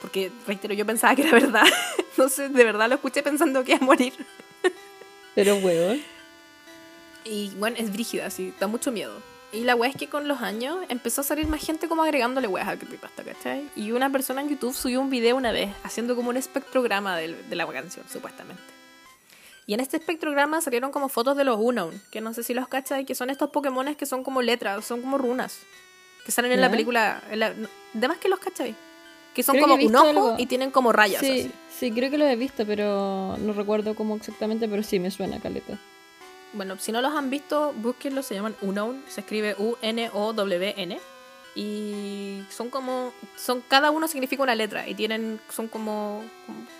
Porque, 0.00 0.30
reitero, 0.46 0.72
yo 0.74 0.86
pensaba 0.86 1.14
que 1.14 1.22
era 1.22 1.32
verdad. 1.32 1.66
no 2.16 2.28
sé, 2.28 2.48
de 2.48 2.64
verdad 2.64 2.88
lo 2.88 2.94
escuché 2.94 3.22
pensando 3.22 3.64
que 3.64 3.72
iba 3.72 3.80
a 3.82 3.84
morir. 3.84 4.14
Pero 5.34 5.56
weón. 5.56 6.00
Y 7.24 7.50
bueno, 7.58 7.76
es 7.78 7.92
brígida, 7.92 8.26
así, 8.26 8.54
da 8.58 8.66
mucho 8.66 8.92
miedo. 8.92 9.20
Y 9.52 9.64
la 9.64 9.74
weá 9.74 9.90
es 9.90 9.96
que 9.96 10.08
con 10.08 10.28
los 10.28 10.42
años 10.42 10.78
empezó 10.88 11.22
a 11.22 11.24
salir 11.24 11.48
más 11.48 11.60
gente 11.64 11.88
como 11.88 12.04
agregándole 12.04 12.46
weas 12.46 12.68
al 12.68 12.78
creepypasta, 12.78 13.24
¿cachai? 13.24 13.68
Y 13.74 13.90
una 13.90 14.10
persona 14.10 14.40
en 14.42 14.48
YouTube 14.48 14.74
subió 14.74 15.00
un 15.00 15.10
video 15.10 15.36
una 15.36 15.50
vez 15.50 15.70
haciendo 15.82 16.14
como 16.14 16.30
un 16.30 16.36
espectrograma 16.36 17.16
de, 17.16 17.34
la 17.50 17.66
canción, 17.66 18.06
supuestamente. 18.08 18.62
Y 19.66 19.74
en 19.74 19.80
este 19.80 19.96
espectrograma 19.96 20.60
salieron 20.60 20.92
como 20.92 21.08
fotos 21.08 21.36
de 21.36 21.44
los 21.44 21.58
Unown, 21.58 22.00
que 22.12 22.20
no 22.20 22.32
sé 22.32 22.44
si 22.44 22.54
los 22.54 22.68
cachai, 22.68 23.04
que 23.04 23.14
son 23.14 23.28
estos 23.28 23.50
Pokémones 23.50 23.96
que 23.96 24.06
son 24.06 24.22
como 24.22 24.40
letras, 24.40 24.84
son 24.84 25.00
como 25.00 25.18
runas, 25.18 25.58
que 26.24 26.32
salen 26.32 26.52
en 26.52 26.60
la 26.60 26.70
película. 26.70 27.20
En 27.30 27.40
la, 27.40 27.50
no, 27.50 27.68
de 27.92 28.08
más 28.08 28.18
que 28.18 28.28
los 28.28 28.38
cachai. 28.38 28.74
Que 29.34 29.42
son 29.44 29.54
Creo 29.56 29.68
como 29.68 29.84
un 29.84 29.96
ojo 29.96 30.08
algo. 30.08 30.34
y 30.38 30.46
tienen 30.46 30.72
como 30.72 30.92
rayas 30.92 31.20
Sí, 31.20 31.40
así. 31.42 31.52
sí, 31.78 31.92
creo 31.92 32.10
que 32.10 32.18
lo 32.18 32.26
he 32.26 32.34
visto, 32.34 32.66
pero 32.66 33.36
no 33.38 33.52
recuerdo 33.52 33.94
cómo 33.94 34.16
exactamente, 34.16 34.68
pero 34.68 34.82
sí 34.82 34.98
me 34.98 35.10
suena 35.10 35.40
caleta. 35.40 35.78
Bueno, 36.52 36.78
si 36.78 36.92
no 36.92 37.00
los 37.00 37.14
han 37.14 37.30
visto, 37.30 37.72
búsquenlos, 37.74 38.26
se 38.26 38.34
llaman 38.34 38.56
Unown, 38.60 39.04
se 39.08 39.20
escribe 39.20 39.54
U-N-O-W-N. 39.58 41.00
Y 41.54 42.42
son 42.48 42.70
como. 42.70 43.12
son 43.36 43.60
Cada 43.62 43.90
uno 43.90 44.06
significa 44.06 44.42
una 44.42 44.54
letra 44.54 44.88
y 44.88 44.94
tienen. 44.94 45.40
son 45.50 45.68
como, 45.68 46.24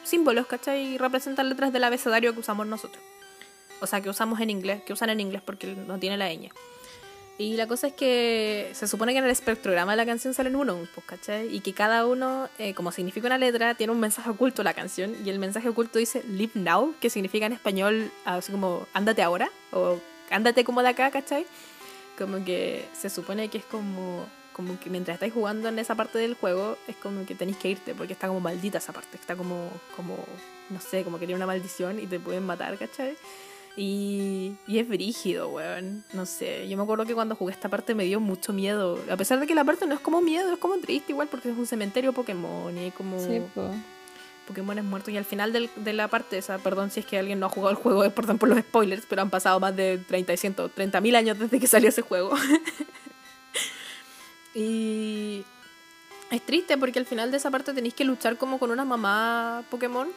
símbolos, 0.05 0.47
¿cachai? 0.47 0.95
Y 0.95 0.99
representan 0.99 1.49
letras 1.49 1.73
del 1.73 1.85
abecedario 1.85 2.33
que 2.33 2.41
usamos 2.41 2.67
nosotros. 2.67 3.03
O 3.81 3.87
sea, 3.87 4.01
que 4.01 4.11
usamos 4.11 4.41
en 4.41 4.51
inglés, 4.51 4.83
que 4.83 4.93
usan 4.93 5.11
en 5.11 5.21
inglés 5.21 5.43
porque 5.45 5.75
no 5.75 5.99
tiene 5.99 6.17
la 6.17 6.29
ñ. 6.29 6.51
Y 7.41 7.57
la 7.57 7.67
cosa 7.67 7.87
es 7.87 7.95
que 7.95 8.71
se 8.75 8.87
supone 8.87 9.13
que 9.13 9.19
en 9.19 9.25
el 9.25 9.31
espectrograma 9.31 9.93
de 9.93 9.97
la 9.97 10.05
canción 10.05 10.35
salen 10.35 10.57
uno, 10.57 10.87
pues, 10.95 11.07
¿cachai? 11.07 11.49
Y 11.57 11.61
que 11.61 11.73
cada 11.73 12.05
uno, 12.05 12.51
eh, 12.59 12.75
como 12.75 12.93
significa 12.93 13.29
una 13.29 13.39
letra, 13.39 13.75
tiene 13.75 13.95
un 13.95 13.99
mensaje 13.99 14.29
oculto 14.29 14.63
la 14.63 14.75
canción. 14.75 15.17
Y 15.25 15.31
el 15.31 15.39
mensaje 15.39 15.67
oculto 15.71 15.99
dice 15.99 16.23
Live 16.29 16.53
Now, 16.53 16.95
que 17.01 17.09
significa 17.09 17.47
en 17.47 17.55
español 17.55 18.13
así 18.27 18.53
como 18.53 18.87
ándate 18.93 19.23
ahora, 19.23 19.51
o 19.73 19.99
ándate 20.31 20.65
como 20.65 20.83
de 20.83 20.91
acá, 20.91 21.11
¿cachai? 21.11 21.47
Como 22.19 22.45
que 22.45 22.85
se 22.93 23.09
supone 23.09 23.49
que 23.49 23.57
es 23.57 23.65
como, 23.65 24.27
como 24.53 24.79
que 24.79 24.91
mientras 24.91 25.15
estáis 25.15 25.33
jugando 25.33 25.71
en 25.71 25.79
esa 25.79 25.95
parte 25.95 26.19
del 26.19 26.35
juego, 26.35 26.77
es 26.89 26.97
como 26.97 27.25
que 27.25 27.35
tenéis 27.35 27.57
que 27.57 27.71
irte, 27.71 27.95
porque 27.95 28.13
está 28.13 28.29
como 28.29 28.41
maldita 28.41 28.77
esa 28.77 28.93
parte, 28.93 29.17
está 29.17 29.35
como, 29.35 29.71
como 29.97 30.19
no 30.69 30.79
sé, 30.79 31.05
como 31.05 31.19
que 31.19 31.25
tiene 31.25 31.37
una 31.37 31.47
maldición 31.47 32.01
y 32.01 32.07
te 32.07 32.21
pueden 32.21 32.45
matar, 32.45 32.77
¿cachai? 32.77 33.17
Y, 33.77 34.57
y 34.67 34.79
es 34.79 34.89
brígido, 34.89 35.49
weón. 35.49 36.05
No 36.13 36.27
sé, 36.27 36.69
yo 36.69 36.77
me 36.77 36.83
acuerdo 36.83 37.07
que 37.07 37.15
cuando 37.15 37.37
jugué 37.37 37.53
esta 37.53 37.69
parte 37.69 37.95
me 37.95 38.05
dio 38.05 38.21
mucho 38.21 38.53
miedo. 38.53 38.99
A 39.11 39.17
pesar 39.17 39.41
de 39.41 39.47
que 39.47 39.55
la 39.55 39.65
parte 39.65 39.87
no 39.87 39.95
es 39.95 40.01
como 40.01 40.21
miedo, 40.21 40.53
es 40.53 40.59
como 40.59 40.77
triste 40.79 41.13
igual 41.13 41.29
porque 41.29 41.51
es 41.51 41.57
un 41.57 41.67
cementerio 41.67 42.13
Pokémon 42.13 42.77
y 42.77 42.81
hay 42.81 42.91
como... 42.91 43.19
Sí, 43.25 43.41
po. 43.55 43.71
Pokémon 44.49 44.85
muertos 44.85 45.15
y 45.15 45.17
al 45.17 45.25
final 45.25 45.53
del- 45.53 45.71
de 45.77 45.93
la 45.93 46.09
parte 46.09 46.37
esa, 46.37 46.59
perdón 46.59 46.91
si 46.91 47.01
es 47.01 47.07
que 47.07 47.17
alguien 47.19 47.39
no 47.39 47.47
ha 47.47 47.51
jugado 47.51 47.71
el 47.71 47.77
juego, 47.77 48.03
es 48.03 48.13
perdón 48.13 48.39
por 48.39 48.49
los 48.49 48.59
spoilers, 48.59 49.05
pero 49.09 49.23
han 49.23 49.31
pasado 49.31 49.61
más 49.61 49.77
de 49.77 49.99
30 49.99 50.33
y 50.33 50.37
130 50.37 51.01
mil 51.01 51.15
años 51.15 51.39
desde 51.39 51.61
que 51.61 51.69
salió 51.69 51.89
ese 51.89 52.03
juego. 52.03 52.35
y 54.55 55.45
es 56.31 56.43
triste 56.45 56.77
porque 56.79 56.99
al 56.99 57.07
final 57.07 57.31
de 57.31 57.37
esa 57.37 57.51
parte 57.51 57.73
tenéis 57.73 57.95
que 57.95 58.05
luchar 58.05 58.37
como 58.37 58.59
con 58.59 58.73
una 58.73 58.85
mamá 58.85 59.63
Pokémon 59.71 60.09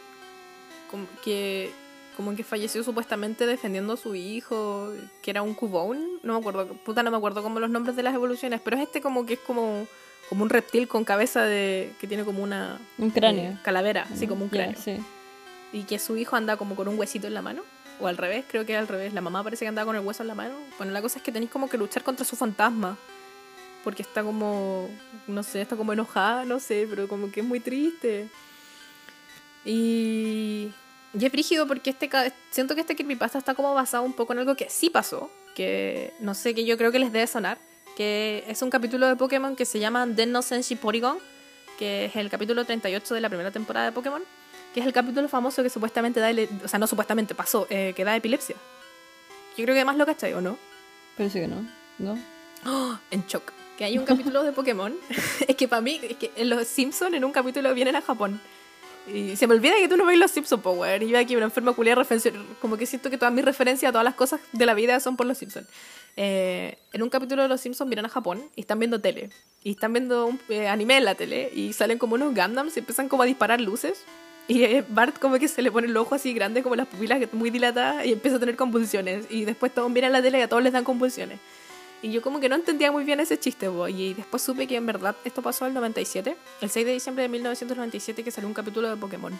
que 1.23 1.71
como 2.15 2.35
que 2.35 2.43
falleció 2.43 2.83
supuestamente 2.83 3.45
defendiendo 3.45 3.93
a 3.93 3.97
su 3.97 4.15
hijo, 4.15 4.91
que 5.21 5.31
era 5.31 5.41
un 5.41 5.53
Cubone, 5.53 6.05
no 6.23 6.33
me 6.33 6.39
acuerdo, 6.39 6.67
puta 6.67 7.03
no 7.03 7.11
me 7.11 7.17
acuerdo 7.17 7.43
como 7.43 7.59
los 7.59 7.69
nombres 7.69 7.95
de 7.95 8.03
las 8.03 8.13
evoluciones, 8.13 8.61
pero 8.63 8.77
es 8.77 8.83
este 8.83 9.01
como 9.01 9.25
que 9.25 9.33
es 9.35 9.39
como 9.39 9.87
como 10.29 10.43
un 10.43 10.49
reptil 10.49 10.87
con 10.87 11.03
cabeza 11.03 11.43
de 11.43 11.91
que 11.99 12.07
tiene 12.07 12.23
como 12.23 12.41
una 12.41 12.79
Un 12.97 13.09
cráneo. 13.11 13.51
eh, 13.51 13.57
calavera, 13.63 14.07
así 14.11 14.25
como 14.27 14.45
un 14.45 14.49
cráneo. 14.49 14.79
sí. 14.79 14.97
Y 15.73 15.83
que 15.83 15.97
su 15.99 16.15
hijo 16.17 16.35
anda 16.35 16.55
como 16.55 16.75
con 16.75 16.87
un 16.87 16.97
huesito 16.97 17.27
en 17.27 17.33
la 17.33 17.41
mano. 17.41 17.63
O 17.99 18.07
al 18.07 18.15
revés, 18.17 18.45
creo 18.47 18.65
que 18.65 18.75
al 18.77 18.87
revés. 18.87 19.13
La 19.13 19.21
mamá 19.21 19.43
parece 19.43 19.65
que 19.65 19.69
andaba 19.69 19.87
con 19.87 19.95
el 19.95 20.05
hueso 20.05 20.23
en 20.23 20.27
la 20.27 20.35
mano. 20.35 20.55
Bueno, 20.77 20.93
la 20.93 21.01
cosa 21.01 21.17
es 21.17 21.23
que 21.23 21.31
tenéis 21.31 21.51
como 21.51 21.67
que 21.67 21.77
luchar 21.77 22.03
contra 22.03 22.25
su 22.25 22.35
fantasma. 22.35 22.95
Porque 23.83 24.01
está 24.03 24.23
como, 24.23 24.87
no 25.27 25.43
sé, 25.43 25.61
está 25.61 25.75
como 25.75 25.91
enojada, 25.93 26.45
no 26.45 26.59
sé, 26.59 26.87
pero 26.89 27.07
como 27.07 27.31
que 27.31 27.41
es 27.41 27.45
muy 27.45 27.59
triste. 27.59 28.29
Y, 29.65 30.42
y 31.13 31.25
es 31.25 31.31
brígido 31.31 31.67
porque 31.67 31.91
este, 31.91 32.09
siento 32.51 32.75
que 32.75 32.81
este 32.81 32.95
creepypasta 32.95 33.37
está 33.37 33.53
como 33.53 33.73
basado 33.73 34.03
un 34.03 34.13
poco 34.13 34.33
en 34.33 34.39
algo 34.39 34.55
que 34.55 34.69
sí 34.69 34.89
pasó. 34.89 35.29
Que 35.55 36.13
no 36.19 36.33
sé, 36.33 36.55
que 36.55 36.65
yo 36.65 36.77
creo 36.77 36.91
que 36.91 36.99
les 36.99 37.11
debe 37.11 37.27
sonar. 37.27 37.57
Que 37.95 38.43
es 38.47 38.61
un 38.61 38.69
capítulo 38.69 39.07
de 39.07 39.15
Pokémon 39.15 39.55
que 39.55 39.65
se 39.65 39.79
llama 39.79 40.05
Denno 40.07 40.41
Senshi 40.41 40.75
Porygon. 40.75 41.17
Que 41.77 42.05
es 42.05 42.15
el 42.15 42.29
capítulo 42.29 42.65
38 42.65 43.13
de 43.13 43.21
la 43.21 43.29
primera 43.29 43.51
temporada 43.51 43.87
de 43.87 43.91
Pokémon 43.91 44.23
que 44.73 44.79
es 44.79 44.85
el 44.85 44.93
capítulo 44.93 45.29
famoso 45.29 45.61
que 45.61 45.69
supuestamente 45.69 46.19
da, 46.19 46.31
o 46.63 46.67
sea, 46.67 46.79
no 46.79 46.87
supuestamente 46.87 47.35
pasó, 47.35 47.67
eh, 47.69 47.93
que 47.95 48.03
da 48.03 48.15
epilepsia. 48.15 48.55
Yo 49.55 49.63
creo 49.63 49.67
que 49.67 49.81
además 49.81 49.97
lo 49.97 50.05
cachai, 50.05 50.33
¿o 50.33 50.41
no? 50.41 50.57
Parece 51.15 51.41
que 51.41 51.47
no. 51.47 51.67
¿No? 51.99 52.17
¡Oh! 52.65 52.97
en 53.11 53.25
shock. 53.27 53.51
Que 53.77 53.85
hay 53.85 53.97
un 53.97 54.05
capítulo 54.05 54.43
de 54.43 54.51
Pokémon. 54.51 54.95
es 55.47 55.55
que 55.55 55.67
para 55.67 55.81
mí, 55.81 55.99
es 56.01 56.17
que 56.17 56.31
en 56.35 56.49
los 56.49 56.67
Simpsons 56.67 57.13
en 57.13 57.23
un 57.23 57.31
capítulo 57.31 57.73
vienen 57.73 57.95
a 57.95 58.01
Japón. 58.01 58.41
Y 59.07 59.35
se 59.35 59.47
me 59.47 59.55
olvida 59.55 59.75
que 59.75 59.89
tú 59.89 59.97
no 59.97 60.05
veis 60.05 60.19
los 60.19 60.31
Simpsons, 60.31 60.61
Power. 60.61 61.03
Y 61.03 61.09
yo 61.09 61.19
aquí, 61.19 61.35
una 61.35 61.45
enferma 61.45 61.73
culia, 61.73 61.97
como 62.61 62.77
que 62.77 62.85
siento 62.85 63.09
que 63.09 63.17
todas 63.17 63.33
mis 63.33 63.43
referencias 63.43 63.89
a 63.89 63.91
todas 63.91 64.05
las 64.05 64.15
cosas 64.15 64.39
de 64.53 64.65
la 64.65 64.73
vida 64.73 64.99
son 64.99 65.17
por 65.17 65.25
los 65.25 65.37
Simpsons. 65.37 65.67
Eh, 66.15 66.77
en 66.93 67.03
un 67.03 67.09
capítulo 67.09 67.41
de 67.41 67.47
los 67.47 67.59
Simpsons 67.59 67.89
vienen 67.89 68.05
a 68.05 68.09
Japón 68.09 68.43
y 68.55 68.61
están 68.61 68.79
viendo 68.79 69.01
tele. 69.01 69.29
Y 69.63 69.71
están 69.71 69.93
viendo 69.93 70.27
un 70.27 70.39
eh, 70.49 70.67
anime 70.67 70.97
en 70.97 71.05
la 71.05 71.15
tele. 71.15 71.51
Y 71.53 71.73
salen 71.73 71.97
como 71.97 72.15
unos 72.15 72.33
Gundams 72.33 72.75
y 72.77 72.79
empiezan 72.79 73.09
como 73.09 73.23
a 73.23 73.25
disparar 73.25 73.59
luces. 73.59 74.03
Y 74.47 74.63
eh, 74.63 74.85
Bart 74.87 75.19
como 75.19 75.37
que 75.37 75.47
se 75.47 75.61
le 75.61 75.71
pone 75.71 75.87
el 75.87 75.97
ojo 75.97 76.15
así 76.15 76.33
grande, 76.33 76.63
como 76.63 76.75
las 76.75 76.87
pupilas 76.87 77.21
muy 77.33 77.49
dilatadas, 77.49 78.05
y 78.05 78.13
empieza 78.13 78.37
a 78.37 78.39
tener 78.39 78.55
convulsiones. 78.55 79.25
Y 79.29 79.45
después 79.45 79.73
todos 79.73 79.89
miran 79.89 80.13
la 80.13 80.21
tele 80.21 80.39
y 80.39 80.41
a 80.41 80.47
todos 80.47 80.63
les 80.63 80.73
dan 80.73 80.83
convulsiones. 80.83 81.39
Y 82.03 82.11
yo 82.11 82.21
como 82.21 82.41
que 82.41 82.49
no 82.49 82.55
entendía 82.55 82.91
muy 82.91 83.05
bien 83.05 83.21
ese 83.21 83.39
chiste, 83.39 83.69
bo, 83.69 83.87
y 83.87 84.13
después 84.13 84.43
supe 84.43 84.67
que 84.67 84.75
en 84.75 84.85
verdad 84.85 85.15
esto 85.23 85.41
pasó 85.41 85.65
el 85.65 85.73
97, 85.73 86.35
el 86.59 86.69
6 86.69 86.85
de 86.85 86.91
diciembre 86.91 87.21
de 87.23 87.29
1997 87.29 88.25
que 88.25 88.29
salió 88.29 88.49
un 88.49 88.53
capítulo 88.53 88.89
de 88.89 88.97
Pokémon. 88.97 89.31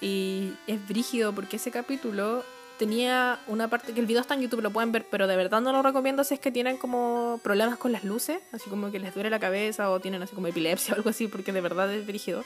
Y 0.00 0.52
es 0.66 0.88
brígido 0.88 1.32
porque 1.32 1.54
ese 1.54 1.70
capítulo 1.70 2.44
tenía 2.80 3.38
una 3.46 3.68
parte 3.68 3.94
que 3.94 4.00
el 4.00 4.06
video 4.06 4.22
está 4.22 4.34
en 4.34 4.40
YouTube, 4.40 4.60
lo 4.60 4.72
pueden 4.72 4.90
ver, 4.90 5.06
pero 5.08 5.28
de 5.28 5.36
verdad 5.36 5.60
no 5.60 5.70
lo 5.70 5.80
recomiendo 5.82 6.24
si 6.24 6.34
es 6.34 6.40
que 6.40 6.50
tienen 6.50 6.78
como 6.78 7.40
problemas 7.44 7.78
con 7.78 7.92
las 7.92 8.02
luces, 8.02 8.40
así 8.50 8.68
como 8.68 8.90
que 8.90 8.98
les 8.98 9.14
duele 9.14 9.30
la 9.30 9.38
cabeza 9.38 9.88
o 9.92 10.00
tienen 10.00 10.20
así 10.20 10.34
como 10.34 10.48
epilepsia 10.48 10.94
o 10.94 10.96
algo 10.96 11.10
así, 11.10 11.28
porque 11.28 11.52
de 11.52 11.60
verdad 11.60 11.94
es 11.94 12.04
brígido. 12.04 12.44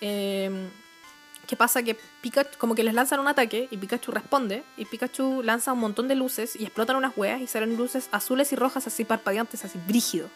Eh, 0.00 0.50
¿Qué 1.50 1.56
pasa? 1.56 1.82
Que 1.82 1.96
Pikachu, 2.20 2.56
como 2.58 2.76
que 2.76 2.84
les 2.84 2.94
lanzan 2.94 3.18
un 3.18 3.26
ataque 3.26 3.66
y 3.72 3.76
Pikachu 3.76 4.12
responde, 4.12 4.62
y 4.76 4.84
Pikachu 4.84 5.42
lanza 5.42 5.72
un 5.72 5.80
montón 5.80 6.06
de 6.06 6.14
luces 6.14 6.54
y 6.54 6.62
explotan 6.62 6.94
unas 6.94 7.12
weas 7.18 7.40
y 7.40 7.48
salen 7.48 7.76
luces 7.76 8.08
azules 8.12 8.52
y 8.52 8.56
rojas 8.56 8.86
así 8.86 9.04
parpadeantes, 9.04 9.64
así 9.64 9.76
brígido. 9.88 10.28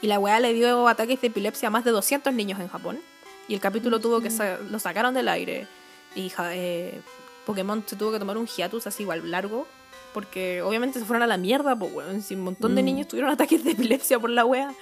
Y 0.00 0.06
la 0.06 0.20
wea 0.20 0.38
le 0.38 0.54
dio 0.54 0.86
ataques 0.86 1.20
de 1.20 1.26
epilepsia 1.26 1.66
a 1.66 1.70
más 1.72 1.82
de 1.84 1.90
200 1.90 2.32
niños 2.32 2.60
en 2.60 2.68
Japón. 2.68 3.00
Y 3.48 3.54
el 3.54 3.60
capítulo 3.60 3.98
tuvo 3.98 4.20
que 4.20 4.30
sa- 4.30 4.58
lo 4.58 4.78
sacaron 4.78 5.12
del 5.12 5.26
aire. 5.28 5.66
Y 6.14 6.28
ja- 6.28 6.54
eh, 6.54 7.00
Pokémon 7.44 7.82
se 7.84 7.96
tuvo 7.96 8.12
que 8.12 8.20
tomar 8.20 8.38
un 8.38 8.46
hiatus 8.46 8.86
así 8.86 9.02
igual 9.02 9.28
largo. 9.28 9.66
Porque 10.14 10.62
obviamente 10.62 11.00
se 11.00 11.04
fueron 11.04 11.24
a 11.24 11.26
la 11.26 11.36
mierda, 11.36 11.74
pues 11.76 11.92
weón. 11.92 12.22
Si 12.22 12.34
un 12.36 12.42
montón 12.42 12.76
de 12.76 12.82
Mm. 12.82 12.84
niños 12.84 13.08
tuvieron 13.08 13.30
ataques 13.32 13.64
de 13.64 13.72
epilepsia 13.72 14.20
por 14.20 14.30
la 14.30 14.44
wea. 14.44 14.72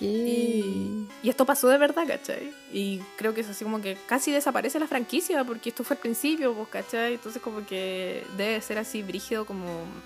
Y, 0.00 1.08
y 1.22 1.28
esto 1.28 1.44
pasó 1.44 1.68
de 1.68 1.78
verdad, 1.78 2.04
¿cachai? 2.06 2.52
Y 2.72 3.00
creo 3.16 3.34
que 3.34 3.40
es 3.40 3.48
así 3.48 3.64
como 3.64 3.80
que 3.80 3.96
casi 4.06 4.30
desaparece 4.30 4.78
la 4.78 4.86
franquicia 4.86 5.42
porque 5.44 5.70
esto 5.70 5.82
fue 5.84 5.94
el 5.96 6.00
principio, 6.00 6.54
pues, 6.54 6.68
¿cachai? 6.68 7.14
Entonces 7.14 7.42
como 7.42 7.66
que 7.66 8.24
debe 8.36 8.60
ser 8.60 8.78
así 8.78 9.02
brígido 9.02 9.44
como 9.44 9.64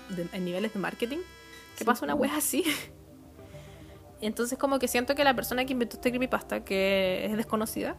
de- 0.09 0.27
en 0.33 0.45
niveles 0.45 0.73
de 0.73 0.79
marketing. 0.79 1.17
Que 1.17 1.79
Sí, 1.79 1.83
pasa 1.85 2.05
una 2.05 2.15
wea 2.15 2.35
así. 2.37 2.63
Entonces 4.21 4.57
como 4.57 4.79
que 4.79 4.87
siento 4.87 5.15
que 5.15 5.23
la 5.23 5.35
persona 5.35 5.65
que 5.65 5.73
inventó 5.73 5.97
este 5.97 6.09
creepypasta, 6.09 6.63
que 6.63 7.25
es 7.25 7.35
desconocida, 7.35 7.95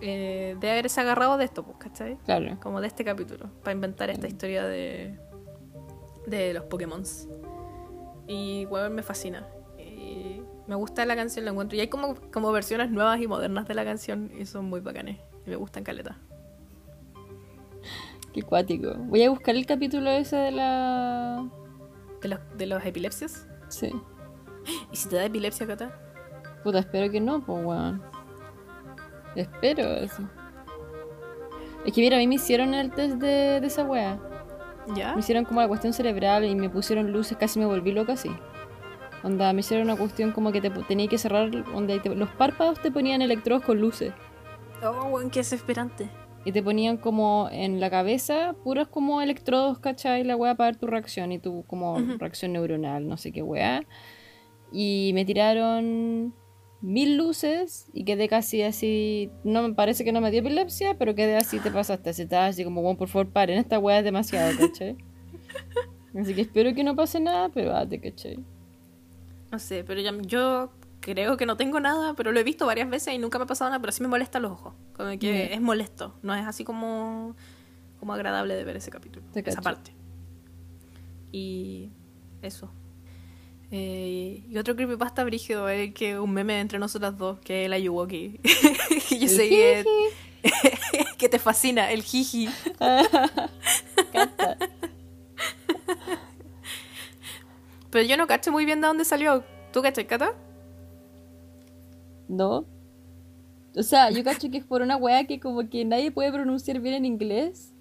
eh, 0.00 0.56
debe 0.58 0.72
haberse 0.72 1.00
agarrado 1.00 1.36
de 1.36 1.44
esto, 1.44 1.62
pues, 1.64 1.76
¿cachai? 1.78 2.16
Claro. 2.24 2.58
Como 2.60 2.80
de 2.80 2.86
este 2.86 3.04
capítulo, 3.04 3.50
para 3.62 3.72
inventar 3.74 4.08
esta 4.10 4.26
historia 4.26 4.64
de, 4.64 5.18
de 6.26 6.54
los 6.54 6.64
Pokémon. 6.64 7.02
Y, 8.26 8.64
weón, 8.66 8.94
me 8.94 9.02
fascina. 9.02 9.46
Me 10.70 10.76
gusta 10.76 11.04
la 11.04 11.16
canción, 11.16 11.44
la 11.44 11.50
encuentro. 11.50 11.76
Y 11.76 11.80
hay 11.80 11.88
como, 11.88 12.14
como 12.30 12.52
versiones 12.52 12.92
nuevas 12.92 13.20
y 13.20 13.26
modernas 13.26 13.66
de 13.66 13.74
la 13.74 13.84
canción 13.84 14.30
y 14.38 14.46
son 14.46 14.66
muy 14.66 14.78
bacanes. 14.78 15.18
Y 15.44 15.50
me 15.50 15.56
gustan 15.56 15.82
caleta. 15.82 16.16
Qué 18.32 18.42
cuático. 18.42 18.94
Voy 18.94 19.24
a 19.24 19.30
buscar 19.30 19.56
el 19.56 19.66
capítulo 19.66 20.08
ese 20.10 20.36
de 20.36 20.52
la. 20.52 21.44
¿De 22.22 22.28
los, 22.28 22.38
de 22.56 22.66
los 22.66 22.86
epilepsias? 22.86 23.48
Sí. 23.66 23.90
¿Y 24.92 24.96
si 24.96 25.08
te 25.08 25.16
da 25.16 25.24
epilepsia, 25.24 25.66
Cata? 25.66 25.90
Puta, 26.62 26.78
espero 26.78 27.10
que 27.10 27.20
no, 27.20 27.44
pues 27.44 27.64
weón. 27.64 28.00
Espero 29.34 29.82
eso. 29.82 30.22
Es 31.84 31.92
que 31.92 32.00
mira, 32.00 32.14
a 32.14 32.20
mí 32.20 32.28
me 32.28 32.36
hicieron 32.36 32.74
el 32.74 32.92
test 32.92 33.16
de, 33.16 33.60
de 33.60 33.66
esa 33.66 33.82
wea. 33.82 34.20
¿Ya? 34.94 35.14
Me 35.14 35.18
hicieron 35.18 35.44
como 35.44 35.60
la 35.62 35.66
cuestión 35.66 35.92
cerebral 35.92 36.44
y 36.44 36.54
me 36.54 36.70
pusieron 36.70 37.10
luces, 37.10 37.36
casi 37.36 37.58
me 37.58 37.66
volví 37.66 37.90
loca 37.90 38.12
así. 38.12 38.30
Onda, 39.22 39.52
me 39.52 39.60
hicieron 39.60 39.86
una 39.88 39.96
cuestión 39.96 40.32
como 40.32 40.50
que 40.52 40.60
te 40.60 40.70
tenía 40.70 41.06
que 41.08 41.18
cerrar, 41.18 41.50
donde 41.50 42.00
te- 42.00 42.14
los 42.14 42.30
párpados 42.30 42.80
te 42.80 42.90
ponían 42.90 43.20
electrodos 43.22 43.62
con 43.64 43.80
luces. 43.80 44.12
Oh, 44.82 45.08
weón, 45.08 45.30
qué 45.30 45.40
desesperante. 45.40 46.08
Y 46.44 46.52
te 46.52 46.62
ponían 46.62 46.96
como 46.96 47.48
en 47.52 47.80
la 47.80 47.90
cabeza 47.90 48.54
puros 48.64 48.88
como 48.88 49.20
electrodos, 49.20 49.78
¿cachai? 49.78 50.24
La 50.24 50.36
weá 50.36 50.54
para 50.54 50.70
ver 50.70 50.76
tu 50.80 50.86
reacción 50.86 51.32
y 51.32 51.38
tu 51.38 51.64
como 51.66 51.96
Ujú. 51.96 52.16
reacción 52.18 52.54
neuronal, 52.54 53.06
no 53.06 53.18
sé 53.18 53.30
qué 53.30 53.42
weá. 53.42 53.82
Y 54.72 55.10
me 55.12 55.26
tiraron 55.26 56.34
mil 56.80 57.18
luces 57.18 57.90
y 57.92 58.04
quedé 58.06 58.26
casi 58.26 58.62
así. 58.62 59.30
No 59.44 59.60
me 59.68 59.74
parece 59.74 60.02
que 60.02 60.12
no 60.12 60.22
me 60.22 60.30
dio 60.30 60.40
epilepsia, 60.40 60.94
pero 60.96 61.14
quedé 61.14 61.36
así, 61.36 61.58
te 61.58 61.70
pasaste. 61.70 62.08
Así 62.08 62.22
estaba 62.22 62.46
así 62.46 62.64
como, 62.64 62.80
bueno, 62.80 62.96
por 62.96 63.08
favor, 63.08 63.30
paren, 63.30 63.58
esta 63.58 63.78
weá 63.78 63.98
es 63.98 64.04
demasiado, 64.04 64.50
¿cachai? 64.58 64.96
Así 66.18 66.34
que 66.34 66.40
espero 66.40 66.74
que 66.74 66.82
no 66.82 66.96
pase 66.96 67.20
nada, 67.20 67.50
pero 67.50 67.70
date, 67.70 68.00
¿cachai? 68.00 68.38
No 69.50 69.58
sé, 69.58 69.84
pero 69.84 70.00
ya, 70.00 70.12
yo 70.22 70.70
creo 71.00 71.36
que 71.36 71.46
no 71.46 71.56
tengo 71.56 71.80
nada, 71.80 72.14
pero 72.14 72.32
lo 72.32 72.38
he 72.38 72.44
visto 72.44 72.66
varias 72.66 72.88
veces 72.88 73.14
y 73.14 73.18
nunca 73.18 73.38
me 73.38 73.44
ha 73.44 73.46
pasado 73.46 73.70
nada, 73.70 73.80
pero 73.80 73.92
sí 73.92 74.02
me 74.02 74.08
molesta 74.08 74.38
los 74.38 74.52
ojos. 74.52 74.74
Como 74.92 75.18
que 75.18 75.52
es 75.52 75.60
molesto. 75.60 76.14
No 76.22 76.34
es 76.34 76.46
así 76.46 76.64
como, 76.64 77.34
como 77.98 78.12
agradable 78.12 78.54
de 78.54 78.64
ver 78.64 78.76
ese 78.76 78.90
capítulo. 78.90 79.26
Te 79.32 79.40
esa 79.40 79.50
cacho. 79.50 79.62
parte. 79.62 79.92
Y 81.32 81.90
eso. 82.42 82.70
Eh, 83.72 84.44
y 84.48 84.58
otro 84.58 84.74
creepypasta 84.74 85.22
brígido 85.24 85.68
es 85.68 85.94
que 85.94 86.18
un 86.18 86.32
meme 86.32 86.60
entre 86.60 86.78
nosotras 86.78 87.16
dos, 87.16 87.38
que 87.40 87.62
es 87.62 87.66
el 87.66 87.72
Ayuwoki. 87.72 88.40
y 89.10 89.18
yo 89.18 89.28
sé 89.28 89.48
que, 89.48 89.84
que 91.18 91.28
te 91.28 91.38
fascina, 91.38 91.90
el 91.90 92.02
jiji. 92.02 92.48
Pero 97.90 98.04
yo 98.04 98.16
no 98.16 98.26
cacho 98.26 98.52
muy 98.52 98.64
bien 98.64 98.80
de 98.80 98.86
dónde 98.86 99.04
salió. 99.04 99.44
¿Tú 99.72 99.82
cachai, 99.82 100.06
Cata? 100.06 100.34
¿No? 102.28 102.64
O 103.76 103.82
sea, 103.82 104.10
yo 104.10 104.24
cacho 104.24 104.50
que 104.50 104.58
es 104.58 104.64
por 104.64 104.82
una 104.82 104.96
weá 104.96 105.26
que 105.26 105.40
como 105.40 105.68
que 105.68 105.84
nadie 105.84 106.10
puede 106.10 106.32
pronunciar 106.32 106.80
bien 106.80 106.94
en 106.94 107.04
inglés. 107.04 107.72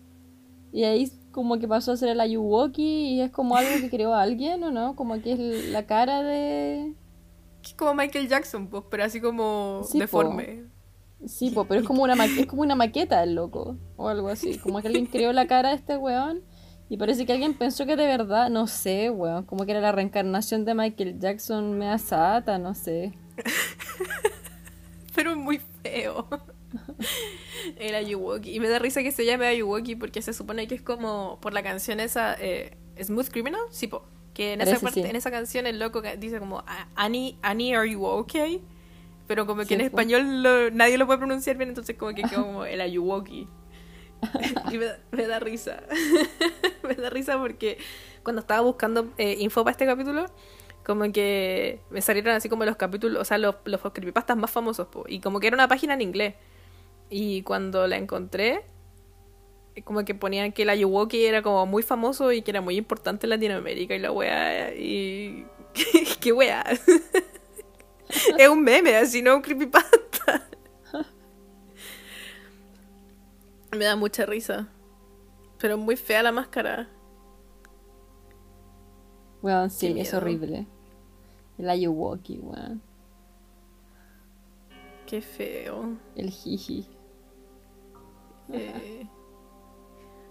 Y 0.72 0.84
ahí 0.84 1.12
como 1.32 1.58
que 1.60 1.68
pasó 1.68 1.92
a 1.92 1.98
ser 1.98 2.10
el 2.10 2.20
Ayuwoki 2.20 3.16
y 3.16 3.22
es 3.22 3.32
como 3.32 3.56
algo 3.56 3.72
que 3.82 3.90
creó 3.90 4.14
alguien, 4.14 4.64
¿o 4.64 4.72
no? 4.72 4.96
Como 4.96 5.20
que 5.22 5.34
es 5.34 5.70
la 5.70 5.86
cara 5.86 6.22
de... 6.22 6.94
Que 7.62 7.70
es 7.70 7.74
como 7.74 7.94
Michael 7.94 8.28
Jackson, 8.28 8.68
pues, 8.68 8.84
pero 8.90 9.04
así 9.04 9.20
como 9.20 9.82
Sí, 9.84 9.94
po. 9.98 10.00
deforme. 10.00 10.64
Sí, 11.26 11.50
po, 11.50 11.66
pero 11.66 11.82
es 11.82 11.88
como 11.88 12.04
una 12.04 12.14
es 12.26 12.46
como 12.46 12.62
una 12.62 12.76
maqueta 12.76 13.22
el 13.24 13.36
loco, 13.36 13.78
o 13.98 14.08
algo 14.08 14.30
así. 14.30 14.58
Como 14.58 14.82
que 14.82 14.88
alguien 14.88 15.06
creó 15.08 15.34
la 15.34 15.48
cara 15.48 15.70
de 15.70 15.76
este 15.76 15.98
weón 15.98 16.42
y 16.90 16.98
parece 16.98 17.26
que 17.26 17.34
alguien 17.34 17.54
pensó 17.54 17.86
que 17.86 17.96
de 17.96 18.06
verdad, 18.08 18.50
no 18.50 18.66
sé, 18.68 19.10
weón, 19.10 19.46
como 19.46 19.66
que 19.66 19.72
era 19.72 19.82
la 19.82 19.92
reencarnación 19.92 20.66
de 20.66 20.74
Michael 20.74 21.20
Jackson 21.20 21.78
mea 21.78 21.98
sata, 21.98 22.58
no 22.58 22.74
sé. 22.74 23.14
pero 25.16 25.36
muy 25.36 25.62
feo. 25.84 26.28
El 27.78 27.96
Ayuwoki. 27.96 28.56
Y 28.56 28.60
me 28.60 28.70
da 28.70 28.80
risa 28.80 29.02
que 29.04 29.12
se 29.12 29.26
llame 29.26 29.48
Ayuwoki 29.48 29.96
porque 29.96 30.22
se 30.22 30.34
supone 30.34 30.68
que 30.68 30.76
es 30.76 30.82
como 30.82 31.40
por 31.42 31.54
la 31.54 31.64
canción 31.64 32.00
esa 32.00 32.36
eh, 32.40 32.78
Smooth 33.02 33.30
Criminal, 33.30 33.62
sí, 33.72 33.88
po. 33.88 34.06
Que 34.34 34.54
en 34.54 34.62
esa, 34.62 34.80
parte, 34.80 35.02
sí. 35.04 35.10
en 35.10 35.16
esa 35.16 35.32
canción 35.32 35.68
el 35.68 35.80
loco 35.80 36.02
dice 36.18 36.40
como 36.40 36.60
"A- 36.60 36.88
Annie, 36.96 37.38
Annie, 37.42 37.76
are 37.76 37.90
you 37.90 38.06
okay? 38.06 38.62
Pero 39.28 39.46
como 39.46 39.62
que 39.62 39.68
Sí, 39.68 39.74
en 39.74 39.82
español 39.82 40.42
lo- 40.44 40.72
nadie 40.72 40.98
lo 40.98 41.06
puede 41.06 41.20
pronunciar 41.20 41.58
bien, 41.58 41.70
entonces 41.70 41.98
como 41.98 42.14
que 42.14 42.22
quedó 42.24 42.44
como 42.46 42.66
el 42.66 42.80
Ayuwoki. 42.82 43.48
y 44.72 44.78
me, 44.78 45.28
da- 45.28 45.40
risa. 45.40 45.84
me 46.84 46.96
da 46.96 47.10
risa 47.10 47.38
porque 47.38 47.78
cuando 48.24 48.42
estaba 48.42 48.62
buscando 48.62 49.12
eh, 49.18 49.38
info 49.40 49.64
para 49.64 49.72
este 49.72 49.86
capítulo, 49.86 50.26
como 50.86 51.12
que 51.12 51.80
me 51.90 52.02
salieron 52.02 52.36
así 52.36 52.50
como 52.50 52.66
los 52.66 52.76
capítulos, 52.76 53.22
o 53.22 53.26
sea, 53.26 53.38
los, 53.38 53.56
los 53.66 53.82
creepypastas 53.82 54.38
más 54.38 54.52
famosos, 54.52 54.88
y 55.08 55.20
como 55.20 55.40
que 55.40 55.48
era 55.48 55.56
una 55.56 55.68
página 55.68 55.94
en 55.94 56.02
inglés. 56.02 56.36
Y 57.10 57.42
cuando 57.44 57.88
la 57.88 57.98
encontré, 57.98 58.64
como 59.84 60.04
que 60.06 60.14
ponían 60.16 60.52
que 60.52 60.64
el 60.64 60.70
Ayuwoki 60.70 61.26
era 61.26 61.42
como 61.42 61.66
muy 61.66 61.84
famoso 61.84 62.32
y 62.32 62.42
que 62.42 62.52
era 62.52 62.62
muy 62.62 62.76
importante 62.78 63.26
en 63.26 63.32
Latinoamérica 63.32 63.96
y 63.96 64.00
la 64.00 64.12
wea, 64.12 64.74
y... 64.76 65.46
¿Qué 66.20 66.34
wea? 66.34 66.64
es 68.38 68.50
un 68.50 68.64
meme, 68.64 68.96
así 68.96 69.22
no 69.22 69.36
un 69.36 69.42
creepypasta. 69.42 70.49
Me 73.72 73.86
da 73.86 73.96
mucha 73.96 74.26
risa. 74.26 74.68
Pero 75.60 75.78
muy 75.78 75.96
fea 75.96 76.24
la 76.24 76.32
máscara. 76.32 76.90
Weón, 79.42 79.70
sí, 79.70 79.94
es 79.98 80.14
horrible. 80.14 80.68
El 81.58 81.70
Ayuwoki, 81.70 82.40
weón. 82.40 82.82
Qué 85.06 85.22
feo. 85.22 85.98
El 86.16 86.30
jiji. 86.30 86.88
Eh. 88.52 89.08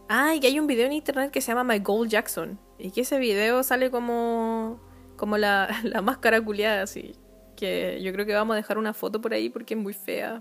Ah, 0.09 0.35
y 0.35 0.41
que 0.41 0.47
hay 0.47 0.59
un 0.59 0.67
video 0.67 0.87
en 0.87 0.93
internet 0.93 1.31
que 1.31 1.41
se 1.41 1.53
llama 1.53 1.65
My 1.65 1.81
Gold 1.81 2.11
Jackson. 2.11 2.59
Y 2.79 2.91
que 2.91 3.03
ese 3.03 3.19
video 3.19 3.63
sale 3.63 3.91
como. 3.91 4.81
como 5.17 5.37
la, 5.37 5.69
la 5.85 6.03
máscara 6.03 6.41
culiada, 6.41 6.83
así. 6.83 7.15
Que 7.57 8.01
yo 8.03 8.13
creo 8.13 8.25
que 8.27 8.35
vamos 8.35 8.55
a 8.55 8.57
dejar 8.57 8.79
una 8.79 8.95
foto 8.95 9.21
por 9.21 9.33
ahí 9.33 9.51
porque 9.51 9.75
es 9.75 9.81
muy 9.81 9.95
fea. 9.95 10.41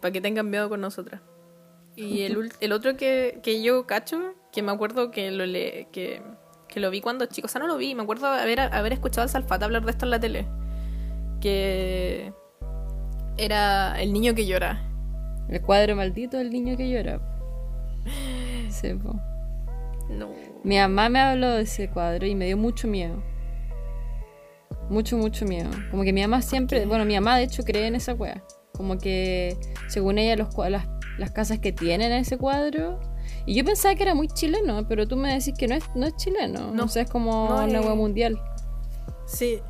Para 0.00 0.12
que 0.12 0.20
tengan 0.20 0.48
miedo 0.50 0.68
con 0.68 0.80
nosotras. 0.80 1.20
Y 1.94 2.22
el, 2.22 2.50
el 2.60 2.72
otro 2.72 2.96
que, 2.96 3.40
que 3.42 3.62
yo 3.62 3.86
cacho, 3.86 4.34
que 4.50 4.62
me 4.62 4.72
acuerdo 4.72 5.10
que 5.10 5.30
lo 5.30 5.44
le, 5.44 5.88
que, 5.92 6.22
que 6.68 6.80
lo 6.80 6.90
vi 6.90 7.00
cuando 7.00 7.26
chico, 7.26 7.46
o 7.46 7.48
sea, 7.48 7.60
no 7.60 7.66
lo 7.66 7.76
vi, 7.76 7.94
me 7.94 8.02
acuerdo 8.02 8.26
haber, 8.28 8.60
haber 8.60 8.92
escuchado 8.94 9.22
al 9.22 9.28
Salfata 9.28 9.66
hablar 9.66 9.84
de 9.84 9.90
esto 9.90 10.06
en 10.06 10.10
la 10.10 10.20
tele. 10.20 10.46
Que 11.40 12.32
era 13.36 14.00
el 14.00 14.12
niño 14.12 14.34
que 14.34 14.46
llora. 14.46 14.88
El 15.48 15.60
cuadro 15.60 15.96
maldito 15.96 16.38
del 16.38 16.50
niño 16.50 16.76
que 16.76 16.90
llora. 16.90 17.20
Sí, 18.70 18.94
po. 18.94 19.20
No. 20.08 20.30
Mi 20.64 20.78
mamá 20.78 21.08
me 21.08 21.20
habló 21.20 21.50
de 21.50 21.62
ese 21.62 21.90
cuadro 21.90 22.26
y 22.26 22.34
me 22.34 22.46
dio 22.46 22.56
mucho 22.56 22.88
miedo. 22.88 23.22
Mucho, 24.88 25.16
mucho 25.16 25.44
miedo. 25.44 25.70
Como 25.90 26.02
que 26.04 26.12
mi 26.12 26.22
mamá 26.22 26.42
siempre, 26.42 26.86
bueno, 26.86 27.04
mi 27.04 27.14
mamá 27.14 27.36
de 27.36 27.44
hecho 27.44 27.64
cree 27.64 27.86
en 27.86 27.96
esa 27.96 28.14
wea. 28.14 28.42
Como 28.74 28.98
que 28.98 29.56
según 29.88 30.18
ella 30.18 30.36
los, 30.36 30.48
las, 30.70 30.86
las 31.18 31.30
casas 31.30 31.58
que 31.58 31.72
tienen 31.72 32.12
ese 32.12 32.38
cuadro. 32.38 32.98
Y 33.46 33.54
yo 33.54 33.64
pensaba 33.64 33.94
que 33.94 34.02
era 34.02 34.14
muy 34.14 34.28
chileno, 34.28 34.86
pero 34.88 35.06
tú 35.06 35.16
me 35.16 35.32
decís 35.32 35.54
que 35.56 35.68
no 35.68 35.74
es, 35.74 35.84
no 35.94 36.06
es 36.06 36.16
chileno. 36.16 36.72
No, 36.72 36.84
o 36.84 36.88
sea, 36.88 37.02
es 37.02 37.10
como 37.10 37.48
no 37.48 37.64
una 37.64 37.80
wea 37.80 37.94
mundial. 37.94 38.40
Sí, 39.26 39.60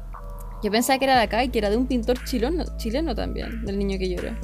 Yo 0.62 0.70
pensaba 0.70 0.98
que 0.98 1.04
era 1.06 1.16
de 1.16 1.22
acá 1.22 1.42
y 1.44 1.48
que 1.48 1.58
era 1.58 1.70
de 1.70 1.76
un 1.76 1.86
pintor 1.86 2.22
chileno, 2.24 2.64
chileno 2.76 3.14
también, 3.14 3.64
del 3.64 3.78
niño 3.78 3.98
que 3.98 4.08
llora. 4.08 4.38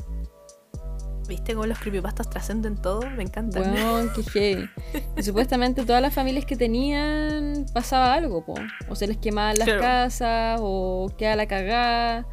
¿viste 1.28 1.52
cómo 1.52 1.66
los 1.66 1.78
creepypastas 1.78 2.30
trascenden 2.30 2.76
todo? 2.80 3.02
Me 3.10 3.22
encantan. 3.22 3.70
Weón, 3.74 4.10
qué 4.14 4.22
heavy. 4.22 4.70
Y 5.16 5.22
supuestamente 5.22 5.84
todas 5.84 6.00
las 6.00 6.14
familias 6.14 6.46
que 6.46 6.56
tenían 6.56 7.66
pasaba 7.74 8.14
algo, 8.14 8.46
po. 8.46 8.54
O 8.88 8.94
se 8.94 9.06
les 9.06 9.18
quemaban 9.18 9.58
las 9.58 9.66
Claro. 9.66 9.82
casas, 9.82 10.58
o 10.62 11.12
quedaba 11.18 11.36
la 11.36 11.46
cagada. 11.46 12.26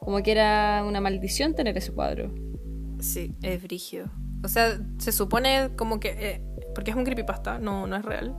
Como 0.00 0.22
que 0.22 0.32
era 0.32 0.84
una 0.86 1.00
maldición 1.00 1.54
tener 1.54 1.76
ese 1.76 1.92
cuadro. 1.92 2.32
Sí, 3.00 3.34
es 3.42 3.62
brígido. 3.62 4.06
O 4.44 4.48
sea, 4.48 4.78
se 4.98 5.12
supone 5.12 5.70
como 5.76 5.98
que... 6.00 6.08
eh, 6.18 6.42
porque 6.74 6.90
es 6.90 6.96
un 6.96 7.04
creepypasta, 7.04 7.58
no, 7.58 7.86
no 7.86 7.96
es 7.96 8.04
real. 8.04 8.36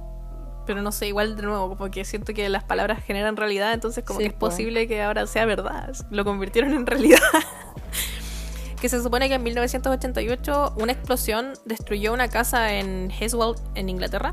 Pero 0.66 0.82
no 0.82 0.92
sé, 0.92 1.08
igual 1.08 1.36
de 1.36 1.44
nuevo, 1.44 1.76
porque 1.78 2.04
siento 2.06 2.34
que 2.34 2.48
las 2.50 2.64
palabras 2.64 3.04
generan 3.04 3.38
realidad, 3.38 3.74
entonces 3.74 4.04
como 4.04 4.20
Sí, 4.20 4.26
que 4.26 4.30
es 4.30 4.34
po. 4.34 4.48
posible 4.48 4.88
que 4.88 5.02
ahora 5.02 5.26
sea 5.28 5.46
verdad. 5.46 5.94
Lo 6.12 6.24
convirtieron 6.26 6.74
en 6.74 6.86
realidad. 6.86 7.20
que 8.82 8.90
se 8.90 9.02
supone 9.02 9.28
que 9.28 9.36
en 9.36 9.44
1988 9.44 10.76
una 10.80 10.92
explosión 10.92 11.54
destruyó 11.66 12.14
una 12.14 12.28
casa 12.28 12.74
en 12.74 13.12
Heswell, 13.12 13.56
en 13.76 13.90
Inglaterra. 13.90 14.32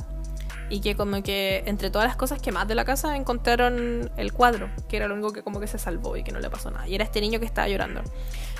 Y 0.74 0.80
que 0.80 0.96
como 0.96 1.22
que 1.22 1.62
entre 1.66 1.88
todas 1.88 2.08
las 2.08 2.16
cosas 2.16 2.42
quemadas 2.42 2.66
de 2.66 2.74
la 2.74 2.84
casa 2.84 3.14
encontraron 3.16 4.10
el 4.16 4.32
cuadro, 4.32 4.68
que 4.88 4.96
era 4.96 5.06
lo 5.06 5.14
único 5.14 5.32
que 5.32 5.44
como 5.44 5.60
que 5.60 5.68
se 5.68 5.78
salvó 5.78 6.16
y 6.16 6.24
que 6.24 6.32
no 6.32 6.40
le 6.40 6.50
pasó 6.50 6.68
nada. 6.72 6.88
Y 6.88 6.96
era 6.96 7.04
este 7.04 7.20
niño 7.20 7.38
que 7.38 7.46
estaba 7.46 7.68
llorando. 7.68 8.02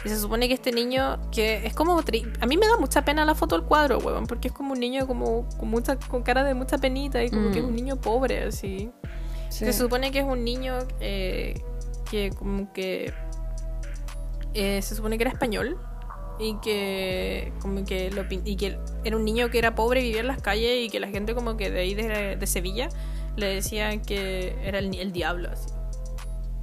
Y 0.04 0.08
se 0.10 0.16
supone 0.20 0.46
que 0.46 0.54
este 0.54 0.70
niño, 0.70 1.18
que 1.32 1.66
es 1.66 1.74
como... 1.74 2.00
tri- 2.04 2.30
A 2.40 2.46
mí 2.46 2.56
me 2.56 2.68
da 2.68 2.76
mucha 2.76 3.04
pena 3.04 3.24
la 3.24 3.34
foto 3.34 3.56
del 3.58 3.66
cuadro, 3.66 3.98
huevón, 3.98 4.28
porque 4.28 4.46
es 4.46 4.54
como 4.54 4.74
un 4.74 4.78
niño 4.78 5.08
como 5.08 5.48
con, 5.58 5.68
mucha, 5.70 5.96
con 5.96 6.22
cara 6.22 6.44
de 6.44 6.54
mucha 6.54 6.78
penita 6.78 7.20
y 7.24 7.30
como 7.30 7.48
Mm. 7.48 7.52
que 7.52 7.58
es 7.58 7.64
un 7.64 7.74
niño 7.74 7.96
pobre, 7.96 8.44
así. 8.44 8.92
Sí. 9.48 9.64
Se 9.64 9.72
supone 9.72 10.12
que 10.12 10.20
es 10.20 10.24
un 10.24 10.44
niño 10.44 10.78
eh, 11.00 11.60
que 12.08 12.30
como 12.30 12.72
que... 12.72 13.12
eh, 14.54 14.80
se 14.82 14.94
supone 14.94 15.16
que 15.18 15.24
era 15.24 15.32
español 15.32 15.78
y 16.38 16.54
que 16.56 17.52
como 17.60 17.84
que 17.84 18.10
lo 18.10 18.24
y 18.30 18.56
que 18.56 18.78
era 19.04 19.16
un 19.16 19.24
niño 19.24 19.50
que 19.50 19.58
era 19.58 19.74
pobre 19.74 20.00
vivía 20.02 20.20
en 20.20 20.26
las 20.26 20.42
calles 20.42 20.84
y 20.86 20.90
que 20.90 20.98
la 21.00 21.08
gente 21.08 21.34
como 21.34 21.56
que 21.56 21.70
de 21.70 21.80
ahí 21.80 21.94
de, 21.94 22.36
de 22.36 22.46
Sevilla 22.46 22.88
le 23.36 23.46
decían 23.46 24.00
que 24.00 24.56
era 24.62 24.78
el, 24.80 24.94
el 24.98 25.12
diablo 25.12 25.50
así. 25.50 25.68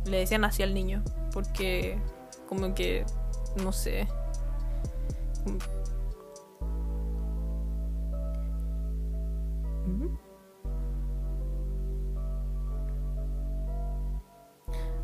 le 0.06 0.18
decían 0.18 0.44
así 0.44 0.64
al 0.64 0.74
niño 0.74 1.04
porque 1.34 1.98
como 2.48 2.74
que 2.76 3.06
no 3.64 3.72
sé 3.72 4.08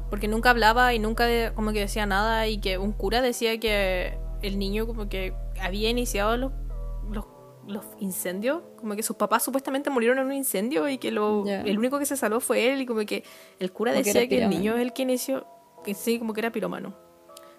porque 0.10 0.28
nunca 0.28 0.50
hablaba 0.52 0.94
y 0.94 1.00
nunca 1.00 1.26
de- 1.26 1.52
como 1.54 1.72
que 1.74 1.80
decía 1.82 2.06
nada 2.06 2.48
y 2.48 2.60
que 2.60 2.78
un 2.78 2.92
cura 2.94 3.22
decía 3.22 3.60
que 3.60 4.18
el 4.42 4.60
niño 4.60 4.88
como 4.88 5.10
que 5.10 5.34
había 5.60 5.90
iniciado 5.90 6.38
los, 6.38 6.52
los, 7.12 7.26
los 7.68 7.86
incendios, 8.00 8.62
como 8.78 8.96
que 8.96 9.04
sus 9.04 9.16
papás 9.16 9.44
supuestamente 9.44 9.90
murieron 9.90 10.20
en 10.20 10.26
un 10.26 10.34
incendio 10.34 10.88
y 10.88 10.98
que 10.98 11.12
lo, 11.12 11.46
el 11.46 11.78
único 11.78 12.00
que 12.00 12.06
se 12.06 12.18
salvó 12.18 12.40
fue 12.40 12.74
él 12.74 12.82
y 12.82 12.86
como 12.86 13.06
que 13.06 13.24
el 13.60 13.72
cura 13.72 13.92
Como 13.92 14.04
decía 14.04 14.28
que, 14.28 14.44
el 14.44 14.50
niño 14.50 14.76
es 14.76 14.82
el 14.82 14.94
que 14.94 15.04
inició, 15.04 15.46
que 15.84 15.94
sí, 15.94 16.20
como 16.20 16.34
que 16.34 16.42
era 16.42 16.52
piromano. 16.52 16.96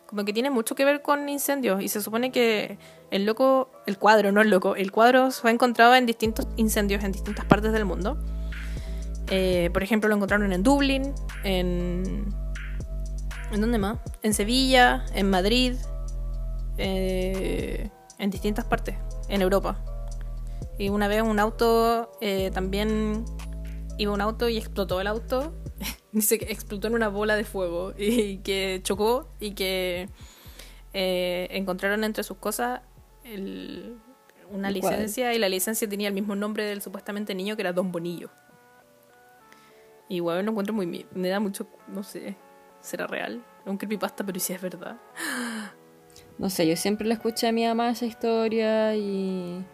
Como 0.06 0.24
que 0.24 0.32
tiene 0.32 0.48
mucho 0.48 0.74
que 0.74 0.86
ver 0.86 1.02
con 1.02 1.28
incendios 1.28 1.82
y 1.82 1.88
se 1.88 2.00
supone 2.00 2.32
que 2.32 2.78
el 3.10 3.26
loco, 3.26 3.70
el 3.86 3.98
cuadro, 3.98 4.32
no 4.32 4.40
el 4.40 4.48
loco, 4.48 4.74
el 4.74 4.90
cuadro 4.90 5.30
fue 5.30 5.50
encontrado 5.50 5.94
en 5.94 6.06
distintos 6.06 6.46
incendios 6.56 7.04
en 7.04 7.12
distintas 7.12 7.44
partes 7.44 7.72
del 7.72 7.84
mundo. 7.84 8.16
Eh, 9.30 9.68
por 9.72 9.82
ejemplo, 9.82 10.08
lo 10.08 10.14
encontraron 10.14 10.52
en 10.52 10.62
Dublín, 10.62 11.12
en... 11.44 12.34
¿En 13.52 13.60
dónde 13.62 13.78
más? 13.78 13.98
En 14.22 14.34
Sevilla, 14.34 15.04
en 15.14 15.30
Madrid, 15.30 15.74
eh, 16.78 17.90
en 18.18 18.30
distintas 18.30 18.64
partes, 18.64 18.96
en 19.28 19.42
Europa. 19.42 19.78
Y 20.78 20.88
una 20.90 21.08
vez 21.08 21.22
un 21.22 21.38
auto, 21.38 22.12
eh, 22.20 22.50
también 22.52 23.24
iba 23.98 24.12
un 24.12 24.20
auto 24.20 24.48
y 24.48 24.56
explotó 24.56 25.00
el 25.00 25.06
auto. 25.06 25.52
Dice 26.12 26.38
que 26.38 26.52
explotó 26.52 26.86
en 26.88 26.94
una 26.94 27.08
bola 27.08 27.36
de 27.36 27.44
fuego 27.44 27.92
y 27.98 28.38
que 28.38 28.80
chocó 28.82 29.28
y 29.40 29.52
que 29.52 30.08
eh, 30.94 31.48
encontraron 31.50 32.04
entre 32.04 32.22
sus 32.24 32.38
cosas 32.38 32.80
el- 33.24 33.98
una 34.50 34.70
licencia 34.70 35.34
y 35.34 35.38
la 35.38 35.48
licencia 35.50 35.86
tenía 35.88 36.08
el 36.08 36.14
mismo 36.14 36.34
nombre 36.34 36.64
del 36.64 36.80
supuestamente 36.80 37.34
niño 37.34 37.54
que 37.56 37.62
era 37.62 37.72
Don 37.74 37.92
Bonillo. 37.92 38.30
Y 40.08 40.20
bueno, 40.20 40.40
lo 40.42 40.50
encuentro 40.52 40.74
muy... 40.74 41.06
Me 41.12 41.28
da 41.28 41.38
mucho... 41.38 41.68
No 41.88 42.02
sé. 42.02 42.34
¿Será 42.80 43.06
real? 43.06 43.44
Es 43.64 43.70
un 43.70 43.76
creepypasta, 43.76 44.24
pero 44.24 44.38
¿y 44.38 44.40
si 44.40 44.54
es 44.54 44.62
verdad? 44.62 44.96
No 46.38 46.50
sé, 46.50 46.66
yo 46.68 46.76
siempre 46.76 47.06
le 47.06 47.14
escuché 47.14 47.48
a 47.48 47.52
mi 47.52 47.66
mamá 47.66 47.90
esa 47.90 48.06
historia 48.06 48.94
y, 48.94 49.64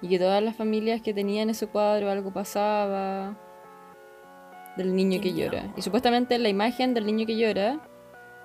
y 0.00 0.08
que 0.08 0.18
todas 0.18 0.42
las 0.42 0.54
familias 0.54 1.02
que 1.02 1.12
tenían 1.12 1.50
ese 1.50 1.66
cuadro 1.66 2.10
algo 2.10 2.32
pasaba 2.32 3.36
del 4.76 4.94
niño 4.94 5.20
que 5.20 5.34
llora. 5.34 5.72
Y 5.76 5.82
supuestamente 5.82 6.36
en 6.36 6.44
la 6.44 6.48
imagen 6.48 6.94
del 6.94 7.06
niño 7.06 7.26
que 7.26 7.36
llora, 7.36 7.80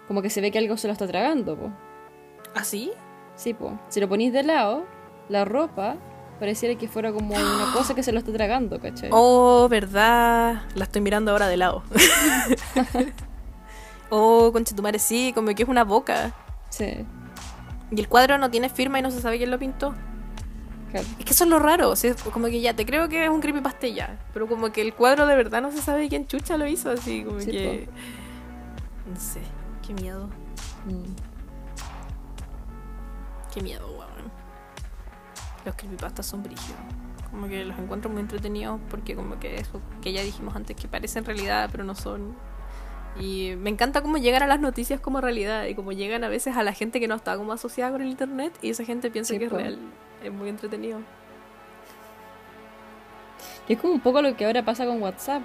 como 0.08 0.24
que 0.24 0.32
se 0.32 0.42
ve 0.42 0.50
que 0.50 0.58
algo 0.58 0.76
se 0.76 0.88
lo 0.88 0.94
está 0.94 1.06
tragando, 1.08 1.56
po. 1.56 1.72
¿Así? 2.56 2.92
Sí, 3.36 3.54
po. 3.54 3.80
Si 3.90 4.00
lo 4.00 4.10
ponís 4.10 4.34
de 4.34 4.42
lado, 4.42 4.86
la 5.30 5.46
ropa 5.46 5.98
pareciera 6.40 6.76
que 6.76 6.88
fuera 6.88 7.12
como 7.12 7.36
una 7.36 7.72
cosa 7.74 7.94
que 7.94 8.02
se 8.02 8.12
lo 8.12 8.18
está 8.18 8.34
tragando, 8.34 8.80
¿cachai? 8.80 9.10
Oh, 9.12 9.68
verdad. 9.70 10.64
La 10.74 10.86
estoy 10.86 11.02
mirando 11.02 11.32
ahora 11.32 11.48
de 11.48 11.58
lado. 11.58 11.84
oh, 14.10 14.52
conchetumare, 14.52 14.98
sí, 14.98 15.32
como 15.36 15.54
que 15.54 15.62
es 15.62 15.70
una 15.70 15.84
boca. 15.84 16.34
Sí. 16.70 17.06
Y 17.92 18.00
el 18.00 18.08
cuadro 18.08 18.38
no 18.38 18.50
tiene 18.52 18.70
firma 18.70 19.00
y 19.00 19.02
no 19.02 19.12
se 19.12 19.22
sabe 19.22 19.38
quién 19.38 19.52
lo 19.52 19.60
pintó. 19.60 19.94
Claro. 20.92 21.06
Es 21.20 21.26
que 21.26 21.32
eso 21.34 21.44
es 21.44 21.50
lo 21.50 21.60
raro, 21.60 21.90
o 21.90 21.96
sea, 21.96 22.16
como 22.34 22.48
que 22.48 22.62
ya 22.62 22.74
te 22.74 22.86
creo 22.86 23.10
que 23.10 23.24
es 23.26 23.30
un 23.30 23.42
creepypasta 23.42 23.88
ya, 23.88 24.18
pero 24.34 24.48
como 24.48 24.72
que 24.72 24.82
el 24.82 24.94
cuadro 24.94 25.28
de 25.28 25.36
verdad 25.36 25.62
no 25.62 25.72
se 25.72 25.82
sabe 25.82 26.08
quién 26.08 26.28
chucha 26.28 26.58
lo 26.58 26.66
hizo, 26.66 26.90
así 26.92 27.24
como 27.24 27.40
Sí, 27.42 27.52
que... 27.52 27.90
No 29.12 29.20
sé, 29.20 29.42
qué 29.86 29.94
miedo, 29.94 30.30
Mm. 30.86 31.04
qué 33.54 33.62
miedo, 33.62 33.88
weón. 33.90 34.32
Los 35.66 35.76
creepypastas 35.76 36.26
son 36.26 36.44
brígidos. 36.44 36.80
Como 37.32 37.48
que 37.50 37.66
los 37.66 37.78
encuentro 37.78 38.10
muy 38.10 38.22
entretenidos 38.22 38.80
porque 38.90 39.14
como 39.16 39.38
que 39.40 39.58
eso 39.60 39.82
que 40.02 40.14
ya 40.14 40.22
dijimos 40.22 40.56
antes 40.56 40.78
que 40.78 40.88
parecen 40.88 41.26
realidad 41.26 41.68
pero 41.72 41.84
no 41.84 41.94
son. 41.96 42.36
Y 43.20 43.56
me 43.58 43.70
encanta 43.70 44.02
cómo 44.02 44.18
llegan 44.18 44.44
a 44.44 44.48
las 44.48 44.60
noticias 44.60 45.00
como 45.00 45.22
realidad 45.22 45.66
y 45.66 45.76
como 45.76 45.92
llegan 45.92 46.24
a 46.24 46.30
veces 46.30 46.56
a 46.56 46.64
la 46.64 46.74
gente 46.74 47.00
que 47.00 47.08
no 47.08 47.16
está 47.16 47.38
como 47.38 47.54
asociada 47.54 47.92
con 47.92 48.02
el 48.02 48.10
internet 48.10 48.54
y 48.62 48.70
esa 48.70 48.84
gente 48.84 49.10
piensa 49.10 49.34
Sí, 49.34 49.40
que 49.40 49.46
es 49.46 49.52
real. 49.52 49.78
Es 50.24 50.32
muy 50.32 50.50
entretenido. 50.50 51.00
Que 53.68 53.74
es 53.74 53.80
como 53.80 53.94
un 53.94 54.00
poco 54.00 54.22
lo 54.22 54.36
que 54.38 54.46
ahora 54.46 54.64
pasa 54.64 54.86
con 54.86 55.02
WhatsApp, 55.02 55.42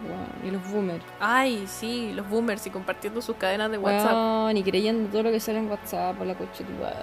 y 0.46 0.50
los 0.52 0.70
boomers. 0.70 1.04
Ay, 1.18 1.64
sí, 1.66 2.12
los 2.14 2.28
boomers 2.28 2.64
y 2.68 2.70
compartiendo 2.70 3.20
sus 3.20 3.34
cadenas 3.34 3.68
de 3.70 3.78
WhatsApp. 3.78 4.12
Weón, 4.12 4.56
y 4.56 4.62
creyendo 4.62 5.10
todo 5.10 5.24
lo 5.24 5.32
que 5.32 5.40
sale 5.40 5.58
en 5.58 5.68
WhatsApp 5.68 6.16
por 6.16 6.26
la 6.26 6.34
coche 6.34 6.62
tu 6.62 6.72
madre, 6.74 6.96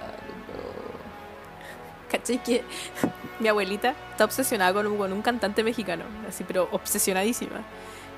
¿Cachai? 2.10 2.42
Que 2.42 2.64
mi 3.38 3.48
abuelita 3.48 3.94
está 4.10 4.24
obsesionada 4.24 4.72
con 4.72 4.86
un, 4.86 4.96
con 4.96 5.12
un 5.12 5.20
cantante 5.20 5.62
mexicano, 5.62 6.04
así, 6.26 6.42
pero 6.44 6.68
obsesionadísima. 6.72 7.60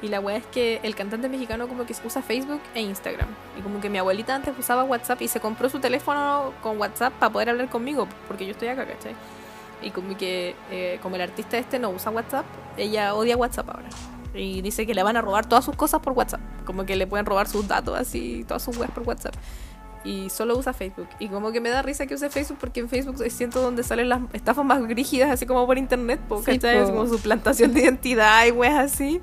Y 0.03 0.09
la 0.09 0.18
weá 0.18 0.36
es 0.36 0.46
que 0.46 0.80
el 0.82 0.96
cantante 0.96 1.28
mexicano 1.28 1.68
como 1.68 1.86
que 1.86 1.94
usa 2.05 2.22
Facebook 2.22 2.61
e 2.74 2.82
Instagram. 2.82 3.28
Y 3.57 3.62
como 3.62 3.80
que 3.80 3.88
mi 3.88 3.98
abuelita 3.98 4.34
antes 4.34 4.53
usaba 4.59 4.82
WhatsApp 4.82 5.22
y 5.22 5.28
se 5.28 5.38
compró 5.38 5.68
su 5.68 5.78
teléfono 5.78 6.53
con 6.61 6.78
WhatsApp 6.78 7.12
para 7.14 7.32
poder 7.32 7.50
hablar 7.50 7.70
conmigo, 7.70 8.09
porque 8.26 8.44
yo 8.44 8.50
estoy 8.50 8.68
acá, 8.68 8.84
¿cachai? 8.84 9.14
Y 9.80 9.90
como 9.90 10.16
que 10.16 10.57
eh, 10.70 10.98
como 11.03 11.16
el 11.16 11.22
artista 11.22 11.57
este 11.57 11.78
no 11.78 11.90
usa 11.90 12.11
WhatsApp, 12.11 12.44
ella 12.76 13.14
odia 13.14 13.36
WhatsApp 13.36 13.68
ahora. 13.70 13.88
Y 14.34 14.62
dice 14.62 14.86
que 14.86 14.94
le 14.94 15.03
van 15.03 15.16
a 15.16 15.20
robar 15.20 15.46
todas 15.46 15.64
sus 15.64 15.76
cosas 15.76 16.00
por 16.00 16.14
WhatsApp. 16.14 16.40
Como 16.64 16.84
que 16.84 16.96
le 16.96 17.07
pueden 17.07 17.26
robar 17.26 17.48
sus 17.48 17.68
datos 17.68 17.98
así, 17.98 18.44
todas 18.48 18.62
sus 18.62 18.76
webs 18.76 18.92
por 18.92 19.05
WhatsApp. 19.05 19.34
Y 20.05 20.30
solo 20.30 20.57
usa 20.57 20.72
Facebook. 20.72 21.09
Y 21.20 21.28
como 21.28 21.53
que 21.53 21.61
me 21.61 21.68
da 21.68 21.82
risa 21.82 22.07
que 22.07 22.14
use 22.14 22.28
Facebook 22.28 22.59
porque 22.59 22.80
en 22.80 22.88
Facebook 22.88 23.22
siento 23.30 23.61
donde 23.61 23.84
salen 23.84 24.09
las 24.09 24.20
estafas 24.32 24.64
más 24.64 24.82
rígidas, 24.82 25.30
así 25.30 25.46
como 25.46 25.64
por 25.66 25.78
internet, 25.78 26.20
po, 26.28 26.42
Sí, 26.42 26.59
po. 26.59 26.86
Como 26.86 27.07
su 27.07 27.18
de 27.18 27.80
identidad 27.80 28.46
y 28.46 28.50
weas 28.50 28.92
así. 28.92 29.20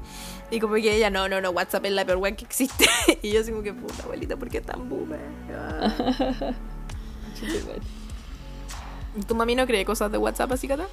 Y 0.52 0.60
como 0.60 0.76
que 0.76 0.96
ella, 0.96 1.10
no, 1.10 1.30
no, 1.30 1.42
no, 1.42 1.52
WhatsApp 1.52 1.86
es 1.86 1.92
la 1.92 2.06
peor 2.06 2.18
web 2.18 2.36
que 2.36 2.46
existe. 2.46 2.86
y 3.22 3.32
yo 3.32 3.42
así 3.42 3.52
como 3.52 3.64
que, 3.64 3.74
puta 3.74 4.04
abuelita, 4.04 4.36
¿por 4.36 4.50
qué 4.50 4.62
tan 4.62 4.90
boomer? 4.90 5.20
Ah. 5.56 5.94
Chuta 7.36 7.66
madre. 7.68 7.82
¿Y 9.16 9.22
¿Tu 9.22 9.36
mami 9.36 9.56
no 9.56 9.66
cree 9.66 9.86
cosas 9.86 10.12
de 10.12 10.18
WhatsApp 10.18 10.52
así, 10.52 10.68
Cata? 10.68 10.88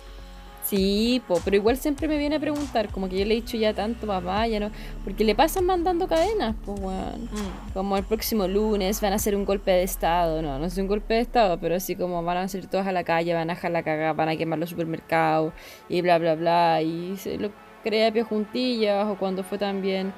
Sí, 0.66 1.22
po, 1.28 1.40
pero 1.44 1.56
igual 1.56 1.76
siempre 1.76 2.08
me 2.08 2.18
viene 2.18 2.36
a 2.36 2.40
preguntar, 2.40 2.88
como 2.88 3.08
que 3.08 3.16
yo 3.16 3.24
le 3.24 3.34
he 3.34 3.36
dicho 3.36 3.56
ya 3.56 3.72
tanto, 3.72 4.04
papá, 4.04 4.48
ya 4.48 4.58
no. 4.58 4.72
Porque 5.04 5.22
le 5.22 5.36
pasan 5.36 5.64
mandando 5.64 6.08
cadenas, 6.08 6.56
pues, 6.64 6.80
weón. 6.80 7.30
Como 7.72 7.96
el 7.96 8.02
próximo 8.02 8.48
lunes 8.48 9.00
van 9.00 9.12
a 9.12 9.16
hacer 9.16 9.36
un 9.36 9.44
golpe 9.44 9.70
de 9.70 9.84
estado. 9.84 10.42
No, 10.42 10.58
no 10.58 10.64
es 10.64 10.76
un 10.76 10.88
golpe 10.88 11.14
de 11.14 11.20
estado, 11.20 11.60
pero 11.60 11.76
así 11.76 11.94
como 11.94 12.20
van 12.24 12.38
a 12.38 12.48
salir 12.48 12.66
todos 12.66 12.84
a 12.84 12.90
la 12.90 13.04
calle, 13.04 13.32
van 13.32 13.48
a 13.48 13.54
dejar 13.54 13.70
la 13.70 13.84
cagada, 13.84 14.12
van 14.12 14.28
a 14.28 14.36
quemar 14.36 14.58
los 14.58 14.70
supermercados 14.70 15.52
y 15.88 16.00
bla, 16.00 16.18
bla, 16.18 16.34
bla. 16.34 16.82
Y 16.82 17.16
se 17.16 17.38
lo 17.38 17.52
crea 17.88 18.10
Pio 18.12 18.24
Juntillas, 18.24 19.06
o 19.06 19.14
cuando 19.16 19.42
fue 19.44 19.58
también 19.58 20.12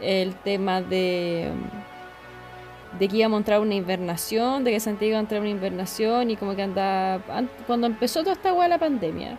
el 0.00 0.34
tema 0.36 0.80
de. 0.80 1.50
de 2.98 3.08
que 3.08 3.16
íbamos 3.18 3.36
a 3.36 3.40
entrar 3.40 3.60
una 3.60 3.74
invernación, 3.74 4.64
de 4.64 4.72
que 4.72 4.80
Santiago 4.80 5.10
iba 5.10 5.18
a 5.18 5.20
entrar 5.20 5.40
una 5.40 5.50
invernación 5.50 6.30
y 6.30 6.36
como 6.36 6.54
que 6.56 6.62
anda. 6.62 7.14
an- 7.28 7.50
cuando 7.66 7.86
empezó 7.86 8.20
toda 8.20 8.32
esta 8.32 8.52
hueá 8.52 8.68
la 8.68 8.78
pandemia. 8.78 9.38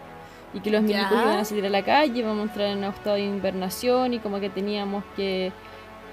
Y 0.53 0.59
que 0.59 0.69
los 0.69 0.81
milicos 0.81 1.13
iban 1.13 1.37
a 1.39 1.45
salir 1.45 1.65
a 1.65 1.69
la 1.69 1.81
calle, 1.81 2.19
íbamos 2.19 2.39
a 2.39 2.43
entrar 2.43 2.67
en 2.67 2.79
un 2.79 2.83
estado 2.83 3.15
de 3.15 3.23
invernación 3.23 4.13
y 4.13 4.19
como 4.19 4.39
que 4.41 4.49
teníamos 4.49 5.03
que 5.15 5.51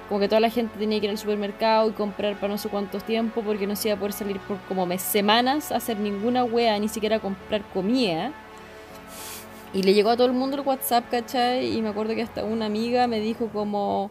como 0.09 0.21
que 0.21 0.29
toda 0.29 0.41
la 0.41 0.49
gente 0.49 0.79
tenía 0.79 0.99
que 1.01 1.05
ir 1.07 1.11
al 1.11 1.19
supermercado 1.19 1.91
y 1.91 1.93
comprar 1.93 2.35
para 2.37 2.49
no 2.53 2.57
sé 2.57 2.69
cuántos 2.71 3.03
tiempos 3.05 3.45
porque 3.45 3.67
no 3.67 3.77
se 3.77 3.89
iba 3.89 3.97
a 3.97 3.99
poder 3.99 4.13
salir 4.15 4.39
por 4.41 4.57
como 4.69 4.87
mes, 4.87 5.03
semanas 5.03 5.71
a 5.71 5.77
hacer 5.77 5.99
ninguna 5.99 6.45
wea, 6.45 6.79
ni 6.79 6.89
siquiera 6.89 7.17
a 7.17 7.21
comprar 7.21 7.61
comida. 7.75 8.33
Y 9.75 9.83
le 9.83 9.93
llegó 9.95 10.11
a 10.11 10.17
todo 10.17 10.27
el 10.27 10.33
mundo 10.33 10.57
el 10.57 10.63
WhatsApp, 10.67 11.11
¿cachai? 11.11 11.77
Y 11.77 11.83
me 11.83 11.91
acuerdo 11.91 12.15
que 12.15 12.23
hasta 12.23 12.45
una 12.45 12.67
amiga 12.67 13.07
me 13.07 13.21
dijo 13.21 13.49
como, 13.49 14.11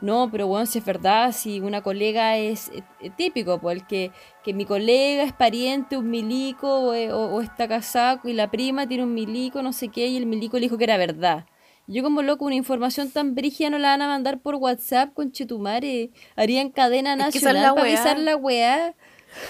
no, 0.00 0.28
pero 0.32 0.48
bueno, 0.48 0.66
si 0.66 0.78
es 0.80 0.84
verdad, 0.84 1.30
si 1.32 1.60
una 1.60 1.80
colega 1.82 2.36
es 2.36 2.68
eh, 2.70 2.82
eh, 3.00 3.10
típico, 3.10 3.60
pues 3.60 3.78
el 3.78 3.86
que, 3.86 4.10
que 4.42 4.52
mi 4.52 4.64
colega 4.64 5.22
es 5.22 5.32
pariente, 5.32 5.96
un 5.96 6.10
milico, 6.10 6.68
o, 6.88 6.94
eh, 6.94 7.12
o- 7.12 7.36
o 7.36 7.40
está 7.40 7.68
casado 7.68 8.20
y 8.24 8.32
la 8.32 8.50
prima 8.50 8.88
tiene 8.88 9.04
un 9.04 9.14
milico, 9.14 9.62
no 9.62 9.72
sé 9.72 9.88
qué, 9.88 10.08
y 10.08 10.16
el 10.16 10.26
milico 10.26 10.56
le 10.56 10.62
dijo 10.62 10.76
que 10.76 10.84
era 10.84 10.96
verdad. 10.96 11.46
Yo 11.86 12.02
como 12.02 12.22
loco, 12.22 12.44
una 12.44 12.56
información 12.56 13.10
tan 13.12 13.36
brígida 13.36 13.70
no 13.70 13.78
la 13.78 13.90
van 13.90 14.02
a 14.02 14.08
mandar 14.08 14.40
por 14.40 14.56
WhatsApp 14.56 15.14
con 15.14 15.30
Chetumare. 15.30 16.10
Harían 16.34 16.70
cadena 16.70 17.14
Es 17.14 17.30
que 17.30 17.38
es 17.38 17.44
nacional 17.44 17.74
para 17.76 17.86
avisar 17.86 18.18
la 18.18 18.34
weá. 18.36 18.94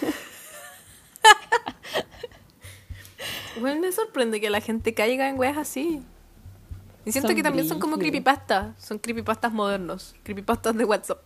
Bueno, 3.61 3.81
me 3.81 3.93
sorprende 3.93 4.41
que 4.41 4.51
la 4.51 4.61
gente 4.61 4.95
caiga 4.95 5.29
en 5.29 5.39
weas 5.39 5.57
así. 5.57 6.03
Y 7.05 7.13
siento 7.13 7.29
Son 7.29 7.37
que 7.37 7.43
también 7.43 7.69
son 7.69 7.79
como 7.79 7.99
creepypastas. 7.99 8.75
Son 8.83 8.99
creepypastas 8.99 9.53
modernos. 9.53 10.15
Creepypastas 10.23 10.77
de 10.77 10.85
WhatsApp. 10.85 11.21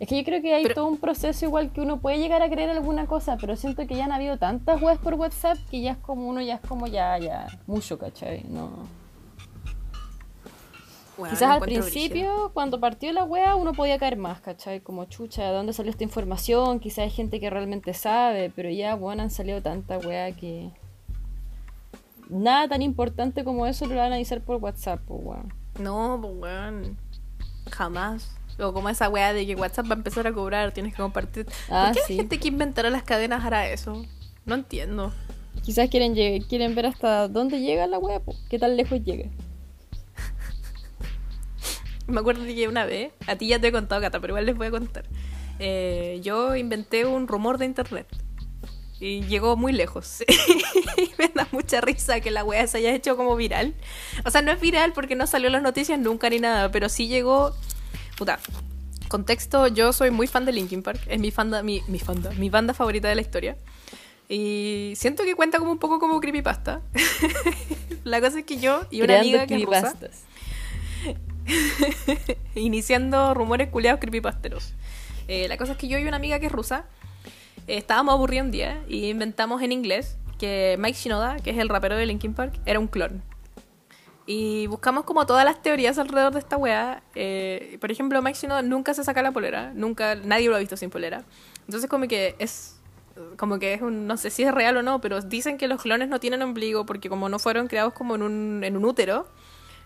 Es 0.00 0.08
que 0.08 0.18
yo 0.18 0.24
creo 0.24 0.42
que 0.42 0.52
hay 0.52 0.62
Pero- 0.64 0.74
todo 0.74 0.86
un 0.88 0.98
proceso 0.98 1.44
igual 1.44 1.72
que 1.72 1.80
uno 1.80 2.00
puede 2.00 2.18
llegar 2.18 2.42
a 2.42 2.50
creer 2.50 2.70
alguna 2.70 3.06
cosa, 3.06 3.36
pero 3.40 3.56
siento 3.56 3.86
que 3.86 3.94
ya 3.94 4.04
han 4.04 4.12
habido 4.12 4.38
tantas 4.38 4.82
weas 4.82 4.98
por 4.98 5.14
WhatsApp 5.14 5.56
que 5.70 5.80
ya 5.80 5.92
es 5.92 5.98
como 5.98 6.28
uno, 6.28 6.42
ya 6.42 6.56
es 6.56 6.60
como 6.60 6.88
ya, 6.88 7.16
ya, 7.18 7.46
mucho, 7.66 7.96
¿cachai? 7.98 8.44
No. 8.48 8.88
Quizás 11.16 11.42
al 11.42 11.60
principio, 11.60 12.50
cuando 12.52 12.80
partió 12.80 13.12
la 13.12 13.22
wea, 13.22 13.54
uno 13.54 13.72
podía 13.72 13.98
caer 14.00 14.16
más, 14.16 14.40
¿cachai? 14.40 14.80
Como 14.80 15.04
chucha, 15.04 15.44
¿de 15.44 15.52
dónde 15.52 15.72
salió 15.72 15.90
esta 15.90 16.02
información? 16.02 16.80
Quizás 16.80 16.98
hay 17.04 17.10
gente 17.10 17.38
que 17.38 17.50
realmente 17.50 17.94
sabe, 17.94 18.50
pero 18.50 18.68
ya, 18.68 18.96
bueno, 18.96 19.22
han 19.22 19.30
salido 19.30 19.62
tanta 19.62 19.98
wea 19.98 20.32
que. 20.32 20.72
Nada 22.28 22.68
tan 22.68 22.82
importante 22.82 23.44
como 23.44 23.66
eso 23.66 23.86
lo 23.86 23.96
van 23.96 24.12
a 24.12 24.16
avisar 24.16 24.40
por 24.40 24.56
WhatsApp, 24.56 25.00
pues, 25.06 25.20
weón. 25.22 25.52
No, 25.78 26.18
pues 26.20 26.32
weón. 26.36 26.98
Jamás. 27.70 28.36
O 28.58 28.72
como 28.72 28.88
esa 28.88 29.08
wea 29.08 29.32
de 29.32 29.46
que 29.46 29.56
WhatsApp 29.56 29.90
va 29.90 29.94
a 29.94 29.98
empezar 29.98 30.26
a 30.26 30.32
cobrar, 30.32 30.72
tienes 30.72 30.94
que 30.94 31.02
compartir. 31.02 31.46
Ah, 31.68 31.90
¿Por 31.92 31.96
qué 31.96 32.06
sí. 32.06 32.14
la 32.14 32.22
gente 32.22 32.38
que 32.38 32.48
inventará 32.48 32.90
las 32.90 33.02
cadenas 33.02 33.44
hará 33.44 33.68
eso? 33.68 34.04
No 34.44 34.54
entiendo. 34.54 35.12
Quizás 35.62 35.88
quieren, 35.88 36.14
quieren 36.42 36.74
ver 36.74 36.86
hasta 36.86 37.28
dónde 37.28 37.60
llega 37.60 37.86
la 37.86 37.98
wea, 37.98 38.20
po, 38.20 38.34
qué 38.48 38.58
tan 38.58 38.76
lejos 38.76 39.02
llega. 39.02 39.28
Me 42.06 42.20
acuerdo 42.20 42.44
que 42.44 42.68
una 42.68 42.84
vez, 42.84 43.12
a 43.26 43.36
ti 43.36 43.48
ya 43.48 43.58
te 43.58 43.68
he 43.68 43.72
contado, 43.72 44.00
Cata, 44.00 44.20
pero 44.20 44.32
igual 44.32 44.46
les 44.46 44.56
voy 44.56 44.66
a 44.66 44.70
contar. 44.70 45.04
Eh, 45.58 46.20
yo 46.22 46.54
inventé 46.54 47.06
un 47.06 47.26
rumor 47.26 47.58
de 47.58 47.64
internet. 47.64 48.06
Y 49.00 49.22
llegó 49.22 49.56
muy 49.56 49.72
lejos. 49.72 50.24
me 51.18 51.28
da 51.28 51.48
mucha 51.50 51.80
risa 51.80 52.20
que 52.20 52.30
la 52.30 52.44
wea 52.44 52.66
se 52.66 52.78
haya 52.78 52.94
hecho 52.94 53.16
como 53.16 53.36
viral. 53.36 53.74
O 54.24 54.30
sea, 54.30 54.42
no 54.42 54.52
es 54.52 54.60
viral 54.60 54.92
porque 54.92 55.16
no 55.16 55.26
salió 55.26 55.48
en 55.48 55.54
las 55.54 55.62
noticias 55.62 55.98
nunca 55.98 56.30
ni 56.30 56.38
nada, 56.38 56.70
pero 56.70 56.88
sí 56.88 57.08
llegó. 57.08 57.54
Puta. 58.16 58.38
Contexto, 59.08 59.66
yo 59.68 59.92
soy 59.92 60.10
muy 60.10 60.26
fan 60.26 60.44
de 60.44 60.52
Linkin 60.52 60.82
Park. 60.82 61.00
Es 61.06 61.20
mi 61.20 61.30
fanda, 61.30 61.62
mi, 61.62 61.82
mi 61.88 61.98
fanda, 61.98 62.30
mi 62.32 62.50
banda 62.50 62.72
favorita 62.72 63.08
de 63.08 63.14
la 63.14 63.20
historia. 63.20 63.56
Y 64.28 64.94
siento 64.96 65.24
que 65.24 65.34
cuenta 65.34 65.58
como 65.58 65.72
un 65.72 65.78
poco 65.78 65.98
como 65.98 66.20
creepypasta. 66.20 66.80
la 68.04 68.20
cosa 68.20 68.38
es 68.38 68.44
que 68.44 68.58
yo 68.58 68.86
y 68.90 69.02
una 69.02 69.18
Creando 69.18 69.28
amiga 69.28 69.46
que 69.46 69.56
es 69.56 69.64
rusa, 69.64 69.94
iniciando 72.54 73.34
rumores 73.34 73.68
culeados 73.68 74.00
creepypasteros. 74.00 74.72
Eh, 75.28 75.48
la 75.48 75.56
cosa 75.56 75.72
es 75.72 75.78
que 75.78 75.88
yo 75.88 75.98
y 75.98 76.04
una 76.04 76.16
amiga 76.16 76.38
que 76.38 76.46
es 76.46 76.52
rusa 76.52 76.86
estábamos 77.66 78.14
aburridos 78.14 78.46
un 78.46 78.50
día 78.50 78.82
y 78.88 79.10
inventamos 79.10 79.62
en 79.62 79.72
inglés 79.72 80.16
que 80.38 80.76
Mike 80.78 80.98
Shinoda, 80.98 81.36
que 81.36 81.50
es 81.50 81.58
el 81.58 81.68
rapero 81.68 81.96
de 81.96 82.06
Linkin 82.06 82.34
Park, 82.34 82.60
era 82.66 82.78
un 82.78 82.86
clon. 82.86 83.22
Y 84.26 84.66
buscamos 84.68 85.04
como 85.04 85.26
todas 85.26 85.44
las 85.44 85.62
teorías 85.62 85.98
alrededor 85.98 86.32
de 86.32 86.38
esta 86.38 86.56
weá. 86.56 87.02
Eh, 87.14 87.76
por 87.80 87.92
ejemplo, 87.92 88.20
Mike 88.22 88.38
Shinoda 88.38 88.62
nunca 88.62 88.94
se 88.94 89.04
saca 89.04 89.22
la 89.22 89.32
polera, 89.32 89.72
nunca, 89.74 90.14
nadie 90.14 90.48
lo 90.48 90.56
ha 90.56 90.58
visto 90.58 90.76
sin 90.76 90.90
polera. 90.90 91.24
Entonces 91.66 91.88
como 91.88 92.08
que 92.08 92.34
es 92.38 92.80
como 93.36 93.58
que 93.60 93.74
es 93.74 93.80
no 93.80 94.16
sé 94.16 94.30
si 94.30 94.42
es 94.42 94.52
real 94.52 94.76
o 94.76 94.82
no, 94.82 95.00
pero 95.00 95.20
dicen 95.20 95.56
que 95.56 95.68
los 95.68 95.82
clones 95.82 96.08
no 96.08 96.18
tienen 96.18 96.42
ombligo 96.42 96.84
porque 96.84 97.08
como 97.08 97.28
no 97.28 97.38
fueron 97.38 97.68
creados 97.68 97.92
como 97.92 98.16
en 98.16 98.22
un, 98.22 98.64
en 98.64 98.76
un 98.76 98.84
útero, 98.84 99.28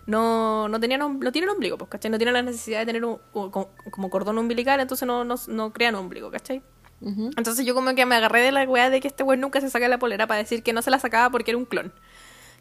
no, 0.07 0.67
no 0.67 0.79
tenían 0.79 1.19
no 1.19 1.31
tienen 1.31 1.49
ombligo, 1.49 1.77
pues. 1.77 1.91
No 2.09 2.17
tienen 2.17 2.33
la 2.33 2.41
necesidad 2.41 2.79
de 2.79 2.85
tener 2.87 3.05
un, 3.05 3.19
como 3.31 4.09
cordón 4.09 4.37
umbilical, 4.37 4.79
entonces 4.79 5.05
no, 5.05 5.23
no, 5.23 5.35
no 5.47 5.73
crean 5.73 5.95
ombligo, 5.95 6.31
¿cachai? 6.31 6.63
Entonces 7.01 7.65
yo 7.65 7.73
como 7.73 7.95
que 7.95 8.05
me 8.05 8.15
agarré 8.15 8.41
de 8.41 8.51
la 8.51 8.63
weá 8.63 8.89
de 8.89 8.99
que 8.99 9.07
este 9.07 9.23
weón 9.23 9.39
nunca 9.39 9.61
se 9.61 9.69
saca 9.69 9.87
la 9.87 9.99
polera 9.99 10.27
para 10.27 10.39
decir 10.39 10.63
que 10.63 10.73
no 10.73 10.81
se 10.81 10.91
la 10.91 10.99
sacaba 10.99 11.29
porque 11.29 11.51
era 11.51 11.57
un 11.57 11.65
clon. 11.65 11.93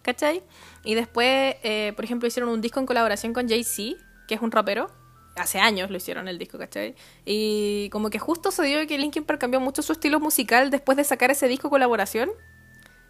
¿Cachai? 0.02 0.42
Y 0.84 0.94
después, 0.94 1.56
eh, 1.62 1.92
por 1.96 2.04
ejemplo, 2.04 2.28
hicieron 2.28 2.50
un 2.50 2.60
disco 2.60 2.78
en 2.78 2.86
colaboración 2.86 3.32
con 3.32 3.48
Jay-Z, 3.48 4.00
que 4.28 4.34
es 4.36 4.40
un 4.40 4.52
rapero 4.52 4.90
hace 5.38 5.58
años 5.58 5.90
lo 5.90 5.96
hicieron 5.96 6.28
el 6.28 6.38
disco, 6.38 6.58
¿cachai? 6.58 6.94
Y 7.24 7.88
como 7.90 8.10
que 8.10 8.18
justo 8.18 8.50
se 8.50 8.62
dio 8.64 8.86
que 8.86 8.98
Linkin 8.98 9.24
Park 9.24 9.40
cambió 9.40 9.60
mucho 9.60 9.82
su 9.82 9.92
estilo 9.92 10.20
musical 10.20 10.70
después 10.70 10.96
de 10.96 11.04
sacar 11.04 11.30
ese 11.30 11.48
disco 11.48 11.70
colaboración. 11.70 12.30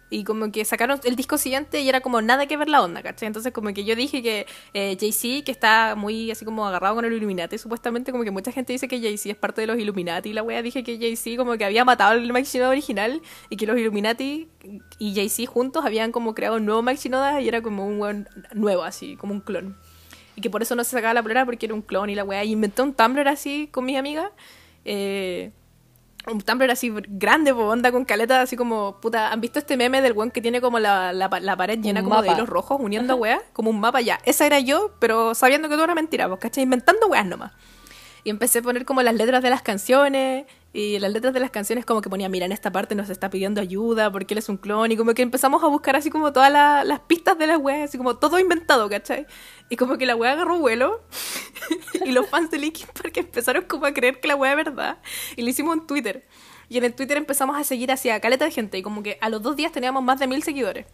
Y 0.09 0.23
como 0.23 0.51
que 0.51 0.65
sacaron 0.65 0.99
el 1.03 1.15
disco 1.15 1.37
siguiente 1.37 1.81
y 1.81 1.89
era 1.89 2.01
como 2.01 2.21
nada 2.21 2.47
que 2.47 2.57
ver 2.57 2.69
la 2.69 2.81
onda, 2.81 3.03
¿cachai? 3.03 3.27
Entonces 3.27 3.53
como 3.53 3.73
que 3.73 3.83
yo 3.83 3.95
dije 3.95 4.23
que 4.23 4.47
eh, 4.73 4.97
Jay-Z, 4.99 5.45
que 5.45 5.51
está 5.51 5.95
muy 5.95 6.31
así 6.31 6.45
como 6.45 6.67
agarrado 6.67 6.95
con 6.95 7.05
el 7.05 7.13
Illuminati, 7.13 7.57
supuestamente 7.57 8.11
como 8.11 8.23
que 8.23 8.31
mucha 8.31 8.51
gente 8.51 8.73
dice 8.73 8.87
que 8.87 8.99
Jay-Z 8.99 9.29
es 9.29 9.37
parte 9.37 9.61
de 9.61 9.67
los 9.67 9.77
Illuminati 9.77 10.29
y 10.29 10.33
la 10.33 10.43
wea 10.43 10.61
dije 10.61 10.83
que 10.83 10.97
Jay-Z 10.97 11.37
como 11.37 11.57
que 11.57 11.65
había 11.65 11.85
matado 11.85 12.11
al 12.11 12.33
Mike 12.33 12.63
original 12.63 13.21
y 13.49 13.57
que 13.57 13.65
los 13.65 13.77
Illuminati 13.77 14.49
y 14.97 15.15
Jay-Z 15.15 15.51
juntos 15.51 15.85
habían 15.85 16.11
como 16.11 16.33
creado 16.33 16.57
un 16.57 16.65
nuevo 16.65 16.81
Mike 16.81 17.01
Shinoda 17.01 17.41
y 17.41 17.47
era 17.47 17.61
como 17.61 17.85
un 17.85 17.99
weón 17.99 18.27
nuevo 18.53 18.83
así, 18.83 19.15
como 19.15 19.33
un 19.33 19.41
clon. 19.41 19.77
Y 20.35 20.41
que 20.41 20.49
por 20.49 20.61
eso 20.61 20.73
no 20.75 20.83
se 20.83 20.91
sacaba 20.91 21.13
la 21.13 21.21
plena 21.21 21.45
porque 21.45 21.65
era 21.65 21.75
un 21.75 21.81
clon 21.81 22.09
y 22.09 22.15
la 22.15 22.23
wea. 22.23 22.43
Y 22.45 22.51
inventé 22.51 22.81
un 22.81 22.93
Tumblr 22.93 23.27
así 23.27 23.67
con 23.71 23.83
mis 23.83 23.97
amigas. 23.97 24.31
Eh, 24.85 25.51
un 26.27 26.41
Tumblr 26.41 26.69
así 26.69 26.91
grande, 27.07 27.53
po, 27.53 27.65
onda 27.65 27.91
con 27.91 28.05
caleta, 28.05 28.41
así 28.41 28.55
como, 28.55 28.99
puta, 28.99 29.31
¿han 29.31 29.41
visto 29.41 29.59
este 29.59 29.77
meme 29.77 30.01
del 30.01 30.13
weón 30.13 30.31
que 30.31 30.41
tiene 30.41 30.61
como 30.61 30.79
la, 30.79 31.13
la, 31.13 31.29
la 31.41 31.57
pared 31.57 31.79
llena 31.79 32.01
Un 32.01 32.09
como 32.09 32.21
de 32.21 32.31
hilos 32.31 32.49
rojos 32.49 32.77
uniendo 32.79 33.15
weas? 33.15 33.41
Como 33.53 33.69
un 33.69 33.79
mapa 33.79 34.01
ya. 34.01 34.19
Esa 34.25 34.45
era 34.45 34.59
yo, 34.59 34.91
pero 34.99 35.33
sabiendo 35.33 35.69
que 35.69 35.75
todo 35.75 35.85
era 35.85 35.95
mentira, 35.95 36.27
pues, 36.27 36.39
¿cachai? 36.39 36.63
Inventando 36.63 37.07
weas 37.07 37.25
nomás. 37.25 37.51
Y 38.23 38.29
empecé 38.29 38.59
a 38.59 38.61
poner 38.61 38.85
como 38.85 39.01
las 39.01 39.15
letras 39.15 39.41
de 39.41 39.49
las 39.49 39.61
canciones. 39.61 40.45
Y 40.71 40.99
las 40.99 41.11
letras 41.11 41.33
de 41.33 41.39
las 41.39 41.49
canciones 41.49 41.83
como 41.83 41.99
que 42.01 42.09
ponía, 42.11 42.29
mira, 42.29 42.45
en 42.45 42.51
esta 42.51 42.71
parte 42.71 42.93
nos 42.93 43.09
está 43.09 43.31
pidiendo 43.31 43.59
ayuda 43.59 44.11
porque 44.11 44.35
él 44.35 44.37
es 44.37 44.49
un 44.49 44.57
clon. 44.57 44.91
Y 44.91 44.97
como 44.97 45.15
que 45.15 45.23
empezamos 45.23 45.63
a 45.63 45.67
buscar 45.67 45.95
así 45.95 46.11
como 46.11 46.31
todas 46.31 46.51
la- 46.51 46.83
las 46.83 46.99
pistas 46.99 47.37
de 47.39 47.47
las 47.47 47.57
weas, 47.57 47.89
así 47.89 47.97
como 47.97 48.17
todo 48.17 48.37
inventado, 48.37 48.87
¿cachai? 48.87 49.25
Y 49.69 49.77
como 49.77 49.97
que 49.97 50.05
la 50.05 50.15
wea 50.15 50.33
agarró 50.33 50.59
vuelo. 50.59 51.01
y 52.05 52.11
los 52.11 52.27
fans 52.29 52.51
de 52.51 52.59
Linkin 52.59 52.87
Park 52.93 53.17
empezaron 53.17 53.63
como 53.65 53.87
a 53.87 53.93
creer 53.93 54.19
que 54.19 54.27
la 54.27 54.35
wea 54.35 54.51
es 54.51 54.57
verdad. 54.57 54.99
Y 55.35 55.41
lo 55.41 55.49
hicimos 55.49 55.75
en 55.75 55.87
Twitter. 55.87 56.27
Y 56.69 56.77
en 56.77 56.83
el 56.83 56.93
Twitter 56.93 57.17
empezamos 57.17 57.57
a 57.57 57.63
seguir 57.63 57.91
hacia 57.91 58.19
caleta 58.19 58.45
de 58.45 58.51
gente. 58.51 58.77
Y 58.77 58.83
como 58.83 59.01
que 59.01 59.17
a 59.21 59.29
los 59.29 59.41
dos 59.41 59.55
días 59.55 59.71
teníamos 59.71 60.03
más 60.03 60.19
de 60.19 60.27
mil 60.27 60.43
seguidores. 60.43 60.85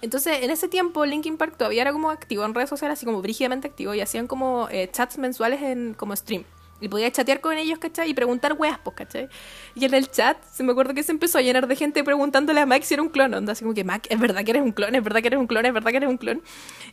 Entonces, 0.00 0.42
en 0.42 0.50
ese 0.50 0.66
tiempo, 0.66 1.06
Linkin 1.06 1.36
Park 1.36 1.56
todavía 1.56 1.82
era 1.82 1.92
como 1.92 2.10
activo 2.10 2.44
en 2.44 2.54
redes 2.54 2.68
sociales, 2.70 2.98
así 2.98 3.06
como 3.06 3.22
brígidamente 3.22 3.68
activo, 3.68 3.94
y 3.94 4.00
hacían 4.00 4.26
como 4.26 4.68
eh, 4.68 4.90
chats 4.90 5.16
mensuales 5.16 5.62
en 5.62 5.94
como 5.94 6.16
stream. 6.16 6.42
Y 6.82 6.88
podía 6.88 7.10
chatear 7.10 7.40
con 7.40 7.56
ellos, 7.56 7.78
¿cachai? 7.78 8.10
Y 8.10 8.14
preguntar 8.14 8.54
weas, 8.54 8.78
pues, 8.82 8.96
¿cachai? 8.96 9.28
Y 9.74 9.84
en 9.84 9.94
el 9.94 10.10
chat, 10.10 10.36
se 10.44 10.62
me 10.62 10.72
acuerdo 10.72 10.92
que 10.94 11.02
se 11.02 11.12
empezó 11.12 11.38
a 11.38 11.42
llenar 11.42 11.66
de 11.68 11.76
gente 11.76 12.04
preguntándole 12.04 12.60
a 12.60 12.66
Mike 12.66 12.84
si 12.84 12.94
era 12.94 13.02
un 13.02 13.08
clon. 13.08 13.32
Onda, 13.32 13.52
así 13.52 13.62
como 13.62 13.74
que, 13.74 13.84
Mike, 13.84 14.12
¿es 14.12 14.20
verdad 14.20 14.44
que 14.44 14.50
eres 14.50 14.62
un 14.62 14.72
clon? 14.72 14.94
¿Es 14.94 15.02
verdad 15.02 15.20
que 15.20 15.28
eres 15.28 15.38
un 15.38 15.46
clon? 15.46 15.64
¿Es 15.64 15.72
verdad 15.72 15.90
que 15.90 15.96
eres 15.98 16.10
un 16.10 16.18
clon? 16.18 16.42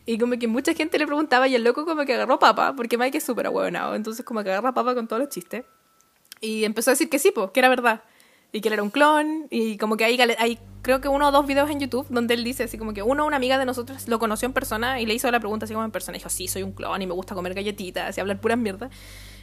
Y 0.06 0.18
como 0.18 0.38
que 0.38 0.48
mucha 0.48 0.74
gente 0.74 0.98
le 1.00 1.08
preguntaba 1.08 1.48
y 1.48 1.56
el 1.56 1.64
loco 1.64 1.86
como 1.86 2.06
que 2.06 2.14
agarró 2.14 2.40
papa, 2.40 2.74
porque 2.76 2.98
Mike 2.98 3.18
es 3.18 3.24
súper 3.24 3.48
ahueonado. 3.48 3.96
Entonces 3.96 4.24
como 4.24 4.44
que 4.44 4.52
agarra 4.52 4.74
papa 4.74 4.94
con 4.94 5.08
todos 5.08 5.22
los 5.22 5.30
chistes. 5.30 5.66
Y 6.42 6.64
empezó 6.64 6.92
a 6.92 6.94
decir 6.94 7.10
que 7.10 7.20
sí, 7.20 7.32
pues, 7.32 7.52
que 7.52 7.60
era 7.60 7.70
verdad. 7.70 8.04
Y 8.52 8.62
que 8.62 8.70
él 8.70 8.74
era 8.74 8.84
un 8.84 8.90
clon. 8.90 9.48
Y 9.50 9.78
como 9.78 9.98
que 9.98 10.06
hay, 10.06 10.20
hay 10.22 10.60
creo 10.82 11.02
que 11.02 11.08
uno 11.08 11.28
o 11.28 11.32
dos 11.32 11.46
videos 11.46 11.70
en 11.70 11.80
YouTube 11.80 12.08
donde 12.10 12.34
él 12.34 12.44
dice 12.44 12.64
así 12.64 12.78
como 12.78 12.94
que 12.94 13.04
uno, 13.04 13.26
una 13.26 13.36
amiga 13.36 13.58
de 13.58 13.66
nosotros, 13.66 14.08
lo 14.08 14.20
conoció 14.20 14.46
en 14.46 14.54
persona 14.54 15.02
y 15.02 15.06
le 15.06 15.14
hizo 15.14 15.30
la 15.30 15.40
pregunta 15.40 15.66
así 15.66 15.74
como 15.74 15.86
en 15.86 15.92
persona. 15.92 16.18
Y 16.18 16.20
dijo, 16.20 16.30
sí, 16.30 16.48
soy 16.48 16.64
un 16.64 16.72
clon 16.72 17.02
y 17.02 17.08
me 17.08 17.14
gusta 17.14 17.36
comer 17.36 17.54
galletitas 17.54 18.18
y 18.18 18.22
hablar 18.22 18.40
puras 18.40 18.58
mierda. 18.58 18.90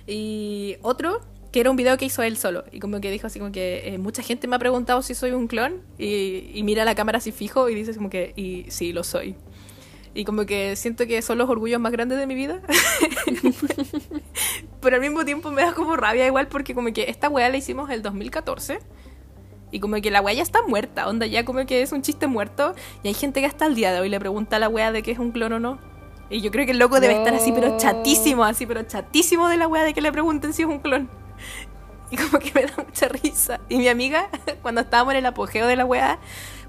Y 0.07 0.77
otro, 0.83 1.21
que 1.53 1.61
era 1.61 1.71
un 1.71 1.77
video 1.77 1.97
que 1.97 2.05
hizo 2.05 2.23
él 2.23 2.37
solo. 2.37 2.65
Y 2.71 2.81
como 2.81 3.01
que 3.01 3.11
dijo 3.11 3.27
así 3.27 3.39
como 3.39 3.53
que 3.53 3.89
eh, 3.89 3.99
mucha 3.99 4.23
gente 4.23 4.47
me 4.47 4.57
ha 4.57 4.59
preguntado 4.59 5.03
si 5.03 5.15
soy 5.15 5.33
un 5.33 5.49
clon. 5.49 5.83
Y, 5.99 6.61
mira 6.65 6.85
la 6.85 6.95
cámara 6.95 7.19
así 7.19 7.33
fijo 7.33 7.69
y 7.69 7.75
dice 7.75 7.95
como 7.95 8.11
que, 8.11 8.33
y 8.37 8.67
sí, 8.69 8.93
lo 8.93 9.05
soy. 9.05 9.37
Y 10.15 10.25
como 10.25 10.47
que 10.47 10.77
siento 10.77 11.07
que 11.07 11.21
son 11.23 11.39
los 11.39 11.49
orgullos 11.49 11.81
más 11.81 11.93
grandes 11.93 12.19
de 12.19 12.27
mi 12.27 12.35
vida. 12.35 12.63
Pero 14.81 14.97
al 14.97 15.03
mismo 15.03 15.25
tiempo 15.25 15.51
me 15.51 15.63
da 15.63 15.75
como 15.75 15.97
rabia 15.97 16.27
igual 16.27 16.49
porque 16.49 16.75
como 16.75 16.93
que 16.93 17.11
esta 17.11 17.29
weá 17.29 17.49
la 17.49 17.57
hicimos 17.57 17.91
el 17.91 18.03
2014. 18.03 18.79
Y 19.73 19.81
como 19.81 19.97
que 19.97 20.11
la 20.11 20.21
weá 20.21 20.35
ya 20.35 20.43
está 20.43 20.63
muerta, 20.63 21.09
onda 21.09 21.27
ya 21.27 21.45
como 21.45 21.67
que 21.67 21.83
es 21.83 21.93
un 21.93 22.03
chiste 22.03 22.27
muerto. 22.27 22.75
Y 23.03 23.09
hay 23.09 23.15
gente 23.15 23.41
que 23.41 23.47
hasta 23.47 23.67
el 23.67 23.75
día 23.75 23.93
de 23.93 24.01
hoy 24.01 24.09
le 24.09 24.21
pregunta 24.21 24.57
a 24.57 24.59
la 24.59 24.69
weá 24.69 24.93
de 24.93 25.03
que 25.03 25.11
es 25.11 25.19
un 25.19 25.33
clon 25.33 25.53
o 25.55 25.59
no. 25.59 25.96
Y 26.29 26.41
yo 26.41 26.51
creo 26.51 26.65
que 26.67 26.73
el 26.73 26.79
loco 26.79 26.99
debe 27.01 27.15
estar 27.15 27.35
así, 27.35 27.53
pero 27.53 27.77
chatísimo, 27.79 28.45
así, 28.45 28.67
pero 28.67 28.83
chatísimo 28.83 29.49
de 29.49 29.57
la 29.57 29.69
weá 29.69 29.85
de 29.85 29.95
que 29.95 30.01
le 30.01 30.11
pregunten 30.11 30.53
si 30.53 30.63
es 30.63 30.69
un 30.69 30.79
clon. 30.81 31.09
Y 32.09 32.17
como 32.17 32.39
que 32.39 32.53
me 32.55 32.65
da 32.67 32.73
mucha 32.77 33.09
risa. 33.09 33.59
Y 33.69 33.79
mi 33.79 33.89
amiga, 33.89 34.29
cuando 34.63 34.81
estábamos 34.81 35.13
en 35.15 35.19
el 35.19 35.27
apogeo 35.27 35.67
de 35.67 35.75
la 35.75 35.85
weá, 35.85 36.21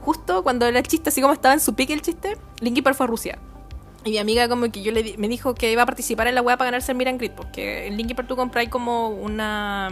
justo 0.01 0.41
cuando 0.41 0.66
era 0.66 0.80
el 0.80 0.88
chiste, 0.88 1.10
así 1.10 1.22
como 1.22 1.32
estaba 1.32 1.53
en 1.53 1.60
su 1.60 1.76
pique 1.76 1.93
el 1.93 2.01
chiste, 2.01 2.38
Linkin 2.60 2.84
Park 2.84 2.97
fue 2.97 3.03
a 3.03 3.08
Rusia. 3.08 3.38
Y 4.03 4.10
mi 4.12 4.18
amiga 4.18 4.49
como 4.49 4.72
que 4.72 4.82
yo 4.82 4.91
le 4.91 5.03
di- 5.03 5.16
me 5.18 5.28
dijo 5.28 5.53
que 5.53 5.72
iba 5.72 5.84
a 5.84 5.86
participar 5.86 6.26
en 6.26 6.34
la 6.34 6.41
weá 6.41 6.58
para 6.58 6.70
ganarse 6.72 6.91
el 6.91 6.97
Miran 6.97 7.20
Grid, 7.20 7.32
porque 7.34 7.86
en 7.86 7.97
Linkin 7.97 8.16
Park 8.16 8.28
tú 8.28 8.36
compráis 8.36 8.70
como 8.70 9.10
una, 9.10 9.89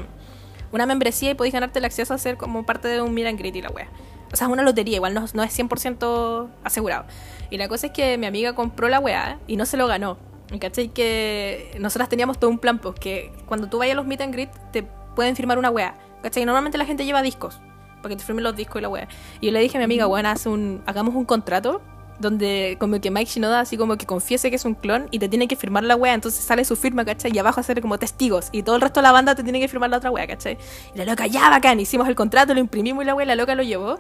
una 0.72 0.86
membresía 0.88 1.30
y 1.30 1.34
podéis 1.36 1.54
ganarte 1.54 1.78
el 1.78 1.86
acceso 1.86 2.16
a 2.16 2.18
ser 2.18 2.38
como 2.38 2.66
parte 2.66 2.88
de 2.88 3.02
un 3.04 3.14
Miran 3.14 3.38
Grid 3.38 3.54
y 3.54 3.62
la 3.62 3.70
weá. 3.70 3.88
O 4.34 4.36
sea, 4.36 4.48
es 4.48 4.54
una 4.54 4.64
lotería, 4.64 4.96
igual 4.96 5.14
no, 5.14 5.26
no 5.36 5.44
es 5.44 5.54
100% 5.60 6.48
asegurado. 6.64 7.06
Y 7.50 7.58
la 7.58 7.68
cosa 7.68 7.88
es 7.88 7.94
que 7.94 8.18
mi 8.18 8.26
amiga 8.26 8.54
compró 8.54 8.90
la 8.90 9.00
weá 9.00 9.40
y 9.48 9.56
no 9.58 9.66
se 9.66 9.78
lo 9.78 9.88
ganó. 9.88 10.18
¿Cachai? 10.60 10.90
Que 10.90 11.76
nosotras 11.80 12.08
teníamos 12.08 12.40
todo 12.40 12.50
un 12.50 12.60
plan, 12.60 12.80
pues 12.80 12.96
que 13.00 13.32
cuando 13.46 13.68
tú 13.68 13.80
vayas 13.80 13.94
a 13.94 13.96
los 13.96 14.06
Meet 14.06 14.22
and 14.22 14.34
Greet 14.34 14.52
te 14.72 14.84
pueden 15.16 15.36
firmar 15.36 15.58
una 15.58 15.70
weá. 15.70 15.96
¿Cachai? 16.22 16.46
Normalmente 16.46 16.78
la 16.78 16.86
gente 16.86 17.06
lleva 17.06 17.22
discos 17.22 17.60
para 18.02 18.10
que 18.10 18.18
te 18.18 18.24
firmen 18.24 18.44
los 18.44 18.56
discos 18.56 18.80
y 18.80 18.82
la 18.84 18.90
weá. 18.90 19.08
Y 19.42 19.48
yo 19.48 19.52
le 19.52 19.60
dije 19.60 19.78
a 19.78 19.80
mi 19.80 19.86
amiga, 19.86 20.06
bueno, 20.06 20.30
haz 20.30 20.46
un, 20.46 20.84
hagamos 20.86 21.16
un 21.16 21.26
contrato 21.26 21.82
donde 22.20 22.78
como 22.80 23.00
que 23.02 23.12
Mike 23.12 23.30
Shinoda 23.30 23.60
así 23.60 23.78
como 23.78 23.98
que 23.98 24.06
confiese 24.06 24.50
que 24.50 24.56
es 24.56 24.66
un 24.66 24.74
clon 24.76 25.08
y 25.12 25.20
te 25.20 25.28
tiene 25.28 25.48
que 25.48 25.56
firmar 25.56 25.84
la 25.84 25.96
wea, 25.96 26.14
entonces 26.14 26.44
sale 26.44 26.64
su 26.64 26.76
firma, 26.76 27.04
¿cachai? 27.04 27.32
Y 27.34 27.40
abajo 27.40 27.60
hacer 27.60 27.82
como 27.82 27.98
testigos 27.98 28.50
y 28.52 28.64
todo 28.64 28.76
el 28.76 28.82
resto 28.82 29.00
de 29.02 29.04
la 29.04 29.12
banda 29.12 29.36
te 29.36 29.44
tiene 29.44 29.60
que 29.60 29.68
firmar 29.68 29.90
la 29.90 29.98
otra 29.98 30.12
wea, 30.12 30.28
¿cachai? 30.28 30.58
Y 30.94 30.98
la 30.98 31.06
loca, 31.06 31.28
ya 31.28 31.50
bacán, 31.50 31.80
hicimos 31.80 32.08
el 32.08 32.16
contrato, 32.16 32.54
lo 32.54 32.60
imprimimos 32.60 33.04
y 33.04 33.08
la 33.08 33.16
wea, 33.16 33.26
la 33.26 33.36
loca 33.36 33.56
lo 33.56 33.64
llevó 33.64 34.00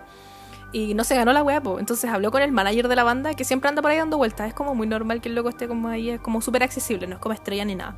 y 0.76 0.93
no 0.93 1.03
se 1.05 1.15
ganó 1.15 1.32
la 1.32 1.41
wea, 1.41 1.61
po. 1.61 1.80
entonces 1.80 2.09
habló 2.11 2.32
con 2.32 2.41
el 2.41 2.51
manager 2.51 2.88
de 2.89 2.95
la 2.97 3.03
banda 3.03 3.34
que 3.34 3.45
siempre 3.45 3.69
anda 3.69 3.82
por 3.82 3.91
ahí 3.91 3.97
dando 3.97 4.17
vueltas, 4.17 4.47
es 4.49 4.53
como 4.53 4.76
muy 4.76 4.88
normal 4.88 5.21
que 5.21 5.30
el 5.30 5.36
loco 5.36 5.47
esté 5.47 5.67
como 5.69 5.88
ahí, 5.88 6.09
es 6.09 6.19
como 6.19 6.41
súper 6.41 6.63
accesible, 6.63 7.07
no 7.07 7.15
es 7.15 7.21
como 7.21 7.34
estrella 7.34 7.63
ni 7.63 7.76
nada. 7.76 7.97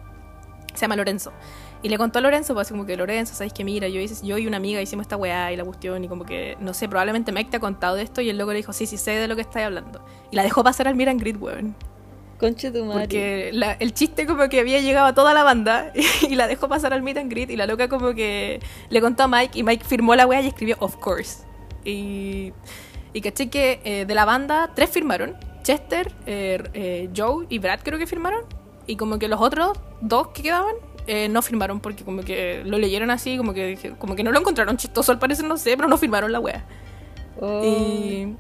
Se 0.76 0.82
llama 0.82 0.96
Lorenzo. 0.96 1.32
Y 1.82 1.90
le 1.90 1.98
contó 1.98 2.20
a 2.20 2.22
Lorenzo, 2.22 2.54
pues 2.54 2.68
así 2.68 2.74
como 2.76 2.86
que 2.86 2.96
Lorenzo, 2.96 3.34
¿sabes 3.34 3.52
que 3.52 3.64
Mira, 3.64 3.88
yo, 3.88 4.00
hice, 4.00 4.24
yo 4.24 4.38
y 4.38 4.46
una 4.46 4.58
amiga 4.58 4.80
hicimos 4.80 5.06
esta 5.06 5.18
weá 5.18 5.52
y 5.52 5.58
la 5.58 5.64
cuestión 5.66 6.04
y 6.04 6.08
como 6.08 6.24
que, 6.24 6.56
no 6.60 6.76
sé, 6.76 6.88
probablemente 6.88 7.32
Mike 7.32 7.50
te 7.50 7.58
ha 7.58 7.60
contado 7.60 7.96
de 7.96 8.04
esto 8.04 8.22
y 8.22 8.30
el 8.30 8.38
loco 8.38 8.52
le 8.52 8.58
dijo, 8.58 8.74
sí, 8.74 8.86
sí 8.86 8.98
sé 8.98 9.12
de 9.12 9.28
lo 9.28 9.36
que 9.36 9.42
estáis 9.42 9.66
hablando. 9.66 10.06
Y 10.30 10.36
la 10.36 10.44
dejó 10.44 10.64
pasar 10.64 10.88
al 10.88 10.94
Miran 10.96 11.18
Grid, 11.18 11.38
weón. 11.42 11.76
Conche 12.40 12.70
tu 12.70 12.86
madre. 12.86 13.00
Porque 13.02 13.50
la- 13.54 13.74
el 13.74 13.96
chiste 13.96 14.28
como 14.28 14.48
que 14.50 14.60
había 14.60 14.80
llegado 14.82 15.08
a 15.08 15.16
toda 15.16 15.34
la 15.34 15.42
banda 15.42 15.92
y 16.30 16.36
la 16.36 16.48
dejó 16.48 16.68
pasar 16.70 16.94
al 16.94 17.02
meet 17.02 17.18
and 17.18 17.32
greet 17.32 17.50
y 17.50 17.56
la 17.56 17.66
loca 17.66 17.88
como 17.90 18.14
que 18.14 18.60
le 18.90 19.02
contó 19.02 19.24
a 19.24 19.28
Mike 19.28 19.58
y 19.58 19.64
Mike 19.64 19.84
firmó 19.84 20.14
la 20.16 20.28
wea 20.28 20.42
y 20.42 20.48
escribió 20.48 20.76
of 20.80 20.96
course. 20.98 21.40
Y, 21.88 22.54
y 23.14 23.22
caché 23.22 23.50
que 23.50 23.80
eh, 23.84 24.06
de 24.06 24.16
la 24.16 24.26
banda 24.26 24.72
tres 24.76 24.90
firmaron. 24.90 25.36
Chester, 25.64 26.12
eh, 26.26 26.64
eh, 26.74 27.10
Joe 27.16 27.46
y 27.50 27.60
Brad 27.60 27.80
creo 27.84 27.98
que 27.98 28.08
firmaron. 28.08 28.44
Y 28.86 28.96
como 28.96 29.20
que 29.20 29.28
los 29.28 29.42
otros 29.42 29.78
dos 30.02 30.30
que 30.30 30.44
quedaban 30.44 30.76
eh, 31.08 31.30
no 31.30 31.42
firmaron 31.42 31.80
porque 31.80 32.04
como 32.04 32.22
que 32.22 32.64
lo 32.66 32.78
leyeron 32.78 33.10
así, 33.10 33.38
como 33.38 33.54
que, 33.54 33.96
como 33.98 34.16
que 34.16 34.24
no 34.24 34.32
lo 34.32 34.40
encontraron 34.40 34.76
chistoso 34.76 35.14
al 35.14 35.20
parecer, 35.20 35.46
no 35.46 35.58
sé, 35.58 35.76
pero 35.78 35.88
no 35.88 35.98
firmaron 35.98 36.32
la 36.34 36.40
wea. 36.40 36.66
Oh. 37.40 37.64
Y, 37.64 38.36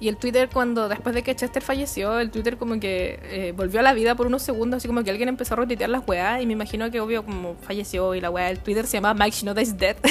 y 0.00 0.08
el 0.08 0.16
Twitter, 0.16 0.48
cuando 0.52 0.88
después 0.88 1.14
de 1.14 1.22
que 1.22 1.36
Chester 1.36 1.62
falleció, 1.62 2.18
el 2.18 2.30
Twitter 2.32 2.56
como 2.56 2.80
que 2.80 3.20
eh, 3.22 3.52
volvió 3.56 3.78
a 3.78 3.82
la 3.82 3.94
vida 3.94 4.16
por 4.16 4.26
unos 4.26 4.42
segundos, 4.42 4.78
así 4.78 4.88
como 4.88 5.04
que 5.04 5.10
alguien 5.10 5.28
empezó 5.28 5.54
a 5.54 5.58
retuitear 5.58 5.88
las 5.88 6.02
weas. 6.06 6.42
Y 6.42 6.46
me 6.46 6.52
imagino 6.54 6.90
que, 6.90 7.00
obvio, 7.00 7.24
como 7.24 7.54
falleció 7.62 8.14
y 8.16 8.20
la 8.20 8.28
wea, 8.28 8.50
el 8.50 8.58
Twitter 8.58 8.86
se 8.86 8.96
llama 8.96 9.14
Mike 9.14 9.36
Shinoda 9.36 9.62
is 9.62 9.76
dead. 9.76 9.96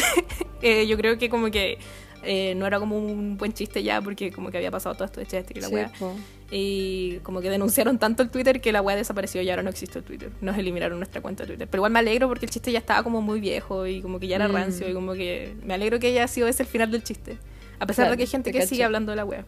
Eh, 0.66 0.88
yo 0.88 0.96
creo 0.96 1.18
que, 1.18 1.28
como 1.28 1.52
que 1.52 1.78
eh, 2.24 2.54
no 2.56 2.66
era 2.68 2.80
como 2.80 2.98
un 2.98 3.38
buen 3.38 3.54
chiste 3.54 3.84
ya, 3.84 4.02
porque 4.02 4.32
como 4.32 4.50
que 4.52 4.58
había 4.58 4.72
pasado 4.72 4.96
todo 4.96 5.06
esto 5.06 5.20
de 5.20 5.26
Chester 5.28 5.58
y 5.58 5.62
la 5.62 5.68
Sí, 5.68 5.74
wea. 5.76 5.92
po. 6.00 6.16
Y 6.52 7.18
como 7.24 7.42
que 7.42 7.50
denunciaron 7.50 7.98
tanto 7.98 8.22
el 8.24 8.30
Twitter 8.30 8.62
que 8.62 8.72
la 8.72 8.82
wea 8.82 8.96
desapareció 8.96 9.42
y 9.42 9.50
ahora 9.50 9.64
no 9.64 9.70
existe 9.72 10.00
el 10.00 10.06
Twitter. 10.06 10.30
Nos 10.42 10.58
eliminaron 10.58 11.00
nuestra 11.00 11.22
cuenta 11.22 11.44
de 11.44 11.48
Twitter. 11.48 11.68
Pero 11.68 11.80
igual 11.80 11.92
me 11.92 12.00
alegro 12.00 12.28
porque 12.28 12.46
el 12.46 12.52
chiste 12.52 12.72
ya 12.72 12.80
estaba 12.80 13.02
como 13.04 13.22
muy 13.22 13.40
viejo 13.40 13.88
y 13.88 14.02
como 14.02 14.20
que 14.20 14.28
ya 14.28 14.36
era 14.36 14.48
Mm. 14.48 14.54
rancio 14.54 14.90
y 14.90 14.94
como 14.94 15.14
que 15.14 15.56
me 15.66 15.74
alegro 15.74 16.00
que 16.00 16.08
haya 16.08 16.28
sido 16.28 16.48
ese 16.48 16.64
el 16.64 16.70
final 16.70 16.92
del 16.92 17.04
chiste. 17.04 17.38
A 17.80 17.86
pesar 17.88 18.04
Claro, 18.06 18.12
de 18.12 18.18
que 18.18 18.24
hay 18.24 18.28
gente 18.28 18.50
te 18.50 18.54
que 18.54 18.60
cacho. 18.60 18.70
sigue 18.70 18.84
hablando 18.84 19.12
de 19.12 19.16
la 19.16 19.26
wea. 19.26 19.46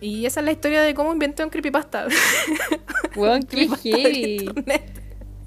Y 0.00 0.26
esa 0.26 0.40
es 0.40 0.46
la 0.46 0.52
historia 0.52 0.82
de 0.82 0.92
cómo 0.94 1.12
inventé 1.12 1.42
un 1.42 1.48
creepypasta. 1.50 2.06
Weón, 3.16 3.42
qué 3.50 3.66
heavy. 3.68 4.50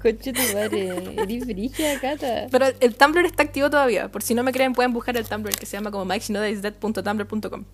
Conche 0.00 0.32
tu 0.32 0.40
madre. 0.54 0.88
Eres 1.16 1.46
brígida, 1.46 2.00
Cata. 2.00 2.46
Pero 2.50 2.66
el 2.80 2.94
Tumblr 2.94 3.26
está 3.26 3.42
activo 3.42 3.68
todavía. 3.68 4.10
Por 4.10 4.22
si 4.22 4.34
no 4.34 4.42
me 4.42 4.52
creen, 4.52 4.72
pueden 4.72 4.92
buscar 4.92 5.16
el 5.16 5.28
Tumblr 5.28 5.54
que 5.54 5.66
se 5.66 5.76
llama 5.76 5.90
como 5.90 6.04
mikeshinodaisdead.tumblr.com. 6.06 7.64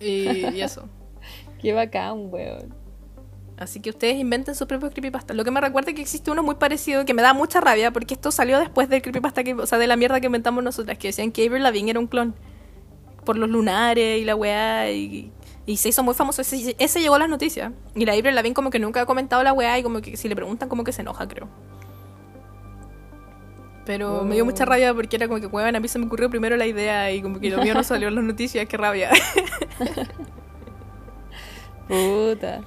Y, 0.00 0.06
y 0.06 0.62
eso. 0.62 0.88
Qué 1.60 1.72
bacán, 1.72 2.32
weón. 2.32 2.74
Así 3.56 3.80
que 3.80 3.90
ustedes 3.90 4.16
inventen 4.16 4.54
sus 4.54 4.66
propios 4.66 4.92
creepypastas. 4.92 5.36
Lo 5.36 5.44
que 5.44 5.50
me 5.50 5.60
recuerda 5.60 5.90
es 5.90 5.96
que 5.96 6.02
existe 6.02 6.30
uno 6.30 6.42
muy 6.42 6.56
parecido 6.56 7.04
que 7.04 7.14
me 7.14 7.22
da 7.22 7.34
mucha 7.34 7.60
rabia 7.60 7.92
porque 7.92 8.14
esto 8.14 8.32
salió 8.32 8.58
después 8.58 8.88
del 8.88 9.00
creepypasta, 9.00 9.44
que, 9.44 9.54
o 9.54 9.66
sea, 9.66 9.78
de 9.78 9.86
la 9.86 9.96
mierda 9.96 10.20
que 10.20 10.26
inventamos 10.26 10.64
nosotras, 10.64 10.98
que 10.98 11.08
decían 11.08 11.30
que 11.30 11.46
Avril 11.46 11.62
Lavigne 11.62 11.90
era 11.90 12.00
un 12.00 12.08
clon 12.08 12.34
por 13.24 13.38
los 13.38 13.48
lunares 13.48 14.20
y 14.20 14.24
la 14.24 14.34
weá 14.34 14.90
y, 14.90 15.30
y 15.66 15.76
se 15.78 15.88
hizo 15.88 16.02
muy 16.02 16.14
famoso. 16.14 16.42
Ese, 16.42 16.76
ese 16.78 17.00
llegó 17.00 17.14
a 17.14 17.18
las 17.18 17.28
noticias. 17.28 17.72
Y 17.94 18.04
la 18.04 18.12
Avril 18.12 18.34
Lavigne 18.34 18.54
como 18.54 18.70
que 18.70 18.78
nunca 18.78 19.00
ha 19.02 19.06
comentado 19.06 19.42
la 19.42 19.52
weá 19.52 19.78
y 19.78 19.82
como 19.82 20.00
que 20.00 20.16
si 20.16 20.28
le 20.28 20.36
preguntan 20.36 20.68
como 20.68 20.84
que 20.84 20.92
se 20.92 21.02
enoja, 21.02 21.26
creo. 21.28 21.48
Pero 23.86 24.24
me 24.24 24.34
dio 24.34 24.44
mucha 24.46 24.64
Oh. 24.64 24.66
rabia 24.66 24.94
porque 24.94 25.16
era 25.16 25.28
como 25.28 25.40
que, 25.40 25.46
weón, 25.46 25.76
a 25.76 25.80
mí 25.80 25.88
se 25.88 25.98
me 25.98 26.06
ocurrió 26.06 26.30
primero 26.30 26.56
la 26.56 26.66
idea 26.66 27.12
y 27.12 27.20
como 27.20 27.38
que 27.38 27.50
lo 27.50 27.62
mío 27.62 27.74
no 27.74 27.84
salió 27.84 28.08
en 28.08 28.14
las 28.14 28.24
noticias, 28.24 28.66
qué 28.66 28.76
rabia. 28.78 29.10
Puta. 31.88 32.60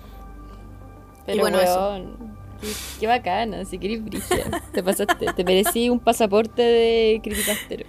Pero 1.25 1.41
bueno, 1.41 1.57
weón, 1.57 2.15
qué, 2.61 2.67
qué 2.99 3.07
bacana, 3.07 3.65
si 3.65 3.79
querés 3.79 4.03
brillar. 4.03 4.61
Te 4.71 4.83
pasaste, 4.83 5.25
te 5.35 5.43
merecí 5.43 5.89
un 5.89 5.99
pasaporte 5.99 6.61
de 6.61 7.19
creepypastero. 7.23 7.85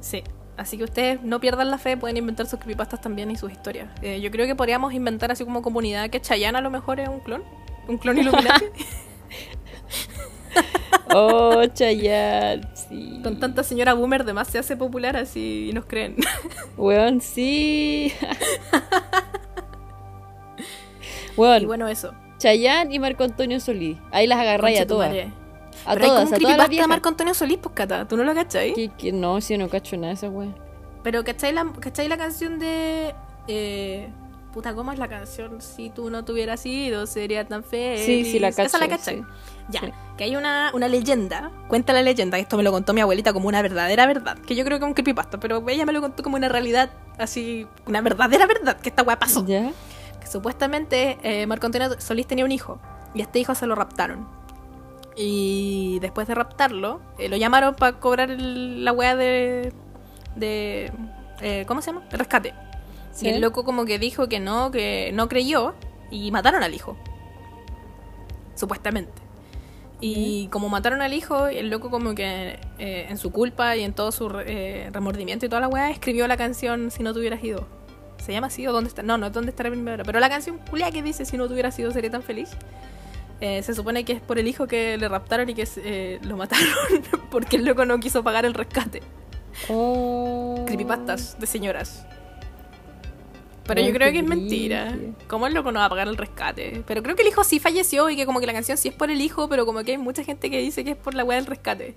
Sí. 0.00 0.22
Así 0.56 0.78
que 0.78 0.84
ustedes 0.84 1.22
no 1.22 1.40
pierdan 1.40 1.70
la 1.70 1.78
fe, 1.78 1.96
pueden 1.96 2.16
inventar 2.16 2.46
sus 2.46 2.58
creepypastas 2.58 3.00
también 3.00 3.30
y 3.30 3.36
sus 3.36 3.52
historias. 3.52 3.88
Eh, 4.02 4.20
yo 4.20 4.30
creo 4.30 4.46
que 4.46 4.54
podríamos 4.54 4.94
inventar 4.94 5.30
así 5.30 5.44
como 5.44 5.62
comunidad 5.62 6.08
que 6.08 6.20
Chayanne 6.20 6.58
a 6.58 6.60
lo 6.60 6.70
mejor 6.70 7.00
es 7.00 7.08
un 7.08 7.20
clon. 7.20 7.42
Un 7.88 7.98
clon 7.98 8.18
Illuminati. 8.18 8.64
Oh, 11.14 11.64
Chayanne, 11.72 12.66
sí. 12.74 13.20
Con 13.22 13.38
tanta 13.38 13.62
señora 13.62 13.94
boomer, 13.94 14.22
además 14.22 14.48
se 14.48 14.58
hace 14.58 14.76
popular 14.76 15.16
así 15.16 15.68
y 15.70 15.72
nos 15.72 15.86
creen. 15.86 16.16
Weón, 16.76 17.20
sí. 17.20 18.12
Weón, 21.36 21.62
y 21.62 21.66
bueno, 21.66 21.88
eso. 21.88 22.12
Chayanne 22.38 22.94
y 22.94 22.98
Marco 22.98 23.24
Antonio 23.24 23.60
Solís. 23.60 23.98
Ahí 24.10 24.26
las 24.26 24.38
agarráis 24.38 24.80
a 24.80 24.86
todas. 24.86 25.14
A 25.86 25.94
Pero 25.94 26.04
hay 26.04 26.10
todas, 26.10 26.24
como 26.24 26.34
un 26.34 26.36
creepypasta 26.42 26.82
de. 26.82 26.86
Marco 26.88 27.08
Antonio 27.08 27.34
Solís, 27.34 27.58
pues 27.58 27.74
Cata, 27.74 28.06
¿tú 28.08 28.16
no 28.16 28.24
lo 28.24 28.34
cachai? 28.34 28.90
Que 28.98 29.12
no, 29.12 29.40
si 29.40 29.56
no 29.56 29.68
cacho 29.68 29.96
nada 29.96 30.08
de 30.08 30.14
esa 30.14 30.28
weón. 30.28 30.54
Pero 31.02 31.22
¿cachai 31.24 31.52
la, 31.52 31.64
¿cachai 31.80 32.08
la 32.08 32.16
canción 32.16 32.58
de... 32.58 33.14
Eh, 33.46 34.08
puta, 34.52 34.74
¿cómo 34.74 34.90
es 34.92 34.98
la 34.98 35.06
canción? 35.06 35.60
Si 35.60 35.90
tú 35.90 36.10
no 36.10 36.24
tuvieras 36.24 36.60
sido, 36.60 37.06
sería 37.06 37.46
tan 37.46 37.62
feliz. 37.62 38.04
Sí, 38.04 38.24
sí, 38.24 38.38
la 38.40 38.48
Esa 38.48 38.64
cacho, 38.64 38.78
la 38.78 38.88
cachai. 38.88 39.18
sí. 39.18 39.24
Ya, 39.68 39.80
Sí. 39.80 39.92
que 40.16 40.24
hay 40.24 40.34
una, 40.36 40.70
una 40.74 40.88
leyenda, 40.88 41.50
cuenta 41.68 41.92
la 41.92 42.02
leyenda, 42.02 42.38
esto 42.38 42.56
me 42.56 42.62
lo 42.62 42.70
contó 42.72 42.92
mi 42.94 43.00
abuelita 43.00 43.32
como 43.32 43.48
una 43.48 43.62
verdadera 43.62 44.06
verdad, 44.06 44.38
que 44.38 44.54
yo 44.54 44.64
creo 44.64 44.78
que 44.78 44.84
es 44.84 44.88
un 44.88 44.94
creepypasta, 44.94 45.38
pero 45.40 45.62
ella 45.68 45.84
me 45.84 45.92
lo 45.92 46.00
contó 46.00 46.22
como 46.22 46.36
una 46.36 46.48
realidad, 46.48 46.90
así, 47.18 47.66
una 47.84 48.00
verdadera 48.00 48.46
verdad, 48.46 48.76
que 48.80 48.88
esta 48.88 49.02
weá 49.02 49.18
pasó. 49.18 49.44
¿Ya? 49.44 49.72
Que 50.20 50.26
supuestamente 50.28 51.18
eh, 51.22 51.46
Marco 51.48 51.66
Antonio 51.66 52.00
Solís 52.00 52.26
tenía 52.28 52.44
un 52.44 52.52
hijo, 52.52 52.78
y 53.12 53.20
a 53.20 53.24
este 53.24 53.40
hijo 53.40 53.54
se 53.56 53.66
lo 53.66 53.74
raptaron. 53.74 54.28
Y 55.16 55.98
después 56.00 56.28
de 56.28 56.34
raptarlo, 56.34 57.00
eh, 57.18 57.28
lo 57.28 57.36
llamaron 57.36 57.74
para 57.74 57.98
cobrar 57.98 58.30
el- 58.30 58.84
la 58.84 58.92
weá 58.92 59.16
de... 59.16 59.72
de 60.36 60.92
eh, 61.40 61.64
¿Cómo 61.66 61.80
se 61.82 61.90
llama? 61.92 62.04
El 62.12 62.18
rescate. 62.18 62.54
Sí. 63.12 63.26
Y 63.26 63.30
el 63.30 63.40
loco 63.40 63.64
como 63.64 63.86
que 63.86 63.98
dijo 63.98 64.28
que 64.28 64.40
no, 64.40 64.70
que 64.70 65.10
no 65.14 65.28
creyó 65.28 65.74
y 66.10 66.30
mataron 66.30 66.62
al 66.62 66.74
hijo. 66.74 66.96
Supuestamente. 68.54 69.12
Y 70.00 70.48
como 70.48 70.68
mataron 70.68 71.00
al 71.00 71.14
hijo, 71.14 71.46
el 71.46 71.70
loco 71.70 71.90
como 71.90 72.14
que 72.14 72.58
eh, 72.78 73.06
en 73.08 73.16
su 73.16 73.32
culpa 73.32 73.76
y 73.76 73.82
en 73.84 73.94
todo 73.94 74.12
su 74.12 74.30
eh, 74.44 74.90
remordimiento 74.92 75.46
y 75.46 75.48
toda 75.48 75.60
la 75.62 75.68
weá 75.68 75.90
escribió 75.90 76.28
la 76.28 76.36
canción 76.36 76.90
Si 76.90 77.02
no 77.02 77.14
te 77.14 77.20
hubieras 77.20 77.42
ido. 77.42 77.66
¿Se 78.18 78.32
llama 78.32 78.48
así 78.48 78.66
o 78.66 78.72
dónde 78.72 78.88
está? 78.88 79.02
No, 79.02 79.16
no 79.16 79.26
es 79.26 79.32
dónde 79.32 79.50
está 79.50 79.62
la 79.62 79.70
primera. 79.70 80.04
Pero 80.04 80.20
la 80.20 80.28
canción 80.28 80.60
Julia 80.70 80.90
que 80.90 81.02
dice 81.02 81.24
Si 81.24 81.38
no 81.38 81.46
te 81.46 81.54
hubieras 81.54 81.78
ido 81.78 81.90
sería 81.92 82.10
tan 82.10 82.22
feliz. 82.22 82.50
Eh, 83.40 83.62
se 83.62 83.74
supone 83.74 84.04
que 84.04 84.14
es 84.14 84.20
por 84.20 84.38
el 84.38 84.48
hijo 84.48 84.66
que 84.66 84.96
le 84.96 85.08
raptaron 85.08 85.48
y 85.48 85.54
que 85.54 85.68
eh, 85.76 86.18
lo 86.22 86.36
mataron 86.36 86.68
porque 87.30 87.56
el 87.56 87.64
loco 87.64 87.84
no 87.84 87.98
quiso 88.00 88.22
pagar 88.24 88.44
el 88.44 88.54
rescate. 88.54 89.02
Oh. 89.68 90.62
Creepypastas 90.66 91.38
de 91.38 91.46
señoras. 91.46 92.06
Pero 93.66 93.80
yo 93.80 93.92
creo 93.92 94.08
qué 94.08 94.12
que 94.12 94.18
es 94.20 94.24
mentira. 94.24 94.96
¿Cómo 95.26 95.46
el 95.46 95.54
loco 95.54 95.72
no 95.72 95.80
va 95.80 95.86
a 95.86 95.88
pagar 95.88 96.06
el 96.06 96.16
rescate? 96.16 96.84
Pero 96.86 97.02
creo 97.02 97.16
que 97.16 97.22
el 97.22 97.28
hijo 97.28 97.42
sí 97.42 97.58
falleció 97.58 98.08
y 98.10 98.16
que 98.16 98.24
como 98.24 98.38
que 98.38 98.46
la 98.46 98.52
canción 98.52 98.78
sí 98.78 98.88
es 98.88 98.94
por 98.94 99.10
el 99.10 99.20
hijo, 99.20 99.48
pero 99.48 99.66
como 99.66 99.82
que 99.82 99.92
hay 99.92 99.98
mucha 99.98 100.22
gente 100.22 100.50
que 100.50 100.60
dice 100.60 100.84
que 100.84 100.92
es 100.92 100.96
por 100.96 101.14
la 101.14 101.24
weá 101.24 101.36
del 101.36 101.46
rescate. 101.46 101.96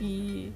Y 0.00 0.50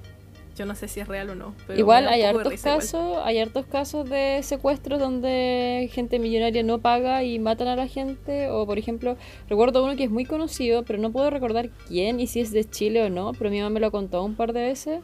yo 0.55 0.65
no 0.65 0.73
sé 0.73 0.87
si 0.87 1.01
es 1.01 1.07
real 1.07 1.29
o 1.31 1.35
no. 1.35 1.53
pero 1.67 1.77
Igual 1.77 2.07
hay 2.07 2.21
hartos 2.21 2.61
casos, 2.61 3.17
hay 3.23 3.39
hartos 3.39 3.65
casos 3.65 4.09
de 4.09 4.39
secuestros 4.41 4.99
donde 4.99 5.89
gente 5.91 6.17
millonaria 6.17 6.63
no 6.63 6.79
paga 6.79 7.23
y 7.23 7.39
matan 7.39 7.67
a 7.67 7.75
la 7.75 7.87
gente. 7.87 8.49
O 8.49 8.65
por 8.65 8.77
ejemplo, 8.77 9.17
recuerdo 9.49 9.83
uno 9.83 9.97
que 9.97 10.05
es 10.05 10.09
muy 10.09 10.23
conocido, 10.25 10.83
pero 10.83 10.97
no 10.97 11.11
puedo 11.11 11.29
recordar 11.29 11.69
quién 11.87 12.21
y 12.21 12.27
si 12.27 12.39
es 12.39 12.51
de 12.51 12.63
Chile 12.63 13.03
o 13.03 13.09
no, 13.09 13.33
pero 13.37 13.49
mi 13.49 13.59
mamá 13.59 13.69
me 13.71 13.79
lo 13.81 13.91
contó 13.91 14.23
un 14.23 14.35
par 14.35 14.53
de 14.53 14.61
veces. 14.61 15.01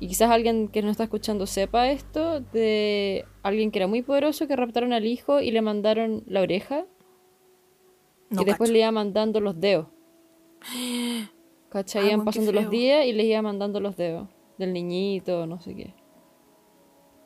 Y 0.00 0.08
quizás 0.08 0.30
alguien 0.30 0.68
que 0.68 0.82
no 0.82 0.90
está 0.90 1.04
escuchando 1.04 1.46
sepa 1.46 1.90
esto, 1.90 2.40
de 2.40 3.24
alguien 3.42 3.70
que 3.70 3.78
era 3.78 3.86
muy 3.86 4.02
poderoso 4.02 4.46
que 4.48 4.56
raptaron 4.56 4.92
al 4.92 5.06
hijo 5.06 5.40
y 5.40 5.50
le 5.50 5.60
mandaron 5.60 6.22
la 6.26 6.40
oreja 6.40 6.84
No 8.30 8.42
y 8.42 8.44
después 8.44 8.68
cacho. 8.68 8.72
le 8.72 8.78
iba 8.80 8.90
mandando 8.92 9.40
los 9.40 9.60
dedos. 9.60 9.86
¿Cachai? 11.68 12.04
Ah, 12.04 12.08
Iban 12.12 12.24
pasando 12.24 12.52
los 12.52 12.70
días 12.70 13.06
y 13.06 13.12
les 13.12 13.26
iba 13.26 13.42
mandando 13.42 13.78
los 13.80 13.96
dedos 13.96 14.28
del 14.58 14.72
niñito, 14.72 15.46
no 15.46 15.60
sé 15.60 15.74
qué. 15.74 15.94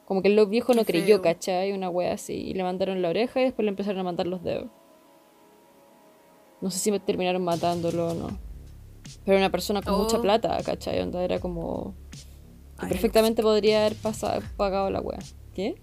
Como 0.05 0.23
que 0.23 0.29
el 0.29 0.47
viejo 0.47 0.75
no 0.75 0.85
creyó, 0.85 1.17
feo. 1.17 1.23
¿cachai? 1.23 1.73
Una 1.73 1.89
wea 1.89 2.13
así. 2.13 2.35
Y 2.35 2.55
le 2.55 2.63
mandaron 2.63 3.01
la 3.03 3.09
oreja 3.09 3.41
y 3.41 3.45
después 3.45 3.65
le 3.65 3.71
empezaron 3.71 4.01
a 4.01 4.05
mandar 4.05 4.27
los 4.27 4.43
dedos. 4.43 4.71
No 6.61 6.71
sé 6.71 6.79
si 6.79 6.91
me 6.91 7.01
terminaron 7.01 7.43
matándolo 7.43 8.09
o 8.11 8.15
no. 8.15 8.39
Pero 9.25 9.39
una 9.39 9.51
persona 9.51 9.83
con 9.83 9.99
mucha 9.99 10.19
Oh. 10.19 10.23
plata, 10.23 10.59
¿cachai? 10.65 11.01
Onda 11.01 11.23
era 11.25 11.41
como. 11.41 11.95
que 12.79 12.87
Ay, 12.87 12.89
perfectamente 12.91 13.43
podría 13.43 13.81
haber 13.87 13.97
pasado, 13.97 14.43
pagado 14.57 14.91
la 14.91 15.01
wea. 15.01 15.19
¿Qué? 15.55 15.81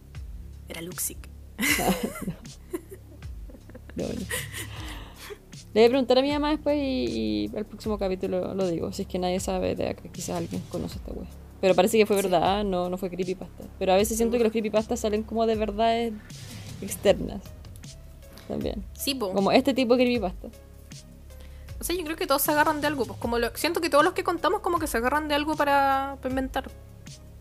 Era 0.67 0.81
Luxic. 0.81 1.17
No, 3.95 4.05
no. 4.07 4.13
Le 5.73 5.81
voy 5.81 5.85
a 5.85 5.89
preguntar 5.89 6.17
a 6.17 6.21
mi 6.21 6.31
mamá 6.31 6.49
después 6.49 6.75
y, 6.77 7.45
y 7.45 7.51
el 7.55 7.65
próximo 7.65 7.97
capítulo 7.99 8.53
lo 8.55 8.67
digo. 8.67 8.91
Si 8.91 9.03
es 9.03 9.07
que 9.07 9.19
nadie 9.19 9.39
sabe 9.39 9.75
de 9.75 9.89
acá, 9.89 10.03
quizás 10.11 10.37
alguien 10.37 10.61
conoce 10.69 10.97
esta 10.97 11.11
wea. 11.11 11.27
Pero 11.61 11.75
parece 11.75 11.97
que 11.97 12.05
fue 12.05 12.15
verdad, 12.15 12.63
no, 12.63 12.89
no 12.89 12.97
fue 12.97 13.09
creepypasta. 13.09 13.65
Pero 13.77 13.93
a 13.93 13.95
veces 13.95 14.17
siento 14.17 14.37
que 14.37 14.43
los 14.43 14.51
creepypastas 14.51 14.99
salen 14.99 15.23
como 15.23 15.45
de 15.45 15.55
verdades 15.55 16.13
externas. 16.81 17.41
También. 18.47 18.83
Sí, 18.93 19.13
po. 19.13 19.31
Como 19.31 19.51
este 19.51 19.73
tipo 19.73 19.95
de 19.95 20.03
creepypasta. 20.05 20.47
O 21.79 21.83
sea, 21.83 21.95
yo 21.95 22.03
creo 22.03 22.15
que 22.17 22.25
todos 22.27 22.41
se 22.41 22.51
agarran 22.51 22.81
de 22.81 22.87
algo. 22.87 23.05
Pues 23.05 23.19
como 23.19 23.37
lo- 23.37 23.55
siento 23.55 23.79
que 23.81 23.89
todos 23.89 24.03
los 24.03 24.13
que 24.13 24.23
contamos 24.23 24.61
como 24.61 24.79
que 24.79 24.87
se 24.87 24.97
agarran 24.97 25.27
de 25.27 25.35
algo 25.35 25.55
para, 25.55 26.17
para 26.21 26.29
inventar. 26.31 26.69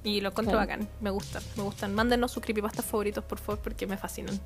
Y 0.05 0.20
lo 0.20 0.29
encuentro 0.31 0.59
Claro. 0.59 0.68
bacán. 0.68 0.89
Me 1.01 1.11
gustan, 1.11 1.43
me 1.57 1.62
gustan. 1.62 1.95
Mándenos 1.95 2.31
sus 2.31 2.43
creepypastas 2.43 2.85
favoritos, 2.85 3.24
por 3.24 3.39
favor, 3.39 3.61
porque 3.62 3.87
me 3.87 3.97
fascinan. 3.97 4.39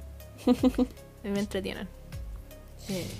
me 1.24 1.38
entretienen. 1.40 1.88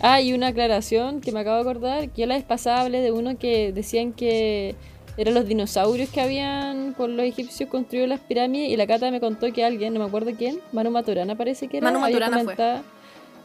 Ah, 0.01 0.21
y 0.21 0.33
una 0.33 0.49
aclaración 0.49 1.21
que 1.21 1.33
me 1.33 1.41
acabo 1.41 1.57
de 1.57 1.71
acordar, 1.71 2.09
que 2.11 2.23
yo 2.23 2.27
la 2.27 2.35
vez 2.35 2.45
pasada 2.45 2.81
hablé 2.81 3.01
de 3.01 3.13
uno 3.13 3.39
que 3.39 3.73
decían 3.73 4.13
que 4.13 4.75
eran 5.17 5.35
los 5.35 5.47
dinosaurios 5.47 6.09
que 6.09 6.21
habían 6.21 6.95
con 6.95 7.17
los 7.17 7.27
egipcios 7.27 7.69
construido 7.69 8.07
las 8.07 8.21
pirámides 8.21 8.71
y 8.71 8.77
la 8.77 8.87
Cata 8.87 9.11
me 9.11 9.21
contó 9.21 9.53
que 9.53 9.65
alguien, 9.65 9.93
no 9.95 10.01
me 10.01 10.07
acuerdo 10.07 10.33
quién, 10.37 10.59
Manu 10.73 10.91
Maturana 10.91 11.37
parece 11.37 11.69
que 11.69 11.79
era, 11.79 11.91
Manu 11.91 12.05
había, 12.05 12.19
fue. 12.19 12.31
comentado, 12.31 12.83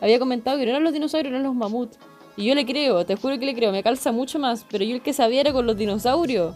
había 0.02 0.20
comentado 0.20 0.58
que 0.58 0.66
no 0.66 0.72
eran 0.72 0.84
los 0.84 0.94
dinosaurios, 0.94 1.32
eran 1.32 1.44
los 1.44 1.56
mamuts. 1.56 1.98
Y 2.36 2.46
yo 2.46 2.56
le 2.56 2.66
creo, 2.66 3.06
te 3.06 3.16
juro 3.16 3.40
que 3.40 3.46
le 3.46 3.56
creo, 3.56 3.72
me 3.72 3.84
calza 3.84 4.12
mucho 4.12 4.40
más, 4.40 4.66
pero 4.70 4.84
yo 4.86 4.96
el 4.96 5.02
que 5.02 5.12
sabía 5.12 5.42
era 5.42 5.54
con 5.54 5.66
los 5.66 5.76
dinosaurios. 5.76 6.56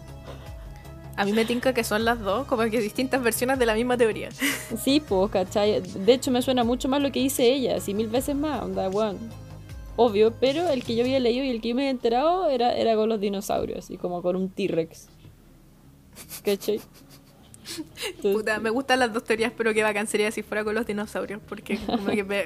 A 1.16 1.24
mí 1.24 1.32
me 1.32 1.44
tinca 1.44 1.74
que 1.74 1.84
son 1.84 2.04
las 2.04 2.20
dos, 2.20 2.46
como 2.46 2.62
que 2.62 2.80
distintas 2.80 3.22
versiones 3.22 3.58
de 3.58 3.66
la 3.66 3.74
misma 3.74 3.98
teoría. 3.98 4.30
Sí, 4.82 5.00
pues, 5.00 5.30
¿cachai? 5.30 5.80
De 5.80 6.14
hecho 6.14 6.30
me 6.30 6.40
suena 6.40 6.64
mucho 6.64 6.88
más 6.88 7.02
lo 7.02 7.12
que 7.12 7.20
dice 7.20 7.52
ella, 7.52 7.76
así 7.76 7.92
mil 7.92 8.08
veces 8.08 8.34
más, 8.34 8.62
onda, 8.62 8.88
bueno. 8.88 9.18
Obvio, 9.96 10.32
pero 10.40 10.68
el 10.68 10.84
que 10.84 10.94
yo 10.94 11.02
había 11.02 11.20
leído 11.20 11.44
y 11.44 11.50
el 11.50 11.60
que 11.60 11.68
yo 11.70 11.74
me 11.74 11.82
había 11.82 11.90
enterado 11.90 12.48
era, 12.48 12.74
era 12.74 12.94
con 12.96 13.08
los 13.08 13.20
dinosaurios, 13.20 13.80
así 13.80 13.96
como 13.96 14.22
con 14.22 14.36
un 14.36 14.48
T-Rex. 14.48 15.08
¿Cachai? 16.44 16.80
Entonces, 18.06 18.32
Puta, 18.34 18.58
me 18.58 18.70
gustan 18.70 18.98
las 18.98 19.12
dos 19.12 19.24
teorías, 19.24 19.52
pero 19.56 19.72
qué 19.72 19.82
bacán 19.82 20.06
sería 20.06 20.30
si 20.30 20.42
fuera 20.42 20.64
con 20.64 20.74
los 20.74 20.86
dinosaurios. 20.86 21.40
Porque 21.48 21.78
como 21.86 22.06
que 22.06 22.24
me, 22.24 22.44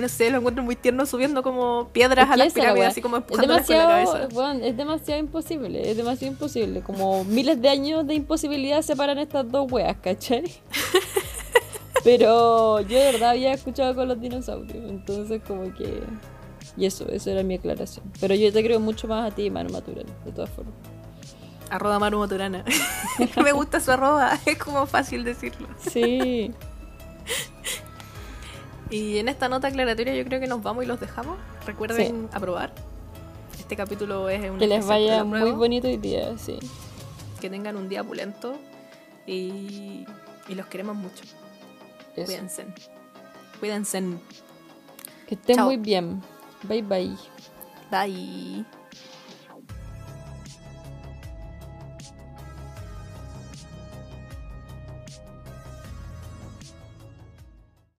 no 0.00 0.08
sé, 0.08 0.30
lo 0.30 0.38
encuentro 0.38 0.62
muy 0.62 0.76
tierno 0.76 1.06
subiendo 1.06 1.42
como 1.42 1.88
piedras 1.92 2.30
a 2.30 2.36
las 2.36 2.48
la 2.48 2.54
pirámides, 2.54 2.80
wea. 2.80 2.88
así 2.88 3.00
como 3.02 3.16
es 3.16 3.22
empujándolas 3.22 3.66
con 3.66 3.76
la 3.76 3.82
demasiado, 3.88 4.12
cabeza. 4.12 4.36
weón, 4.38 4.62
es 4.64 4.76
demasiado 4.76 5.20
imposible, 5.20 5.90
es 5.90 5.96
demasiado 5.96 6.32
imposible. 6.32 6.80
Como 6.82 7.24
miles 7.24 7.60
de 7.60 7.68
años 7.68 8.06
de 8.06 8.14
imposibilidad 8.14 8.82
separan 8.82 9.18
estas 9.18 9.50
dos 9.50 9.70
weas, 9.70 9.96
¿cachai? 10.00 10.44
Pero 12.04 12.80
yo 12.80 12.98
de 12.98 13.12
verdad 13.12 13.30
había 13.30 13.52
escuchado 13.54 13.94
con 13.94 14.08
los 14.08 14.20
dinosaurios, 14.20 14.90
entonces 14.90 15.40
como 15.46 15.74
que... 15.74 16.00
Y 16.76 16.86
eso, 16.86 17.08
eso 17.08 17.30
era 17.30 17.42
mi 17.42 17.54
aclaración. 17.54 18.10
Pero 18.20 18.34
yo 18.34 18.52
te 18.52 18.62
creo 18.62 18.80
mucho 18.80 19.06
más 19.06 19.30
a 19.30 19.34
ti, 19.34 19.50
Manu 19.50 19.70
Maturana, 19.70 20.12
de 20.24 20.32
todas 20.32 20.50
formas. 20.50 20.74
Arroba 21.70 21.98
Maru 21.98 22.18
Maturana. 22.18 22.64
me 23.42 23.52
gusta 23.52 23.80
su 23.80 23.90
arroba, 23.90 24.38
es 24.46 24.58
como 24.58 24.86
fácil 24.86 25.24
decirlo. 25.24 25.68
Sí. 25.90 26.52
Y 28.90 29.18
en 29.18 29.28
esta 29.28 29.48
nota 29.48 29.68
aclaratoria 29.68 30.14
yo 30.14 30.24
creo 30.24 30.40
que 30.40 30.46
nos 30.46 30.62
vamos 30.62 30.84
y 30.84 30.86
los 30.86 31.00
dejamos. 31.00 31.38
Recuerden 31.66 32.28
aprobar. 32.32 32.72
Este 33.58 33.76
capítulo 33.76 34.28
es 34.28 34.50
un 34.50 34.58
Que 34.58 34.66
les 34.66 34.86
vaya 34.86 35.24
muy 35.24 35.52
bonito 35.52 35.88
hoy 35.88 35.96
día, 35.96 36.36
sí. 36.38 36.58
Que 37.40 37.48
tengan 37.48 37.76
un 37.76 37.88
día 37.88 38.04
pulento. 38.04 38.56
Y, 39.26 40.04
y 40.48 40.54
los 40.54 40.66
queremos 40.66 40.96
mucho. 40.96 41.24
Eso. 42.14 42.26
Cuídense. 42.26 42.66
Cuídense. 43.58 44.02
Que 45.26 45.34
estén 45.34 45.56
Chao. 45.56 45.66
muy 45.66 45.78
bien. 45.78 46.22
Bye 46.68 46.80
bye. 46.82 47.16
Bye. 47.90 48.64